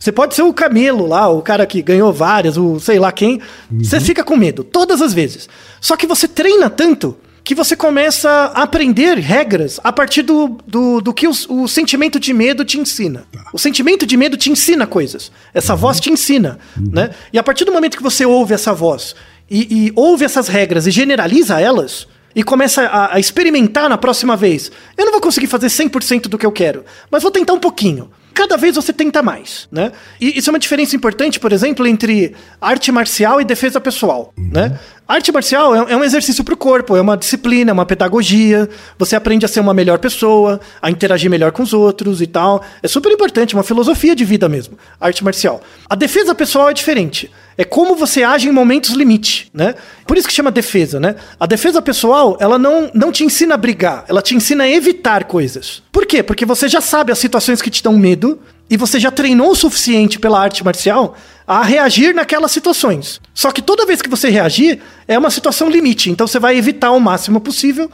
Você 0.02 0.12
pode 0.12 0.34
ser 0.34 0.42
o 0.42 0.52
Camelo 0.52 1.06
lá, 1.06 1.30
o 1.30 1.44
cara 1.44 1.64
que 1.64 1.80
ganhou 1.80 2.12
várias, 2.12 2.58
o 2.58 2.80
sei 2.80 2.98
lá 2.98 3.12
quem. 3.12 3.40
Uhum. 3.72 3.84
Você 3.84 4.00
fica 4.00 4.24
com 4.24 4.36
medo, 4.36 4.64
todas 4.64 5.00
as 5.00 5.14
vezes. 5.14 5.48
Só 5.80 5.96
que 5.96 6.08
você 6.08 6.28
treina 6.28 6.72
tanto 6.72 7.16
que 7.44 7.54
você 7.54 7.76
começa 7.76 8.28
a 8.28 8.64
aprender 8.64 9.20
regras 9.20 9.80
a 9.84 9.92
partir 9.92 10.24
do, 10.24 10.58
do, 10.66 11.02
do 11.02 11.14
que 11.14 11.28
o, 11.28 11.32
o, 11.50 11.68
sentimento 11.68 12.20
de 12.20 12.34
medo 12.34 12.66
te 12.66 12.80
ensina. 12.80 13.28
Tá. 13.32 13.46
O 13.54 13.60
sentimento 13.60 14.04
de 14.04 14.18
medo 14.18 14.36
te 14.38 14.50
ensina 14.50 14.88
coisas. 14.88 15.32
Essa 15.54 15.74
uhum. 15.74 15.80
voz 15.80 16.00
te 16.00 16.10
ensina. 16.10 16.58
Uhum. 16.76 16.90
Né? 16.94 17.12
E 17.32 17.38
a 17.38 17.44
partir 17.44 17.64
do 17.64 17.72
momento 17.72 17.96
que 17.96 18.02
você 18.02 18.26
ouve 18.26 18.56
essa 18.56 18.74
voz 18.74 19.16
e, 19.48 19.86
e 19.86 19.94
ouve 19.96 20.26
essas 20.26 20.48
regras 20.48 20.88
e 20.88 20.92
generaliza 20.92 21.62
elas, 21.62 22.08
e 22.36 22.42
começa 22.42 22.82
a, 22.84 23.16
a, 23.16 23.20
experimentar 23.20 23.88
na 23.88 24.00
próxima 24.00 24.36
vez. 24.36 24.72
Eu 24.98 25.06
não 25.06 25.12
vou 25.12 25.22
conseguir 25.22 25.48
fazer 25.48 25.68
100% 25.68 26.24
do 26.28 26.40
que 26.40 26.46
eu 26.46 26.52
quero, 26.52 26.86
mas 27.12 27.22
vou 27.22 27.32
tentar 27.32 27.54
um 27.54 27.60
pouquinho 27.60 28.10
cada 28.42 28.58
vez 28.58 28.76
você 28.76 28.92
tenta 28.92 29.22
mais, 29.22 29.68
né? 29.72 29.92
E 30.20 30.40
isso 30.40 30.50
é 30.50 30.52
uma 30.52 30.58
diferença 30.58 30.96
importante, 30.96 31.40
por 31.40 31.52
exemplo, 31.52 31.86
entre 31.86 32.34
arte 32.60 32.92
marcial 32.92 33.40
e 33.40 33.46
defesa 33.46 33.80
pessoal, 33.80 34.34
uhum. 34.36 34.50
né? 34.52 34.80
arte 35.08 35.32
marcial 35.32 35.76
é, 35.76 35.92
é 35.92 35.98
um 35.98 36.04
exercício 36.04 36.44
para 36.44 36.54
o 36.54 36.58
corpo, 36.58 36.96
é 36.96 37.02
uma 37.02 37.18
disciplina, 37.18 37.72
é 37.72 37.74
uma 37.74 37.86
pedagogia. 37.86 38.70
Você 38.98 39.16
aprende 39.16 39.46
a 39.46 39.48
ser 39.48 39.60
uma 39.60 39.74
melhor 39.74 40.00
pessoa, 40.00 40.60
a 40.82 40.90
interagir 40.90 41.30
melhor 41.30 41.52
com 41.52 41.64
os 41.64 41.74
outros 41.74 42.22
e 42.22 42.28
tal. 42.28 42.64
É 42.82 42.88
super 42.88 43.12
importante, 43.12 43.54
uma 43.54 43.64
filosofia 43.64 44.16
de 44.16 44.24
vida 44.24 44.48
mesmo, 44.48 44.78
arte 45.00 45.24
marcial. 45.24 45.62
A 45.90 45.96
defesa 45.96 46.34
pessoal 46.34 46.70
é 46.70 46.74
diferente. 46.74 47.30
É 47.58 47.64
como 47.64 47.96
você 47.96 48.24
age 48.24 48.48
em 48.48 48.52
momentos 48.52 48.92
limite, 48.92 49.50
né? 49.54 49.76
Por 50.08 50.18
isso 50.18 50.28
que 50.28 50.34
chama 50.34 50.52
defesa, 50.52 51.00
né? 51.00 51.16
A 51.40 51.46
defesa 51.46 51.82
pessoal, 51.82 52.38
ela 52.40 52.58
não, 52.58 52.90
não 52.94 53.12
te 53.12 53.24
ensina 53.24 53.56
a 53.56 53.58
brigar, 53.58 54.06
ela 54.08 54.22
te 54.22 54.36
ensina 54.36 54.64
a 54.64 54.70
evitar 54.70 55.26
coisas. 55.26 55.84
Por 55.92 56.06
quê? 56.06 56.24
Porque 56.24 56.46
você 56.46 56.68
já 56.68 56.82
sabe 56.82 57.12
as 57.12 57.20
situações 57.20 57.62
que 57.62 57.70
te 57.70 57.84
dão 57.84 57.98
medo 57.98 58.40
e 58.70 58.78
você 58.78 59.00
já 59.00 59.12
treinou 59.12 59.52
o 59.52 59.56
suficiente 59.56 60.18
pela 60.18 60.40
arte 60.40 60.64
marcial 60.64 61.16
a 61.46 61.62
reagir 61.62 62.16
naquelas 62.16 62.52
situações. 62.52 63.20
Só 63.34 63.52
que 63.52 63.62
toda 63.62 63.86
vez 63.86 64.02
que 64.02 64.10
você 64.10 64.30
reagir, 64.30 64.80
é 65.08 65.20
uma 65.20 65.30
situação 65.30 65.70
limite. 65.70 66.10
Então 66.10 66.26
você 66.26 66.40
vai 66.40 66.58
evitar 66.58 66.92
o 66.92 67.00
máximo 67.00 67.42
possível. 67.42 67.92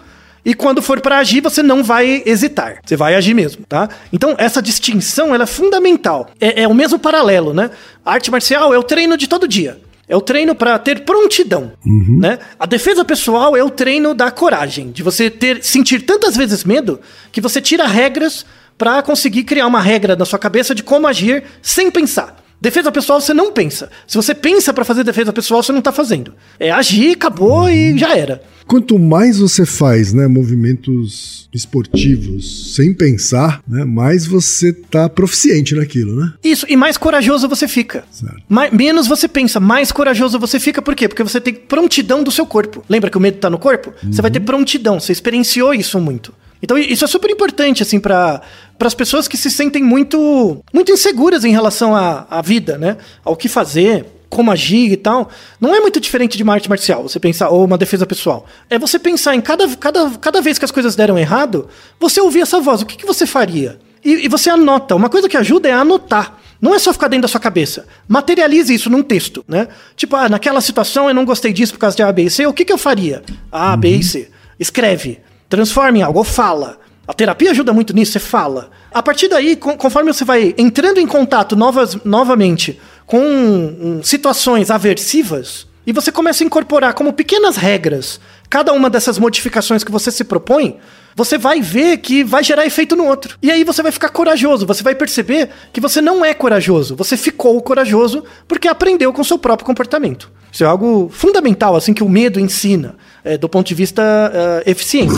E 0.47 0.53
quando 0.53 0.81
for 0.81 1.01
para 1.01 1.17
agir, 1.17 1.41
você 1.41 1.61
não 1.61 1.83
vai 1.83 2.23
hesitar. 2.25 2.79
Você 2.85 2.95
vai 2.95 3.15
agir 3.15 3.33
mesmo, 3.33 3.65
tá? 3.65 3.89
Então, 4.13 4.33
essa 4.37 4.61
distinção 4.61 5.35
ela 5.35 5.43
é 5.43 5.45
fundamental. 5.45 6.29
É, 6.39 6.63
é 6.63 6.67
o 6.69 6.73
mesmo 6.73 6.97
paralelo, 6.97 7.53
né? 7.53 7.69
A 8.05 8.13
arte 8.13 8.31
marcial 8.31 8.73
é 8.73 8.77
o 8.77 8.83
treino 8.83 9.17
de 9.17 9.27
todo 9.27 9.45
dia. 9.45 9.77
É 10.07 10.15
o 10.15 10.21
treino 10.21 10.55
para 10.55 10.79
ter 10.79 11.01
prontidão, 11.01 11.73
uhum. 11.85 12.19
né? 12.21 12.39
A 12.57 12.65
defesa 12.65 13.03
pessoal 13.03 13.57
é 13.57 13.61
o 13.61 13.69
treino 13.69 14.13
da 14.13 14.31
coragem, 14.31 14.89
de 14.89 15.03
você 15.03 15.29
ter 15.29 15.61
sentir 15.61 16.03
tantas 16.03 16.37
vezes 16.37 16.63
medo 16.63 16.97
que 17.29 17.41
você 17.41 17.59
tira 17.59 17.85
regras 17.85 18.45
para 18.77 19.01
conseguir 19.01 19.43
criar 19.43 19.67
uma 19.67 19.81
regra 19.81 20.15
na 20.15 20.23
sua 20.23 20.39
cabeça 20.39 20.73
de 20.73 20.81
como 20.81 21.07
agir 21.07 21.43
sem 21.61 21.91
pensar. 21.91 22.37
Defesa 22.59 22.91
pessoal 22.91 23.21
você 23.21 23.33
não 23.33 23.51
pensa. 23.51 23.89
Se 24.07 24.15
você 24.15 24.33
pensa 24.33 24.73
para 24.73 24.83
fazer 24.83 25.03
defesa 25.03 25.31
pessoal, 25.31 25.61
você 25.61 25.71
não 25.71 25.81
tá 25.81 25.91
fazendo. 25.91 26.33
É 26.59 26.71
agir, 26.71 27.11
acabou 27.11 27.69
e 27.69 27.97
já 27.97 28.15
era. 28.17 28.41
Quanto 28.65 28.99
mais 28.99 29.39
você 29.39 29.65
faz, 29.65 30.11
né, 30.11 30.27
movimentos 30.27 31.47
esportivos 31.53 32.75
sem 32.75 32.93
pensar, 32.93 33.61
né, 33.65 33.85
mais 33.85 34.25
você 34.25 34.73
tá 34.73 35.07
proficiente 35.07 35.73
naquilo, 35.73 36.19
né? 36.19 36.33
Isso, 36.43 36.65
e 36.67 36.75
mais 36.75 36.97
corajoso 36.97 37.47
você 37.47 37.67
fica. 37.67 38.03
Mais, 38.49 38.73
menos 38.73 39.07
você 39.07 39.27
pensa, 39.27 39.59
mais 39.59 39.91
corajoso 39.91 40.37
você 40.37 40.59
fica. 40.59 40.81
Por 40.81 40.95
quê? 40.95 41.07
Porque 41.07 41.23
você 41.23 41.39
tem 41.39 41.53
prontidão 41.53 42.23
do 42.23 42.31
seu 42.31 42.45
corpo. 42.45 42.83
Lembra 42.89 43.09
que 43.09 43.17
o 43.17 43.21
medo 43.21 43.37
tá 43.37 43.49
no 43.49 43.57
corpo? 43.57 43.93
Uhum. 44.03 44.11
Você 44.11 44.21
vai 44.21 44.31
ter 44.31 44.41
prontidão, 44.41 44.99
você 44.99 45.13
experienciou 45.13 45.73
isso 45.73 45.99
muito. 45.99 46.33
Então 46.61 46.77
isso 46.77 47.03
é 47.03 47.07
super 47.07 47.29
importante, 47.29 47.83
assim, 47.83 47.99
para 47.99 48.41
as 48.79 48.93
pessoas 48.93 49.27
que 49.27 49.37
se 49.37 49.49
sentem 49.49 49.83
muito, 49.83 50.63
muito 50.73 50.91
inseguras 50.91 51.45
em 51.45 51.51
relação 51.51 51.95
à, 51.95 52.25
à 52.29 52.41
vida, 52.41 52.77
né? 52.77 52.97
Ao 53.23 53.35
que 53.35 53.47
fazer, 53.47 54.05
como 54.29 54.51
agir 54.51 54.91
e 54.91 54.97
tal. 54.97 55.29
Não 55.59 55.73
é 55.75 55.79
muito 55.79 55.99
diferente 55.99 56.37
de 56.37 56.43
uma 56.43 56.53
arte 56.53 56.69
marcial, 56.69 57.03
você 57.03 57.19
pensar, 57.19 57.49
ou 57.49 57.65
uma 57.65 57.77
defesa 57.77 58.05
pessoal. 58.05 58.45
É 58.69 58.77
você 58.77 58.99
pensar 58.99 59.35
em 59.35 59.41
cada, 59.41 59.67
cada, 59.75 60.09
cada 60.11 60.41
vez 60.41 60.57
que 60.57 60.65
as 60.65 60.71
coisas 60.71 60.95
deram 60.95 61.17
errado, 61.17 61.67
você 61.99 62.19
ouvir 62.19 62.41
essa 62.41 62.59
voz, 62.59 62.81
o 62.81 62.85
que, 62.85 62.97
que 62.97 63.05
você 63.05 63.25
faria? 63.25 63.79
E, 64.03 64.25
e 64.25 64.27
você 64.27 64.49
anota. 64.49 64.95
Uma 64.95 65.09
coisa 65.09 65.27
que 65.27 65.37
ajuda 65.37 65.69
é 65.69 65.73
anotar. 65.73 66.39
Não 66.59 66.73
é 66.73 66.79
só 66.79 66.91
ficar 66.91 67.07
dentro 67.07 67.23
da 67.23 67.27
sua 67.27 67.39
cabeça. 67.39 67.85
Materialize 68.07 68.73
isso 68.73 68.89
num 68.89 69.03
texto, 69.03 69.45
né? 69.47 69.67
Tipo, 69.95 70.15
ah, 70.15 70.27
naquela 70.27 70.59
situação 70.59 71.07
eu 71.07 71.13
não 71.13 71.23
gostei 71.23 71.53
disso 71.53 71.73
por 71.73 71.79
causa 71.79 71.95
de 71.95 72.01
A, 72.01 72.11
B 72.11 72.23
e 72.23 72.29
C, 72.29 72.47
o 72.47 72.53
que, 72.53 72.65
que 72.65 72.73
eu 72.73 72.77
faria? 72.77 73.21
A. 73.51 73.77
B 73.77 73.89
e 73.97 74.03
C. 74.03 74.29
Escreve. 74.59 75.19
Transforma 75.49 75.97
em 75.97 76.01
algo, 76.01 76.19
ou 76.19 76.25
fala. 76.25 76.79
A 77.07 77.13
terapia 77.13 77.51
ajuda 77.51 77.71
muito 77.71 77.93
nisso, 77.93 78.11
você 78.11 78.19
fala. 78.19 78.69
A 78.93 79.01
partir 79.01 79.29
daí, 79.29 79.55
conforme 79.55 80.11
você 80.11 80.25
vai 80.25 80.53
entrando 80.57 80.99
em 80.99 81.07
contato 81.07 81.55
novas, 81.55 81.95
novamente 82.03 82.79
com 83.05 83.21
um, 83.21 84.01
situações 84.03 84.69
aversivas, 84.69 85.65
e 85.85 85.93
você 85.93 86.11
começa 86.11 86.43
a 86.43 86.45
incorporar 86.45 86.93
como 86.93 87.13
pequenas 87.13 87.55
regras 87.55 88.19
cada 88.49 88.73
uma 88.73 88.89
dessas 88.89 89.17
modificações 89.17 89.83
que 89.83 89.91
você 89.91 90.11
se 90.11 90.23
propõe, 90.23 90.77
você 91.15 91.37
vai 91.37 91.61
ver 91.61 91.97
que 91.97 92.23
vai 92.23 92.43
gerar 92.43 92.65
efeito 92.65 92.95
no 92.95 93.05
outro. 93.05 93.37
E 93.41 93.49
aí 93.49 93.63
você 93.63 93.81
vai 93.81 93.91
ficar 93.91 94.09
corajoso, 94.09 94.65
você 94.65 94.83
vai 94.83 94.95
perceber 94.95 95.49
que 95.73 95.81
você 95.81 96.01
não 96.01 96.23
é 96.23 96.33
corajoso, 96.33 96.95
você 96.95 97.17
ficou 97.17 97.61
corajoso 97.61 98.23
porque 98.47 98.67
aprendeu 98.67 99.11
com 99.11 99.23
seu 99.23 99.37
próprio 99.39 99.65
comportamento. 99.65 100.31
Isso 100.51 100.63
é 100.63 100.67
algo 100.67 101.09
fundamental, 101.11 101.75
assim, 101.75 101.93
que 101.93 102.03
o 102.03 102.09
medo 102.09 102.39
ensina, 102.39 102.95
é, 103.27 103.37
do 103.37 103.49
ponto 103.49 103.67
de 103.67 103.75
vista 103.75 104.01
uh, 104.01 104.69
eficiente. 104.69 105.13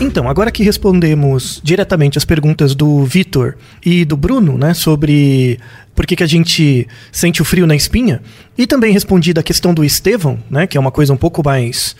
Então, 0.00 0.28
agora 0.28 0.50
que 0.50 0.62
respondemos 0.62 1.60
diretamente 1.62 2.16
as 2.16 2.24
perguntas 2.24 2.74
do 2.74 3.04
Vitor 3.04 3.56
e 3.84 4.04
do 4.06 4.16
Bruno, 4.16 4.56
né, 4.56 4.72
sobre 4.72 5.58
por 5.94 6.06
que, 6.06 6.16
que 6.16 6.24
a 6.24 6.26
gente 6.26 6.88
sente 7.12 7.42
o 7.42 7.44
frio 7.44 7.66
na 7.66 7.76
espinha, 7.76 8.22
e 8.56 8.66
também 8.66 8.92
respondi 8.92 9.34
da 9.34 9.42
questão 9.42 9.74
do 9.74 9.84
Estevão, 9.84 10.38
né, 10.50 10.66
que 10.66 10.78
é 10.78 10.80
uma 10.80 10.90
coisa 10.90 11.12
um 11.12 11.18
pouco 11.18 11.42
mais 11.44 11.94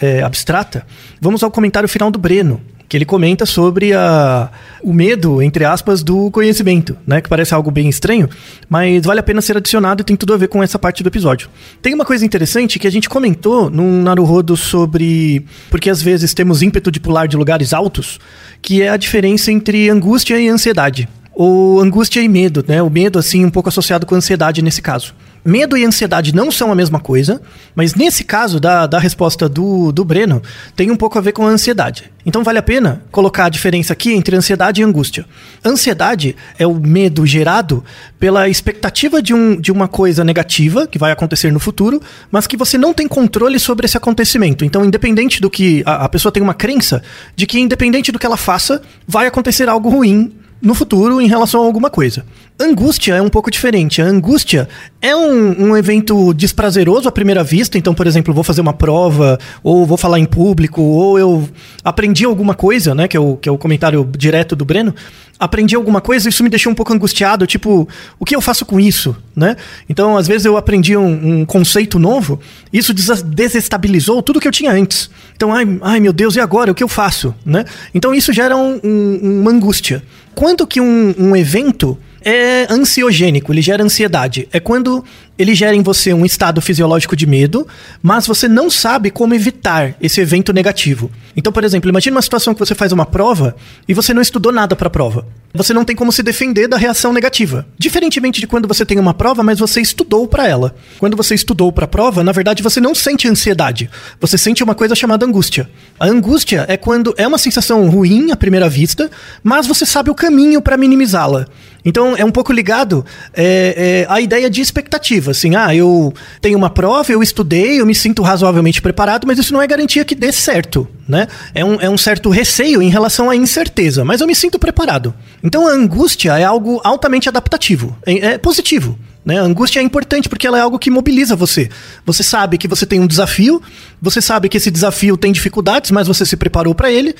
é, 0.00 0.22
abstrata, 0.22 0.86
vamos 1.20 1.42
ao 1.42 1.50
comentário 1.50 1.88
final 1.88 2.10
do 2.10 2.18
Breno, 2.18 2.60
que 2.92 2.96
ele 2.98 3.06
comenta 3.06 3.46
sobre 3.46 3.94
a, 3.94 4.50
o 4.82 4.92
medo, 4.92 5.40
entre 5.40 5.64
aspas, 5.64 6.02
do 6.02 6.30
conhecimento, 6.30 6.94
né? 7.06 7.22
Que 7.22 7.28
parece 7.30 7.54
algo 7.54 7.70
bem 7.70 7.88
estranho, 7.88 8.28
mas 8.68 9.06
vale 9.06 9.18
a 9.18 9.22
pena 9.22 9.40
ser 9.40 9.56
adicionado 9.56 10.02
e 10.02 10.04
tem 10.04 10.14
tudo 10.14 10.34
a 10.34 10.36
ver 10.36 10.48
com 10.48 10.62
essa 10.62 10.78
parte 10.78 11.02
do 11.02 11.06
episódio. 11.06 11.48
Tem 11.80 11.94
uma 11.94 12.04
coisa 12.04 12.22
interessante 12.22 12.78
que 12.78 12.86
a 12.86 12.90
gente 12.90 13.08
comentou 13.08 13.70
num 13.70 14.02
Naruhodo 14.02 14.58
sobre 14.58 15.42
porque 15.70 15.88
às 15.88 16.02
vezes 16.02 16.34
temos 16.34 16.60
ímpeto 16.60 16.92
de 16.92 17.00
pular 17.00 17.26
de 17.26 17.34
lugares 17.34 17.72
altos, 17.72 18.20
que 18.60 18.82
é 18.82 18.90
a 18.90 18.98
diferença 18.98 19.50
entre 19.50 19.88
angústia 19.88 20.38
e 20.38 20.46
ansiedade. 20.50 21.08
Ou 21.34 21.80
angústia 21.80 22.20
e 22.20 22.28
medo, 22.28 22.62
né? 22.68 22.82
O 22.82 22.90
medo, 22.90 23.18
assim, 23.18 23.42
um 23.42 23.50
pouco 23.50 23.70
associado 23.70 24.04
com 24.04 24.14
ansiedade 24.14 24.60
nesse 24.60 24.82
caso. 24.82 25.14
Medo 25.44 25.76
e 25.76 25.84
ansiedade 25.84 26.32
não 26.32 26.52
são 26.52 26.70
a 26.70 26.74
mesma 26.74 27.00
coisa, 27.00 27.42
mas 27.74 27.96
nesse 27.96 28.22
caso 28.22 28.60
da, 28.60 28.86
da 28.86 28.98
resposta 28.98 29.48
do, 29.48 29.90
do 29.90 30.04
Breno, 30.04 30.40
tem 30.76 30.88
um 30.90 30.96
pouco 30.96 31.18
a 31.18 31.20
ver 31.20 31.32
com 31.32 31.44
a 31.44 31.50
ansiedade. 31.50 32.12
Então 32.24 32.44
vale 32.44 32.58
a 32.58 32.62
pena 32.62 33.02
colocar 33.10 33.46
a 33.46 33.48
diferença 33.48 33.92
aqui 33.92 34.12
entre 34.12 34.36
ansiedade 34.36 34.80
e 34.80 34.84
angústia. 34.84 35.26
Ansiedade 35.64 36.36
é 36.56 36.64
o 36.64 36.74
medo 36.74 37.26
gerado 37.26 37.84
pela 38.20 38.48
expectativa 38.48 39.20
de, 39.20 39.34
um, 39.34 39.60
de 39.60 39.72
uma 39.72 39.88
coisa 39.88 40.22
negativa 40.22 40.86
que 40.86 40.98
vai 40.98 41.10
acontecer 41.10 41.50
no 41.50 41.58
futuro, 41.58 42.00
mas 42.30 42.46
que 42.46 42.56
você 42.56 42.78
não 42.78 42.94
tem 42.94 43.08
controle 43.08 43.58
sobre 43.58 43.84
esse 43.84 43.96
acontecimento. 43.96 44.64
Então, 44.64 44.84
independente 44.84 45.40
do 45.40 45.50
que. 45.50 45.82
A, 45.84 46.04
a 46.04 46.08
pessoa 46.08 46.30
tem 46.30 46.42
uma 46.42 46.54
crença 46.54 47.02
de 47.34 47.48
que, 47.48 47.58
independente 47.58 48.12
do 48.12 48.18
que 48.18 48.26
ela 48.26 48.36
faça, 48.36 48.80
vai 49.08 49.26
acontecer 49.26 49.68
algo 49.68 49.88
ruim 49.88 50.32
no 50.62 50.74
futuro 50.74 51.20
em 51.20 51.26
relação 51.26 51.60
a 51.60 51.66
alguma 51.66 51.90
coisa. 51.90 52.24
Angústia 52.60 53.14
é 53.14 53.20
um 53.22 53.28
pouco 53.28 53.50
diferente. 53.50 54.00
A 54.00 54.04
angústia 54.04 54.68
é 55.00 55.16
um, 55.16 55.70
um, 55.70 55.76
evento 55.76 56.32
desprazeroso 56.32 57.08
à 57.08 57.12
primeira 57.12 57.42
vista. 57.42 57.76
Então, 57.76 57.92
por 57.92 58.06
exemplo, 58.06 58.32
vou 58.32 58.44
fazer 58.44 58.60
uma 58.60 58.72
prova, 58.72 59.38
ou 59.64 59.84
vou 59.84 59.96
falar 59.96 60.20
em 60.20 60.24
público, 60.24 60.80
ou 60.80 61.18
eu 61.18 61.48
aprendi 61.82 62.24
alguma 62.24 62.54
coisa, 62.54 62.94
né? 62.94 63.08
Que 63.08 63.16
é 63.16 63.20
o, 63.20 63.36
que 63.36 63.48
é 63.48 63.52
o 63.52 63.58
comentário 63.58 64.08
direto 64.16 64.54
do 64.54 64.64
Breno. 64.64 64.94
Aprendi 65.40 65.74
alguma 65.74 66.00
coisa, 66.00 66.28
isso 66.28 66.44
me 66.44 66.48
deixou 66.48 66.70
um 66.70 66.74
pouco 66.74 66.92
angustiado. 66.92 67.44
Tipo, 67.48 67.88
o 68.20 68.24
que 68.24 68.36
eu 68.36 68.40
faço 68.40 68.64
com 68.64 68.78
isso, 68.78 69.16
né? 69.34 69.56
Então, 69.88 70.16
às 70.16 70.28
vezes 70.28 70.44
eu 70.44 70.56
aprendi 70.56 70.96
um, 70.96 71.40
um 71.40 71.44
conceito 71.44 71.98
novo, 71.98 72.38
isso 72.72 72.94
desestabilizou 72.94 74.22
tudo 74.22 74.38
que 74.38 74.46
eu 74.46 74.52
tinha 74.52 74.70
antes. 74.70 75.10
Então, 75.34 75.52
ai, 75.52 75.66
ai 75.82 75.98
meu 75.98 76.12
Deus, 76.12 76.36
e 76.36 76.40
agora? 76.40 76.70
O 76.70 76.74
que 76.76 76.84
eu 76.84 76.88
faço, 76.88 77.34
né? 77.44 77.64
Então, 77.92 78.14
isso 78.14 78.32
gera 78.32 78.56
um, 78.56 78.78
uma 79.20 79.50
angústia. 79.50 80.04
Quanto 80.34 80.66
que 80.66 80.80
um, 80.80 81.14
um 81.18 81.36
evento 81.36 81.98
é 82.24 82.66
ansiogênico, 82.70 83.52
ele 83.52 83.62
gera 83.62 83.82
ansiedade. 83.82 84.48
É 84.52 84.60
quando 84.60 85.04
ele 85.38 85.54
gera 85.54 85.74
em 85.74 85.82
você 85.82 86.12
um 86.12 86.24
estado 86.24 86.60
fisiológico 86.60 87.16
de 87.16 87.26
medo, 87.26 87.66
mas 88.02 88.26
você 88.26 88.46
não 88.46 88.70
sabe 88.70 89.10
como 89.10 89.34
evitar 89.34 89.94
esse 90.00 90.20
evento 90.20 90.52
negativo. 90.52 91.10
Então, 91.36 91.52
por 91.52 91.64
exemplo, 91.64 91.88
imagine 91.88 92.14
uma 92.14 92.22
situação 92.22 92.54
que 92.54 92.60
você 92.60 92.74
faz 92.74 92.92
uma 92.92 93.06
prova 93.06 93.56
e 93.88 93.94
você 93.94 94.12
não 94.12 94.22
estudou 94.22 94.52
nada 94.52 94.76
para 94.76 94.88
a 94.88 94.90
prova. 94.90 95.26
Você 95.54 95.74
não 95.74 95.84
tem 95.84 95.94
como 95.94 96.10
se 96.10 96.22
defender 96.22 96.66
da 96.66 96.78
reação 96.78 97.12
negativa. 97.12 97.66
Diferentemente 97.78 98.40
de 98.40 98.46
quando 98.46 98.66
você 98.66 98.86
tem 98.86 98.98
uma 98.98 99.12
prova, 99.12 99.42
mas 99.42 99.58
você 99.58 99.82
estudou 99.82 100.26
para 100.26 100.48
ela. 100.48 100.74
Quando 100.98 101.14
você 101.16 101.34
estudou 101.34 101.70
para 101.70 101.84
a 101.84 101.88
prova, 101.88 102.24
na 102.24 102.32
verdade 102.32 102.62
você 102.62 102.80
não 102.80 102.94
sente 102.94 103.28
ansiedade. 103.28 103.90
Você 104.18 104.38
sente 104.38 104.64
uma 104.64 104.74
coisa 104.74 104.94
chamada 104.94 105.26
angústia. 105.26 105.68
A 106.00 106.06
angústia 106.06 106.64
é 106.68 106.76
quando 106.78 107.14
é 107.18 107.26
uma 107.26 107.36
sensação 107.36 107.88
ruim 107.90 108.30
à 108.30 108.36
primeira 108.36 108.68
vista, 108.68 109.10
mas 109.42 109.66
você 109.66 109.84
sabe 109.84 110.10
o 110.10 110.14
caminho 110.14 110.62
para 110.62 110.78
minimizá-la. 110.78 111.46
Então 111.84 112.16
é 112.16 112.24
um 112.24 112.30
pouco 112.30 112.52
ligado 112.52 113.04
é, 113.34 114.06
é, 114.08 114.12
à 114.12 114.20
ideia 114.20 114.48
de 114.48 114.60
expectativa. 114.60 115.21
Assim, 115.30 115.54
ah, 115.54 115.74
eu 115.74 116.12
tenho 116.40 116.58
uma 116.58 116.70
prova, 116.70 117.12
eu 117.12 117.22
estudei, 117.22 117.80
eu 117.80 117.86
me 117.86 117.94
sinto 117.94 118.22
razoavelmente 118.22 118.82
preparado, 118.82 119.26
mas 119.26 119.38
isso 119.38 119.52
não 119.52 119.62
é 119.62 119.66
garantia 119.66 120.04
que 120.04 120.14
dê 120.14 120.32
certo. 120.32 120.88
Né? 121.08 121.26
É, 121.54 121.64
um, 121.64 121.80
é 121.80 121.88
um 121.88 121.98
certo 121.98 122.30
receio 122.30 122.80
em 122.82 122.88
relação 122.88 123.28
à 123.28 123.36
incerteza, 123.36 124.04
mas 124.04 124.20
eu 124.20 124.26
me 124.26 124.34
sinto 124.34 124.58
preparado. 124.58 125.14
Então 125.42 125.66
a 125.66 125.72
angústia 125.72 126.38
é 126.38 126.44
algo 126.44 126.80
altamente 126.84 127.28
adaptativo, 127.28 127.96
é, 128.06 128.18
é 128.18 128.38
positivo. 128.38 128.98
Né? 129.24 129.38
A 129.38 129.42
angústia 129.42 129.80
é 129.80 129.82
importante 129.82 130.28
porque 130.28 130.46
ela 130.46 130.58
é 130.58 130.60
algo 130.60 130.78
que 130.78 130.90
mobiliza 130.90 131.36
você. 131.36 131.68
Você 132.04 132.22
sabe 132.22 132.58
que 132.58 132.66
você 132.66 132.84
tem 132.84 133.00
um 133.00 133.06
desafio, 133.06 133.62
você 134.00 134.20
sabe 134.20 134.48
que 134.48 134.56
esse 134.56 134.70
desafio 134.70 135.16
tem 135.16 135.32
dificuldades, 135.32 135.90
mas 135.90 136.08
você 136.08 136.26
se 136.26 136.36
preparou 136.36 136.74
para 136.74 136.90
ele 136.90 137.14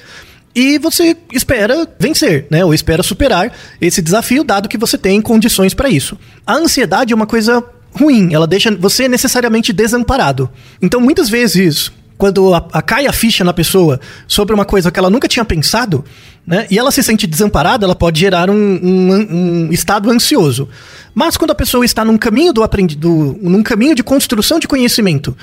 e 0.54 0.78
você 0.78 1.16
espera 1.32 1.88
vencer, 1.98 2.46
né? 2.50 2.64
Ou 2.64 2.74
espera 2.74 3.02
superar 3.02 3.52
esse 3.80 4.02
desafio, 4.02 4.44
dado 4.44 4.68
que 4.68 4.76
você 4.76 4.98
tem 4.98 5.20
condições 5.20 5.74
para 5.74 5.88
isso. 5.88 6.18
A 6.46 6.54
ansiedade 6.54 7.12
é 7.12 7.16
uma 7.16 7.26
coisa 7.26 7.64
ruim, 7.92 8.32
ela 8.32 8.46
deixa 8.46 8.74
você 8.74 9.08
necessariamente 9.08 9.72
desamparado. 9.72 10.50
Então, 10.80 11.00
muitas 11.00 11.28
vezes, 11.28 11.92
quando 12.22 12.54
a, 12.54 12.64
a, 12.72 12.80
cai 12.80 13.06
a 13.06 13.12
ficha 13.12 13.42
na 13.42 13.52
pessoa 13.52 14.00
sobre 14.28 14.54
uma 14.54 14.64
coisa 14.64 14.90
que 14.90 14.98
ela 14.98 15.10
nunca 15.10 15.26
tinha 15.26 15.44
pensado, 15.44 16.04
né? 16.46 16.66
E 16.70 16.78
ela 16.78 16.90
se 16.90 17.02
sente 17.02 17.26
desamparada, 17.26 17.84
ela 17.84 17.94
pode 17.94 18.20
gerar 18.20 18.48
um, 18.48 18.54
um, 18.54 19.66
um 19.66 19.72
estado 19.72 20.10
ansioso. 20.10 20.68
Mas 21.14 21.36
quando 21.36 21.50
a 21.50 21.54
pessoa 21.54 21.84
está 21.84 22.04
num 22.04 22.16
caminho 22.16 22.52
do 22.52 22.62
aprendido, 22.62 23.36
num 23.42 23.62
caminho 23.62 23.94
de 23.94 24.02
construção 24.02 24.58
de 24.58 24.66
conhecimento, 24.66 25.36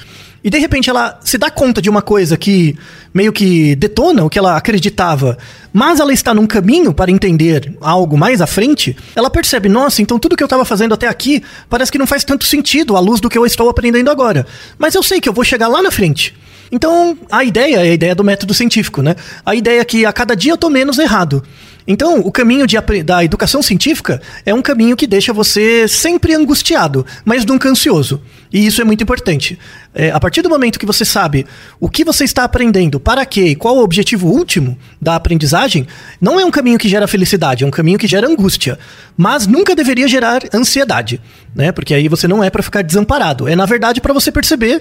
e 0.43 0.49
de 0.49 0.57
repente 0.57 0.89
ela 0.89 1.19
se 1.23 1.37
dá 1.37 1.49
conta 1.49 1.81
de 1.81 1.89
uma 1.89 2.01
coisa 2.01 2.37
que 2.37 2.77
meio 3.13 3.33
que 3.33 3.75
detona 3.75 4.23
o 4.23 4.29
que 4.29 4.39
ela 4.39 4.55
acreditava, 4.55 5.37
mas 5.73 5.99
ela 5.99 6.13
está 6.13 6.33
num 6.33 6.47
caminho 6.47 6.93
para 6.93 7.11
entender 7.11 7.75
algo 7.81 8.17
mais 8.17 8.41
à 8.41 8.47
frente, 8.47 8.95
ela 9.15 9.29
percebe, 9.29 9.67
nossa, 9.67 10.01
então 10.01 10.19
tudo 10.19 10.35
que 10.35 10.43
eu 10.43 10.47
estava 10.47 10.65
fazendo 10.65 10.93
até 10.93 11.07
aqui 11.07 11.43
parece 11.69 11.91
que 11.91 11.97
não 11.97 12.07
faz 12.07 12.23
tanto 12.23 12.45
sentido 12.45 12.95
à 12.95 12.99
luz 12.99 13.19
do 13.19 13.29
que 13.29 13.37
eu 13.37 13.45
estou 13.45 13.69
aprendendo 13.69 14.09
agora. 14.09 14.45
Mas 14.77 14.95
eu 14.95 15.03
sei 15.03 15.19
que 15.19 15.27
eu 15.27 15.33
vou 15.33 15.43
chegar 15.43 15.67
lá 15.67 15.81
na 15.81 15.91
frente. 15.91 16.35
Então, 16.71 17.17
a 17.31 17.43
ideia 17.43 17.77
é 17.77 17.89
a 17.89 17.93
ideia 17.93 18.15
do 18.15 18.23
método 18.23 18.53
científico, 18.53 19.01
né? 19.01 19.15
A 19.43 19.55
ideia 19.55 19.81
é 19.81 19.85
que 19.85 20.05
a 20.05 20.13
cada 20.13 20.35
dia 20.35 20.53
eu 20.53 20.57
tô 20.57 20.69
menos 20.69 20.99
errado. 20.99 21.43
Então, 21.91 22.19
o 22.19 22.31
caminho 22.31 22.67
de, 22.67 22.77
da 23.03 23.25
educação 23.25 23.63
científica 23.63 24.21
é 24.45 24.53
um 24.53 24.61
caminho 24.61 24.95
que 24.95 25.07
deixa 25.07 25.33
você 25.33 25.87
sempre 25.87 26.35
angustiado, 26.35 27.03
mas 27.25 27.43
nunca 27.43 27.67
ansioso. 27.67 28.21
E 28.53 28.63
isso 28.63 28.79
é 28.79 28.83
muito 28.83 29.01
importante. 29.01 29.57
É, 29.91 30.11
a 30.11 30.19
partir 30.19 30.43
do 30.43 30.49
momento 30.49 30.77
que 30.77 30.85
você 30.85 31.03
sabe 31.03 31.47
o 31.79 31.89
que 31.89 32.03
você 32.03 32.23
está 32.23 32.43
aprendendo, 32.43 32.99
para 32.99 33.25
quê 33.25 33.47
e 33.47 33.55
qual 33.55 33.75
o 33.75 33.83
objetivo 33.83 34.27
último 34.27 34.77
da 35.01 35.15
aprendizagem, 35.15 35.87
não 36.21 36.39
é 36.39 36.45
um 36.45 36.51
caminho 36.51 36.77
que 36.77 36.87
gera 36.87 37.07
felicidade, 37.07 37.63
é 37.63 37.67
um 37.67 37.71
caminho 37.71 37.97
que 37.97 38.05
gera 38.05 38.27
angústia. 38.27 38.77
Mas 39.17 39.47
nunca 39.47 39.75
deveria 39.75 40.07
gerar 40.07 40.43
ansiedade, 40.53 41.19
né? 41.55 41.71
Porque 41.71 41.95
aí 41.95 42.07
você 42.07 42.27
não 42.27 42.43
é 42.43 42.51
para 42.51 42.61
ficar 42.61 42.83
desamparado. 42.83 43.47
É, 43.47 43.55
na 43.55 43.65
verdade, 43.65 43.99
para 43.99 44.13
você 44.13 44.31
perceber 44.31 44.79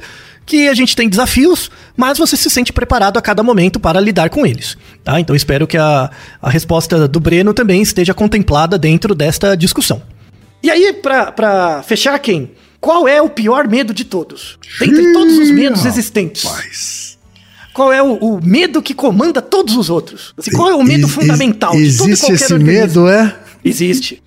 que 0.48 0.66
a 0.66 0.74
gente 0.74 0.96
tem 0.96 1.08
desafios, 1.08 1.70
mas 1.94 2.16
você 2.16 2.36
se 2.36 2.48
sente 2.48 2.72
preparado 2.72 3.18
a 3.18 3.22
cada 3.22 3.42
momento 3.42 3.78
para 3.78 4.00
lidar 4.00 4.30
com 4.30 4.46
eles. 4.46 4.76
Tá? 5.04 5.20
Então 5.20 5.36
espero 5.36 5.66
que 5.66 5.76
a, 5.76 6.10
a 6.40 6.50
resposta 6.50 7.06
do 7.06 7.20
Breno 7.20 7.52
também 7.52 7.82
esteja 7.82 8.14
contemplada 8.14 8.78
dentro 8.78 9.14
desta 9.14 9.54
discussão. 9.54 10.02
E 10.62 10.70
aí, 10.70 10.92
para 10.92 11.82
fechar, 11.84 12.18
quem? 12.18 12.50
Qual 12.80 13.06
é 13.06 13.20
o 13.20 13.28
pior 13.28 13.68
medo 13.68 13.92
de 13.92 14.04
todos? 14.04 14.58
Dentre 14.80 15.12
todos 15.12 15.38
os 15.38 15.50
medos 15.50 15.84
existentes. 15.84 16.44
Rapaz. 16.44 17.18
Qual 17.74 17.92
é 17.92 18.02
o, 18.02 18.14
o, 18.14 18.44
medo 18.44 18.82
que 18.82 18.94
comanda 18.94 19.40
todos 19.40 19.76
os 19.76 19.88
outros? 19.88 20.34
Assim, 20.36 20.50
qual 20.50 20.68
é 20.68 20.74
o 20.74 20.82
medo 20.82 21.06
fundamental 21.06 21.72
de 21.72 21.96
todo 21.96 22.08
Existe 22.08 22.32
esse 22.32 22.52
organismo? 22.52 23.04
medo, 23.04 23.08
é? 23.08 23.36
Existe. 23.64 24.20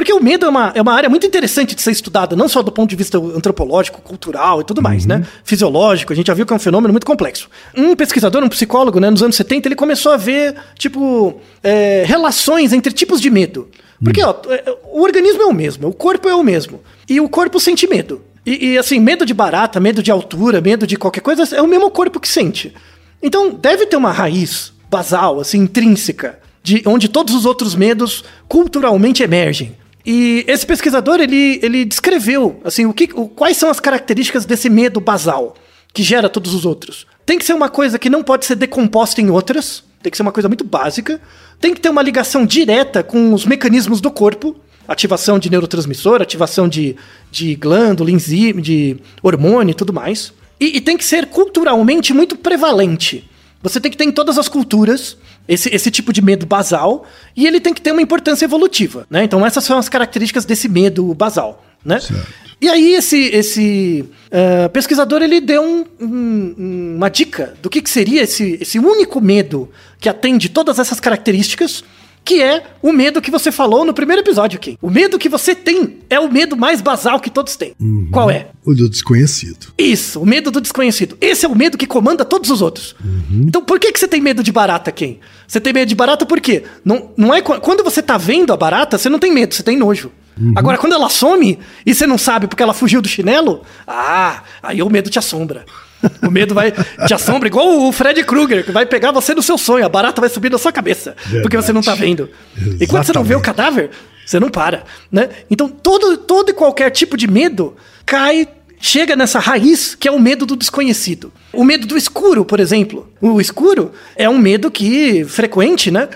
Porque 0.00 0.14
o 0.14 0.18
medo 0.18 0.46
é 0.46 0.48
uma, 0.48 0.72
é 0.74 0.80
uma 0.80 0.94
área 0.94 1.10
muito 1.10 1.26
interessante 1.26 1.74
de 1.74 1.82
ser 1.82 1.90
estudada, 1.90 2.34
não 2.34 2.48
só 2.48 2.62
do 2.62 2.72
ponto 2.72 2.88
de 2.88 2.96
vista 2.96 3.18
antropológico, 3.18 4.00
cultural 4.00 4.62
e 4.62 4.64
tudo 4.64 4.80
mais, 4.80 5.04
né? 5.04 5.16
uhum. 5.16 5.20
né? 5.20 5.26
Fisiológico, 5.44 6.14
a 6.14 6.16
gente 6.16 6.28
já 6.28 6.32
viu 6.32 6.46
que 6.46 6.52
é 6.54 6.56
um 6.56 6.58
fenômeno 6.58 6.90
muito 6.90 7.06
complexo. 7.06 7.50
Um 7.76 7.94
pesquisador, 7.94 8.42
um 8.42 8.48
psicólogo, 8.48 8.98
né, 8.98 9.10
nos 9.10 9.22
anos 9.22 9.36
70, 9.36 9.68
ele 9.68 9.74
começou 9.74 10.12
a 10.12 10.16
ver, 10.16 10.56
tipo, 10.78 11.38
é, 11.62 12.02
relações 12.06 12.72
entre 12.72 12.94
tipos 12.94 13.20
de 13.20 13.28
medo. 13.28 13.68
Porque, 14.02 14.24
uhum. 14.24 14.30
ó, 14.30 14.36
é, 14.50 14.74
o 14.90 15.02
organismo 15.02 15.42
é 15.42 15.44
o 15.44 15.52
mesmo, 15.52 15.88
o 15.88 15.92
corpo 15.92 16.30
é 16.30 16.34
o 16.34 16.42
mesmo. 16.42 16.80
E 17.06 17.20
o 17.20 17.28
corpo 17.28 17.60
sente 17.60 17.86
medo. 17.86 18.22
E, 18.46 18.70
e, 18.70 18.78
assim, 18.78 18.98
medo 18.98 19.26
de 19.26 19.34
barata, 19.34 19.78
medo 19.78 20.02
de 20.02 20.10
altura, 20.10 20.62
medo 20.62 20.86
de 20.86 20.96
qualquer 20.96 21.20
coisa, 21.20 21.54
é 21.54 21.60
o 21.60 21.68
mesmo 21.68 21.90
corpo 21.90 22.18
que 22.18 22.28
sente. 22.28 22.74
Então, 23.22 23.50
deve 23.50 23.84
ter 23.84 23.98
uma 23.98 24.12
raiz 24.12 24.72
basal, 24.88 25.38
assim, 25.40 25.58
intrínseca, 25.58 26.38
de 26.62 26.82
onde 26.86 27.06
todos 27.06 27.34
os 27.34 27.44
outros 27.44 27.74
medos 27.74 28.24
culturalmente 28.48 29.22
emergem. 29.22 29.78
E 30.04 30.44
esse 30.48 30.66
pesquisador, 30.66 31.20
ele, 31.20 31.60
ele 31.62 31.84
descreveu, 31.84 32.60
assim, 32.64 32.86
o 32.86 32.92
que, 32.92 33.10
o, 33.14 33.28
quais 33.28 33.56
são 33.56 33.68
as 33.68 33.80
características 33.80 34.44
desse 34.44 34.70
medo 34.70 35.00
basal 35.00 35.54
que 35.92 36.02
gera 36.02 36.28
todos 36.28 36.54
os 36.54 36.64
outros. 36.64 37.06
Tem 37.26 37.38
que 37.38 37.44
ser 37.44 37.52
uma 37.52 37.68
coisa 37.68 37.98
que 37.98 38.08
não 38.08 38.22
pode 38.22 38.46
ser 38.46 38.56
decomposta 38.56 39.20
em 39.20 39.30
outras, 39.30 39.84
tem 40.02 40.10
que 40.10 40.16
ser 40.16 40.22
uma 40.22 40.32
coisa 40.32 40.48
muito 40.48 40.64
básica, 40.64 41.20
tem 41.60 41.74
que 41.74 41.80
ter 41.80 41.90
uma 41.90 42.02
ligação 42.02 42.46
direta 42.46 43.02
com 43.02 43.34
os 43.34 43.44
mecanismos 43.44 44.00
do 44.00 44.10
corpo, 44.10 44.56
ativação 44.88 45.38
de 45.38 45.50
neurotransmissor, 45.50 46.22
ativação 46.22 46.68
de, 46.68 46.96
de 47.30 47.54
glândula, 47.54 48.10
enzima, 48.10 48.60
de 48.60 48.96
hormônio 49.22 49.72
e 49.72 49.74
tudo 49.74 49.92
mais. 49.92 50.32
E, 50.58 50.78
e 50.78 50.80
tem 50.80 50.96
que 50.96 51.04
ser 51.04 51.26
culturalmente 51.26 52.12
muito 52.12 52.36
prevalente. 52.36 53.28
Você 53.62 53.78
tem 53.78 53.90
que 53.90 53.96
ter 53.96 54.04
em 54.04 54.12
todas 54.12 54.38
as 54.38 54.48
culturas 54.48 55.16
esse, 55.48 55.68
esse 55.74 55.90
tipo 55.90 56.12
de 56.12 56.22
medo 56.22 56.46
basal 56.46 57.06
e 57.36 57.46
ele 57.46 57.60
tem 57.60 57.74
que 57.74 57.80
ter 57.80 57.92
uma 57.92 58.02
importância 58.02 58.44
evolutiva, 58.44 59.06
né? 59.10 59.24
Então 59.24 59.44
essas 59.44 59.64
são 59.64 59.78
as 59.78 59.88
características 59.88 60.44
desse 60.44 60.68
medo 60.68 61.12
basal, 61.14 61.64
né? 61.84 62.00
Certo. 62.00 62.50
E 62.60 62.68
aí 62.68 62.94
esse, 62.94 63.16
esse 63.28 64.04
uh, 64.26 64.68
pesquisador 64.68 65.22
ele 65.22 65.40
deu 65.40 65.62
um, 65.62 65.86
um, 65.98 66.94
uma 66.96 67.08
dica 67.08 67.54
do 67.62 67.70
que, 67.70 67.80
que 67.80 67.88
seria 67.88 68.22
esse, 68.22 68.58
esse 68.60 68.78
único 68.78 69.18
medo 69.18 69.70
que 69.98 70.10
atende 70.10 70.50
todas 70.50 70.78
essas 70.78 71.00
características 71.00 71.82
que 72.24 72.42
é 72.42 72.62
o 72.82 72.92
medo 72.92 73.20
que 73.20 73.30
você 73.30 73.50
falou 73.50 73.84
no 73.84 73.92
primeiro 73.92 74.22
episódio 74.22 74.56
aqui. 74.56 74.78
O 74.80 74.90
medo 74.90 75.18
que 75.18 75.28
você 75.28 75.54
tem 75.54 75.98
é 76.08 76.20
o 76.20 76.30
medo 76.30 76.56
mais 76.56 76.80
basal 76.80 77.18
que 77.18 77.30
todos 77.30 77.56
têm. 77.56 77.74
Uhum. 77.80 78.08
Qual 78.12 78.30
é? 78.30 78.48
O 78.64 78.74
do 78.74 78.88
desconhecido. 78.88 79.72
Isso, 79.76 80.20
o 80.20 80.26
medo 80.26 80.50
do 80.50 80.60
desconhecido. 80.60 81.16
Esse 81.20 81.44
é 81.46 81.48
o 81.48 81.56
medo 81.56 81.78
que 81.78 81.86
comanda 81.86 82.24
todos 82.24 82.50
os 82.50 82.62
outros. 82.62 82.94
Uhum. 83.02 83.46
Então, 83.48 83.64
por 83.64 83.80
que, 83.80 83.90
que 83.92 83.98
você 83.98 84.06
tem 84.06 84.20
medo 84.20 84.42
de 84.42 84.52
barata, 84.52 84.92
quem? 84.92 85.18
Você 85.46 85.60
tem 85.60 85.72
medo 85.72 85.88
de 85.88 85.94
barata 85.94 86.24
por 86.24 86.40
quê? 86.40 86.64
Não, 86.84 87.10
não 87.16 87.34
é 87.34 87.40
quando 87.42 87.82
você 87.82 88.02
tá 88.02 88.16
vendo 88.16 88.52
a 88.52 88.56
barata, 88.56 88.98
você 88.98 89.08
não 89.08 89.18
tem 89.18 89.32
medo, 89.32 89.54
você 89.54 89.62
tem 89.62 89.76
nojo. 89.76 90.12
Uhum. 90.40 90.54
Agora, 90.56 90.78
quando 90.78 90.94
ela 90.94 91.08
some 91.08 91.58
e 91.84 91.94
você 91.94 92.06
não 92.06 92.16
sabe 92.16 92.46
porque 92.46 92.62
ela 92.62 92.72
fugiu 92.72 93.02
do 93.02 93.08
chinelo, 93.08 93.62
ah, 93.86 94.42
aí 94.62 94.82
o 94.82 94.88
medo 94.88 95.10
te 95.10 95.18
assombra. 95.18 95.64
O 96.26 96.30
medo 96.30 96.54
vai 96.54 96.72
te 96.72 97.14
assombra, 97.14 97.48
igual 97.48 97.86
o 97.86 97.92
Fred 97.92 98.22
Krueger, 98.24 98.64
que 98.64 98.72
vai 98.72 98.86
pegar 98.86 99.10
você 99.12 99.34
no 99.34 99.42
seu 99.42 99.58
sonho. 99.58 99.84
A 99.84 99.88
barata 99.88 100.20
vai 100.20 100.30
subir 100.30 100.50
na 100.50 100.58
sua 100.58 100.72
cabeça, 100.72 101.14
Verdade. 101.18 101.42
porque 101.42 101.56
você 101.56 101.72
não 101.72 101.82
tá 101.82 101.94
vendo. 101.94 102.28
Exatamente. 102.56 102.84
E 102.84 102.86
quando 102.86 103.04
você 103.04 103.12
não 103.12 103.24
vê 103.24 103.34
o 103.34 103.40
cadáver, 103.40 103.90
você 104.24 104.40
não 104.40 104.48
para, 104.48 104.84
né? 105.10 105.28
Então, 105.50 105.68
todo, 105.68 106.16
todo 106.16 106.50
e 106.50 106.54
qualquer 106.54 106.90
tipo 106.90 107.16
de 107.16 107.26
medo 107.26 107.76
cai 108.06 108.48
chega 108.80 109.14
nessa 109.14 109.38
raiz 109.38 109.94
que 109.94 110.08
é 110.08 110.10
o 110.10 110.18
medo 110.18 110.46
do 110.46 110.56
desconhecido. 110.56 111.32
O 111.52 111.64
medo 111.64 111.86
do 111.86 111.96
escuro, 111.96 112.44
por 112.44 112.58
exemplo. 112.60 113.06
O 113.20 113.40
escuro 113.40 113.92
é 114.16 114.28
um 114.28 114.38
medo 114.38 114.70
que 114.70 115.24
frequente, 115.24 115.90
né? 115.90 116.08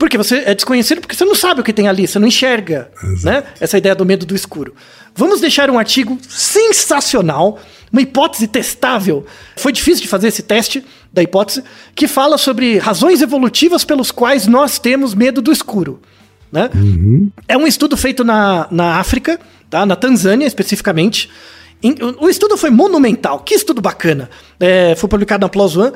Porque 0.00 0.16
você 0.16 0.38
é 0.46 0.54
desconhecido 0.54 1.02
porque 1.02 1.14
você 1.14 1.26
não 1.26 1.34
sabe 1.34 1.60
o 1.60 1.62
que 1.62 1.74
tem 1.74 1.86
ali, 1.86 2.08
você 2.08 2.18
não 2.18 2.26
enxerga, 2.26 2.90
Exato. 3.04 3.26
né? 3.26 3.44
Essa 3.60 3.76
ideia 3.76 3.94
do 3.94 4.06
medo 4.06 4.24
do 4.24 4.34
escuro. 4.34 4.74
Vamos 5.14 5.42
deixar 5.42 5.68
um 5.68 5.78
artigo 5.78 6.18
sensacional 6.26 7.60
uma 7.92 8.00
hipótese 8.00 8.46
testável. 8.46 9.26
Foi 9.56 9.72
difícil 9.72 10.02
de 10.02 10.08
fazer 10.08 10.28
esse 10.28 10.42
teste 10.42 10.82
da 11.12 11.22
hipótese, 11.22 11.62
que 11.94 12.08
fala 12.08 12.38
sobre 12.38 12.78
razões 12.78 13.20
evolutivas 13.20 13.84
pelos 13.84 14.10
quais 14.10 14.46
nós 14.46 14.78
temos 14.78 15.14
medo 15.14 15.42
do 15.42 15.52
escuro. 15.52 16.00
Né? 16.50 16.70
Uhum. 16.74 17.30
É 17.46 17.58
um 17.58 17.66
estudo 17.66 17.96
feito 17.96 18.24
na, 18.24 18.68
na 18.70 18.96
África, 18.96 19.38
tá? 19.68 19.84
na 19.84 19.96
Tanzânia 19.96 20.46
especificamente. 20.46 21.28
O 22.18 22.28
estudo 22.28 22.56
foi 22.56 22.70
monumental, 22.70 23.40
que 23.40 23.54
estudo 23.54 23.82
bacana. 23.82 24.30
É, 24.58 24.94
foi 24.96 25.08
publicado 25.08 25.44
na 25.44 25.48
PLOS 25.48 25.76
ONE, 25.76 25.92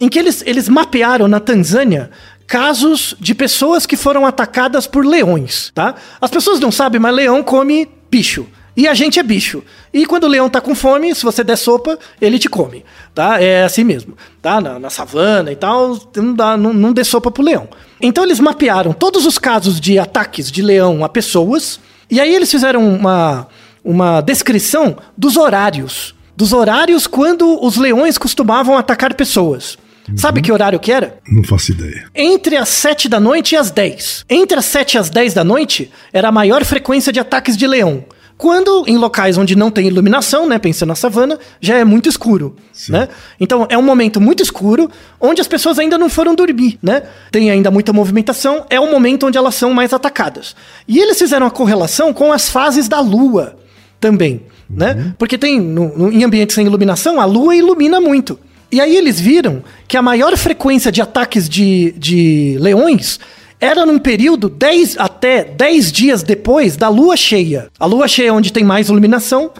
em 0.00 0.08
que 0.08 0.18
eles, 0.18 0.42
eles 0.46 0.68
mapearam 0.68 1.26
na 1.26 1.40
Tanzânia 1.40 2.10
casos 2.48 3.14
de 3.20 3.34
pessoas 3.34 3.84
que 3.84 3.94
foram 3.96 4.24
atacadas 4.24 4.86
por 4.86 5.04
leões, 5.04 5.70
tá? 5.74 5.94
As 6.18 6.30
pessoas 6.30 6.58
não 6.58 6.72
sabem, 6.72 6.98
mas 6.98 7.14
leão 7.14 7.42
come 7.42 7.86
bicho. 8.10 8.46
E 8.74 8.88
a 8.88 8.94
gente 8.94 9.18
é 9.18 9.22
bicho. 9.22 9.62
E 9.92 10.06
quando 10.06 10.24
o 10.24 10.28
leão 10.28 10.48
tá 10.48 10.60
com 10.60 10.74
fome, 10.74 11.14
se 11.14 11.24
você 11.24 11.42
der 11.44 11.56
sopa, 11.56 11.98
ele 12.20 12.38
te 12.38 12.48
come. 12.48 12.84
Tá? 13.12 13.42
É 13.42 13.64
assim 13.64 13.82
mesmo. 13.82 14.16
Tá? 14.40 14.60
Na, 14.60 14.78
na 14.78 14.88
savana 14.88 15.50
e 15.50 15.56
tal, 15.56 15.98
não, 16.16 16.32
dá, 16.32 16.56
não, 16.56 16.72
não 16.72 16.92
dê 16.92 17.02
sopa 17.02 17.28
pro 17.28 17.42
leão. 17.42 17.68
Então 18.00 18.22
eles 18.24 18.38
mapearam 18.38 18.92
todos 18.92 19.26
os 19.26 19.36
casos 19.36 19.80
de 19.80 19.98
ataques 19.98 20.50
de 20.50 20.62
leão 20.62 21.04
a 21.04 21.08
pessoas. 21.08 21.80
E 22.08 22.20
aí 22.20 22.32
eles 22.32 22.50
fizeram 22.50 22.88
uma, 22.88 23.48
uma 23.84 24.20
descrição 24.20 24.96
dos 25.16 25.36
horários. 25.36 26.14
Dos 26.36 26.52
horários 26.52 27.08
quando 27.08 27.62
os 27.62 27.76
leões 27.76 28.16
costumavam 28.16 28.78
atacar 28.78 29.12
pessoas. 29.14 29.76
Uhum. 30.08 30.16
Sabe 30.16 30.40
que 30.40 30.50
horário 30.50 30.78
que 30.80 30.90
era? 30.90 31.18
Não 31.30 31.44
faço 31.44 31.72
ideia. 31.72 32.06
Entre 32.14 32.56
as 32.56 32.68
7 32.68 33.08
da 33.08 33.20
noite 33.20 33.52
e 33.52 33.56
as 33.56 33.70
10. 33.70 34.24
Entre 34.28 34.58
as 34.58 34.64
7 34.64 34.94
e 34.94 34.98
as 34.98 35.10
10 35.10 35.34
da 35.34 35.44
noite 35.44 35.90
era 36.12 36.28
a 36.28 36.32
maior 36.32 36.64
frequência 36.64 37.12
de 37.12 37.20
ataques 37.20 37.56
de 37.56 37.66
leão. 37.66 38.04
Quando 38.38 38.84
em 38.86 38.96
locais 38.96 39.36
onde 39.36 39.56
não 39.56 39.68
tem 39.68 39.88
iluminação, 39.88 40.48
né, 40.48 40.60
pensando 40.60 40.90
na 40.90 40.94
savana, 40.94 41.40
já 41.60 41.76
é 41.76 41.84
muito 41.84 42.08
escuro, 42.08 42.54
Sim. 42.72 42.92
né? 42.92 43.08
Então 43.40 43.66
é 43.68 43.76
um 43.76 43.82
momento 43.82 44.20
muito 44.20 44.44
escuro, 44.44 44.88
onde 45.20 45.40
as 45.40 45.48
pessoas 45.48 45.76
ainda 45.76 45.98
não 45.98 46.08
foram 46.08 46.36
dormir, 46.36 46.78
né? 46.80 47.02
Tem 47.32 47.50
ainda 47.50 47.68
muita 47.68 47.92
movimentação, 47.92 48.64
é 48.70 48.78
o 48.78 48.88
momento 48.88 49.26
onde 49.26 49.36
elas 49.36 49.56
são 49.56 49.74
mais 49.74 49.92
atacadas. 49.92 50.54
E 50.86 51.00
eles 51.00 51.18
fizeram 51.18 51.48
a 51.48 51.50
correlação 51.50 52.12
com 52.14 52.32
as 52.32 52.48
fases 52.48 52.86
da 52.86 53.00
lua 53.00 53.56
também, 53.98 54.42
né? 54.70 54.92
uhum. 54.92 54.94
né? 54.94 55.14
Porque 55.18 55.36
tem 55.36 55.60
no, 55.60 55.98
no, 55.98 56.12
em 56.12 56.22
ambientes 56.22 56.54
sem 56.54 56.64
iluminação, 56.64 57.20
a 57.20 57.24
lua 57.24 57.56
ilumina 57.56 58.00
muito. 58.00 58.38
E 58.70 58.80
aí 58.80 58.96
eles 58.96 59.18
viram 59.18 59.62
que 59.86 59.96
a 59.96 60.02
maior 60.02 60.36
frequência 60.36 60.92
de 60.92 61.00
ataques 61.00 61.48
de, 61.48 61.92
de 61.96 62.56
leões 62.60 63.18
era 63.60 63.84
num 63.84 63.98
período 63.98 64.48
10 64.48 64.98
até 64.98 65.42
10 65.42 65.90
dias 65.92 66.22
depois 66.22 66.76
da 66.76 66.88
lua 66.88 67.16
cheia. 67.16 67.68
A 67.78 67.86
lua 67.86 68.06
cheia 68.06 68.28
é 68.28 68.32
onde 68.32 68.52
tem 68.52 68.62
mais 68.62 68.88
iluminação. 68.88 69.50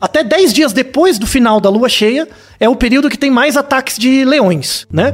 Até 0.00 0.22
10 0.22 0.52
dias 0.52 0.72
depois 0.72 1.18
do 1.18 1.26
final 1.26 1.60
da 1.60 1.68
lua 1.68 1.88
cheia 1.88 2.28
é 2.58 2.68
o 2.68 2.76
período 2.76 3.10
que 3.10 3.18
tem 3.18 3.30
mais 3.30 3.56
ataques 3.56 3.98
de 3.98 4.24
leões, 4.24 4.86
né? 4.90 5.12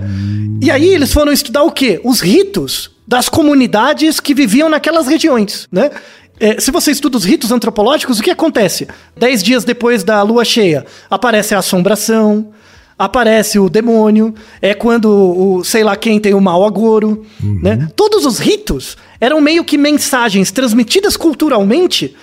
E 0.62 0.70
aí 0.70 0.88
eles 0.88 1.12
foram 1.12 1.32
estudar 1.32 1.62
o 1.62 1.72
quê? 1.72 2.00
Os 2.04 2.20
ritos 2.20 2.90
das 3.06 3.28
comunidades 3.28 4.20
que 4.20 4.34
viviam 4.34 4.68
naquelas 4.68 5.06
regiões, 5.06 5.66
né? 5.72 5.90
É, 6.38 6.60
se 6.60 6.70
você 6.70 6.90
estuda 6.90 7.16
os 7.16 7.24
ritos 7.24 7.50
antropológicos, 7.50 8.18
o 8.18 8.22
que 8.22 8.30
acontece? 8.30 8.86
Dez 9.16 9.42
dias 9.42 9.64
depois 9.64 10.04
da 10.04 10.22
lua 10.22 10.44
cheia, 10.44 10.84
aparece 11.08 11.54
a 11.54 11.58
assombração, 11.58 12.52
aparece 12.98 13.58
o 13.58 13.68
demônio, 13.68 14.34
é 14.60 14.72
quando 14.72 15.10
o 15.10 15.64
sei 15.64 15.84
lá 15.84 15.96
quem 15.96 16.18
tem 16.18 16.34
o 16.34 16.40
mau 16.40 16.64
agouro, 16.64 17.24
uhum. 17.42 17.60
né? 17.62 17.88
Todos 17.94 18.24
os 18.24 18.38
ritos 18.38 18.96
eram 19.20 19.40
meio 19.40 19.64
que 19.64 19.76
mensagens 19.76 20.50
transmitidas 20.50 21.16
culturalmente 21.16 22.16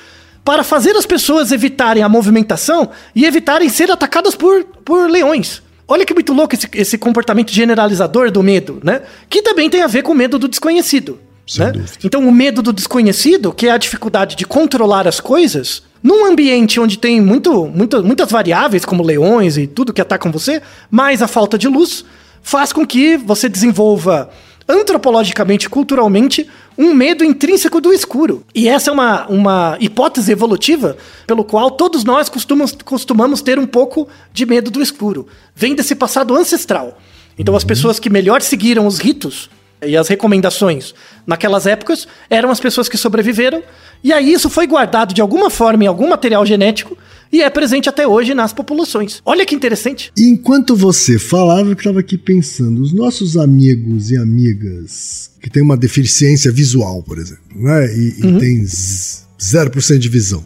para 0.43 0.63
fazer 0.63 0.95
as 0.95 1.05
pessoas 1.05 1.51
evitarem 1.51 2.03
a 2.03 2.09
movimentação 2.09 2.89
e 3.15 3.26
evitarem 3.26 3.69
ser 3.69 3.89
atacadas 3.91 4.36
por, 4.36 4.63
por 4.84 5.09
leões. 5.09 5.61
Olha 5.88 6.05
que 6.05 6.13
muito 6.13 6.34
louco 6.34 6.55
esse, 6.55 6.67
esse 6.74 6.97
comportamento 6.97 7.51
generalizador 7.51 8.32
do 8.32 8.41
medo, 8.41 8.80
né? 8.84 9.01
Que 9.30 9.41
também 9.41 9.69
tem 9.69 9.82
a 9.82 9.88
ver 9.88 10.01
com 10.01 10.11
o 10.11 10.15
medo 10.15 10.39
do 10.39 10.47
desconhecido. 10.47 11.19
Né? 11.57 11.74
Então, 12.03 12.26
o 12.28 12.32
medo 12.32 12.61
do 12.61 12.71
desconhecido, 12.71 13.51
que 13.51 13.67
é 13.67 13.71
a 13.71 13.78
dificuldade 13.78 14.36
de 14.36 14.45
controlar 14.45 15.07
as 15.07 15.19
coisas, 15.19 15.84
num 16.04 16.26
ambiente 16.26 16.80
onde 16.80 16.99
tem 16.99 17.22
muito, 17.22 17.66
muito, 17.66 18.04
muitas 18.04 18.30
variáveis, 18.30 18.84
como 18.84 19.01
leões 19.01 19.58
e 19.58 19.66
tudo 19.66 19.93
que 19.93 20.01
atacam 20.01 20.32
você, 20.32 20.62
mais 20.91 21.22
a 21.22 21.28
falta 21.28 21.58
de 21.58 21.70
luz, 21.70 22.04
faz 22.41 22.74
com 22.74 22.86
que 22.86 23.16
você 23.16 23.47
desenvolva 23.47 24.30
antropologicamente, 24.68 25.70
culturalmente, 25.70 26.49
um 26.78 26.93
medo 26.93 27.24
intrínseco 27.24 27.80
do 27.80 27.93
escuro. 27.93 28.43
E 28.54 28.68
essa 28.68 28.89
é 28.89 28.93
uma, 28.93 29.28
uma 29.28 29.78
hipótese 29.80 30.32
evolutiva 30.32 30.97
pelo 31.26 31.43
qual 31.43 31.72
todos 31.72 32.04
nós 32.04 32.28
costumamos, 32.30 32.76
costumamos 32.84 33.41
ter 33.41 33.58
um 33.58 33.66
pouco 33.66 34.08
de 34.34 34.45
medo 34.45 34.70
do 34.70 34.82
escuro. 34.82 35.28
Vem 35.56 35.76
desse 35.76 35.95
passado 35.95 36.36
ancestral. 36.36 36.97
Então, 37.38 37.56
as 37.56 37.64
pessoas 37.64 37.99
que 37.99 38.10
melhor 38.10 38.41
seguiram 38.41 38.86
os 38.86 38.99
ritos 38.99 39.49
e 39.86 39.97
as 39.97 40.07
recomendações 40.07 40.93
naquelas 41.25 41.65
épocas 41.65 42.07
eram 42.29 42.49
as 42.49 42.59
pessoas 42.59 42.89
que 42.89 42.97
sobreviveram, 42.97 43.63
e 44.03 44.11
aí 44.11 44.34
isso 44.34 44.49
foi 44.49 44.67
guardado 44.67 45.13
de 45.13 45.21
alguma 45.21 45.49
forma 45.49 45.84
em 45.84 45.88
algum 45.88 46.09
material 46.09 46.45
genético 46.45 46.97
e 47.31 47.41
é 47.41 47.49
presente 47.49 47.89
até 47.89 48.07
hoje 48.07 48.36
nas 48.36 48.53
populações. 48.53 49.19
Olha 49.25 49.43
que 49.43 49.55
interessante. 49.55 50.11
Enquanto 50.15 50.75
você 50.75 51.17
falava, 51.17 51.69
eu 51.69 51.73
estava 51.73 51.99
aqui 51.99 52.15
pensando, 52.15 52.81
os 52.81 52.93
nossos 52.93 53.36
amigos 53.36 54.11
e 54.11 54.17
amigas 54.17 55.31
que 55.41 55.49
têm 55.49 55.63
uma 55.63 55.75
deficiência 55.75 56.51
visual, 56.51 57.01
por 57.01 57.17
exemplo, 57.17 57.43
né? 57.55 57.88
E, 57.95 58.19
e 58.19 58.25
uhum. 58.27 58.38
tem 58.38 58.63
0% 58.63 59.97
de 59.97 60.09
visão. 60.09 60.45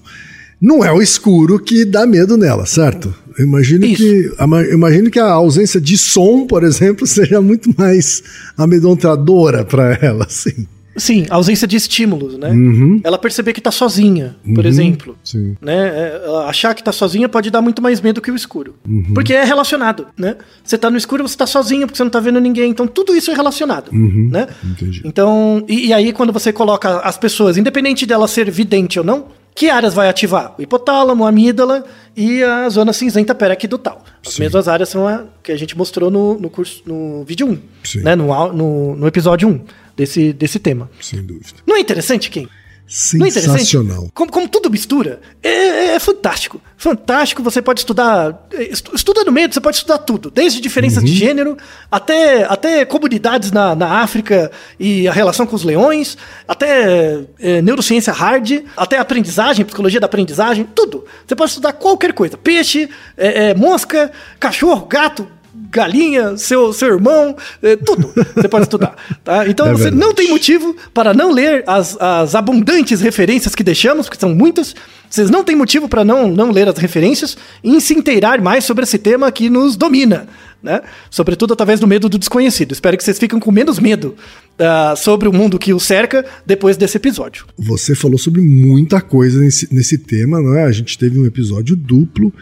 Não 0.62 0.84
é 0.84 0.92
o 0.92 1.02
escuro 1.02 1.60
que 1.60 1.84
dá 1.84 2.06
medo 2.08 2.38
nela, 2.38 2.66
certo? 2.66 3.14
Eu 3.38 3.46
imagino, 3.46 3.86
que, 3.88 4.32
imagino 4.74 5.12
que 5.12 5.20
a 5.20 5.32
ausência 5.32 5.80
de 5.80 5.98
som, 5.98 6.48
por 6.48 6.64
exemplo, 6.64 7.06
seja 7.08 7.40
muito 7.42 7.74
mais 7.78 8.24
amedrontadora 8.58 9.64
para 9.64 9.94
ela, 10.02 10.26
assim. 10.26 10.68
Sim, 10.98 11.28
a 11.30 11.36
ausência 11.36 11.68
de 11.68 11.76
estímulos, 11.76 12.38
né? 12.38 12.50
Uhum. 12.50 13.00
Ela 13.04 13.20
perceber 13.20 13.54
que 13.54 13.62
tá 13.62 13.70
sozinha, 13.70 14.36
por 14.44 14.64
uhum. 14.64 14.70
exemplo. 14.70 15.16
Sim. 15.24 15.56
Né? 15.62 15.76
É, 15.76 16.22
achar 16.48 16.74
que 16.74 16.84
tá 16.84 16.92
sozinha 16.92 17.30
pode 17.30 17.52
dar 17.52 17.62
muito 17.62 17.82
mais 17.82 18.02
medo 18.02 18.20
que 18.20 18.32
o 18.32 18.36
escuro. 18.36 18.76
Uhum. 18.88 19.14
Porque 19.14 19.34
é 19.34 19.44
relacionado, 19.44 20.08
né? 20.18 20.36
Você 20.64 20.76
tá 20.78 20.90
no 20.90 20.98
escuro, 20.98 21.28
você 21.28 21.38
tá 21.38 21.46
sozinho, 21.46 21.86
porque 21.86 21.98
você 21.98 22.04
não 22.04 22.10
tá 22.10 22.20
vendo 22.20 22.42
ninguém. 22.42 22.72
Então 22.72 22.88
tudo 22.88 23.16
isso 23.16 23.30
é 23.30 23.36
relacionado, 23.36 23.92
uhum. 23.92 24.30
né? 24.32 24.48
Entendi. 24.64 25.02
Então, 25.06 25.64
e, 25.68 25.88
e 25.88 25.94
aí 25.94 26.12
quando 26.12 26.34
você 26.34 26.52
coloca 26.52 27.00
as 27.02 27.18
pessoas, 27.18 27.58
independente 27.58 28.04
dela 28.04 28.28
ser 28.28 28.50
vidente 28.50 28.98
ou 28.98 29.06
não, 29.06 29.26
que 29.54 29.70
áreas 29.70 29.94
vai 29.94 30.08
ativar? 30.08 30.54
O 30.58 30.62
hipotálamo, 30.62 31.26
a 31.26 31.30
amígdala 31.30 31.84
e 32.18 32.44
a 32.44 32.68
zona 32.68 32.92
cinzenta 32.92 33.36
periaquidutal. 33.36 34.04
As 34.26 34.34
Sim. 34.34 34.42
mesmas 34.42 34.68
áreas 34.68 34.90
são 34.90 35.08
a 35.08 35.26
que 35.44 35.52
a 35.52 35.56
gente 35.56 35.78
mostrou 35.78 36.10
no, 36.10 36.40
no 36.40 36.50
curso, 36.50 36.82
no 36.84 37.24
vídeo 37.24 37.48
1, 37.48 38.02
né? 38.02 38.16
no, 38.16 38.52
no, 38.52 38.96
no 38.96 39.08
episódio 39.08 39.48
1 39.48 39.62
desse, 39.96 40.34
desse 40.34 40.58
tema. 40.58 40.90
Sem 41.00 41.24
dúvida. 41.24 41.60
Não 41.66 41.78
é 41.78 41.80
interessante, 41.80 42.32
Kim? 42.32 42.50
Sensacional. 42.88 44.06
É 44.06 44.10
como, 44.14 44.32
como, 44.32 44.48
tudo 44.48 44.70
mistura, 44.70 45.20
é, 45.44 45.50
é, 45.50 45.96
é, 45.96 46.00
fantástico. 46.00 46.62
Fantástico, 46.78 47.44
você 47.44 47.62
pode 47.62 47.82
estudar. 47.82 48.48
Estuda 48.94 49.26
no 49.26 49.32
meio, 49.32 49.52
você 49.52 49.60
pode 49.60 49.76
estudar 49.76 49.98
tudo, 49.98 50.32
desde 50.32 50.62
diferenças 50.62 51.00
uhum. 51.00 51.06
de 51.06 51.14
gênero, 51.14 51.58
até, 51.92 52.46
até 52.46 52.86
comunidades 52.86 53.52
na, 53.52 53.76
na 53.76 54.00
África 54.02 54.50
e 54.80 55.06
a 55.08 55.12
relação 55.12 55.46
com 55.46 55.56
os 55.56 55.64
leões, 55.64 56.18
até 56.48 57.26
é, 57.40 57.62
neurociência 57.62 58.14
hard, 58.14 58.64
até 58.78 58.98
aprendizagem, 58.98 59.66
psicologia 59.66 60.00
da 60.00 60.06
aprendizagem, 60.06 60.66
tudo. 60.74 61.04
Você 61.26 61.36
pode 61.36 61.52
estudar 61.52 61.74
qualquer 61.74 62.14
coisa: 62.14 62.38
peixe, 62.38 62.90
é, 63.18 63.50
é, 63.50 63.54
mosca, 63.54 64.12
cachorro, 64.40 64.86
gato, 64.86 65.28
galinha, 65.70 66.38
seu, 66.38 66.72
seu 66.74 66.90
irmão, 66.90 67.36
é, 67.62 67.76
tudo 67.76 68.14
você 68.36 68.48
pode 68.48 68.64
estudar. 68.64 68.96
Tá? 69.24 69.48
Então 69.48 69.68
é 69.68 69.72
você 69.72 69.92
não 69.92 70.14
tem 70.14 70.30
motivo 70.30 70.76
para 70.94 71.14
não 71.14 71.32
ler 71.32 71.64
as, 71.68 71.98
as 72.00 72.36
abundantes 72.36 73.02
referências 73.02 73.56
que 73.56 73.64
deixamos, 73.64 74.08
porque 74.08 74.20
são 74.20 74.34
muitas. 74.34 74.76
Vocês 75.10 75.30
não 75.30 75.44
têm 75.44 75.56
motivo 75.56 75.88
para 75.88 76.04
não, 76.04 76.28
não 76.28 76.52
ler 76.52 76.68
as 76.68 76.78
referências 76.78 77.38
e 77.64 77.80
se 77.80 77.94
inteirar 77.94 78.42
mais 78.42 78.66
sobre 78.66 78.84
esse 78.84 78.98
tema 78.98 79.32
que 79.32 79.50
nos 79.50 79.76
domina. 79.76 80.28
Né? 80.62 80.82
Sobretudo 81.10 81.54
através 81.54 81.80
do 81.80 81.88
medo 81.88 82.10
do 82.10 82.18
desconhecido. 82.18 82.74
Espero 82.74 82.98
que 82.98 83.04
vocês 83.04 83.20
fiquem 83.20 83.40
com 83.40 83.52
menos 83.52 83.80
medo 83.80 84.16
uh, 84.60 84.98
sobre 84.98 85.30
o 85.30 85.34
mundo 85.34 85.60
que 85.60 85.74
o 85.74 85.80
cerca 85.80 86.26
depois 86.46 86.76
desse 86.76 86.98
episódio. 86.98 87.46
Você 87.58 87.96
falou 87.96 88.18
sobre 88.18 88.42
muita 88.42 89.00
coisa 89.00 89.40
nesse, 89.40 89.74
nesse 89.74 89.98
tema, 89.98 90.42
não 90.42 90.56
é? 90.56 90.64
A 90.64 90.72
gente 90.72 90.98
teve 90.98 91.20
um 91.20 91.26
episódio 91.26 91.76
duplo 91.76 92.34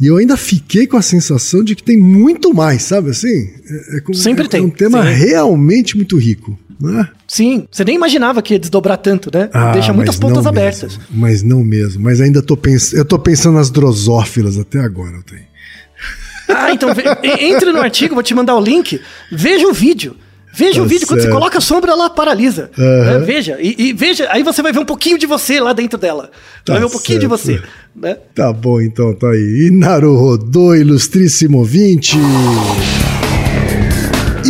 e 0.00 0.06
eu 0.06 0.16
ainda 0.16 0.36
fiquei 0.36 0.86
com 0.86 0.96
a 0.96 1.02
sensação 1.02 1.62
de 1.64 1.74
que 1.74 1.82
tem 1.82 1.96
muito 1.96 2.54
mais, 2.54 2.82
sabe 2.82 3.10
assim? 3.10 3.50
É, 3.68 3.96
é 3.96 4.00
como, 4.00 4.16
Sempre 4.16 4.44
é, 4.44 4.48
tem. 4.48 4.60
É 4.60 4.64
um 4.64 4.70
tema 4.70 5.02
Sim. 5.02 5.12
realmente 5.12 5.96
muito 5.96 6.16
rico. 6.16 6.58
Né? 6.80 7.08
Sim, 7.26 7.66
você 7.68 7.84
nem 7.84 7.96
imaginava 7.96 8.40
que 8.40 8.54
ia 8.54 8.58
desdobrar 8.58 8.98
tanto, 8.98 9.30
né? 9.34 9.50
Ah, 9.52 9.72
Deixa 9.72 9.92
muitas 9.92 10.16
pontas 10.16 10.46
abertas. 10.46 10.96
Mesmo, 10.96 11.04
mas 11.10 11.42
não 11.42 11.64
mesmo. 11.64 12.04
Mas 12.04 12.20
ainda 12.20 12.40
tô 12.40 12.56
pensando. 12.56 12.98
Eu 12.98 13.04
tô 13.04 13.18
pensando 13.18 13.54
nas 13.54 13.68
drosófilas 13.68 14.56
até 14.56 14.78
agora, 14.78 15.16
eu 15.16 15.22
tenho. 15.24 15.48
Ah, 16.48 16.72
então 16.72 16.88
entre 17.40 17.72
no 17.72 17.80
artigo, 17.80 18.14
vou 18.14 18.22
te 18.22 18.34
mandar 18.34 18.56
o 18.56 18.60
link. 18.60 19.00
Veja 19.30 19.66
o 19.66 19.72
vídeo. 19.72 20.16
Veja 20.58 20.80
tá 20.80 20.82
o 20.82 20.84
vídeo, 20.84 21.06
certo. 21.06 21.08
quando 21.10 21.20
você 21.22 21.30
coloca 21.30 21.58
a 21.58 21.60
sombra, 21.60 21.92
ela 21.92 22.10
paralisa. 22.10 22.70
Uhum. 22.76 23.04
Né? 23.04 23.18
Veja, 23.20 23.56
e, 23.60 23.76
e, 23.78 23.92
veja, 23.92 24.26
aí 24.30 24.42
você 24.42 24.60
vai 24.60 24.72
ver 24.72 24.80
um 24.80 24.84
pouquinho 24.84 25.16
de 25.16 25.26
você 25.26 25.60
lá 25.60 25.72
dentro 25.72 25.96
dela. 25.96 26.30
Tá 26.64 26.72
vai 26.72 26.80
ver 26.80 26.86
um 26.86 26.90
pouquinho 26.90 27.20
certo. 27.20 27.20
de 27.20 27.26
você. 27.26 27.62
Né? 27.94 28.16
Tá 28.34 28.52
bom, 28.52 28.80
então, 28.80 29.14
tá 29.14 29.28
aí. 29.28 29.68
Inaruhodô, 29.68 30.74
ilustríssimo 30.74 31.64
20. 31.64 32.18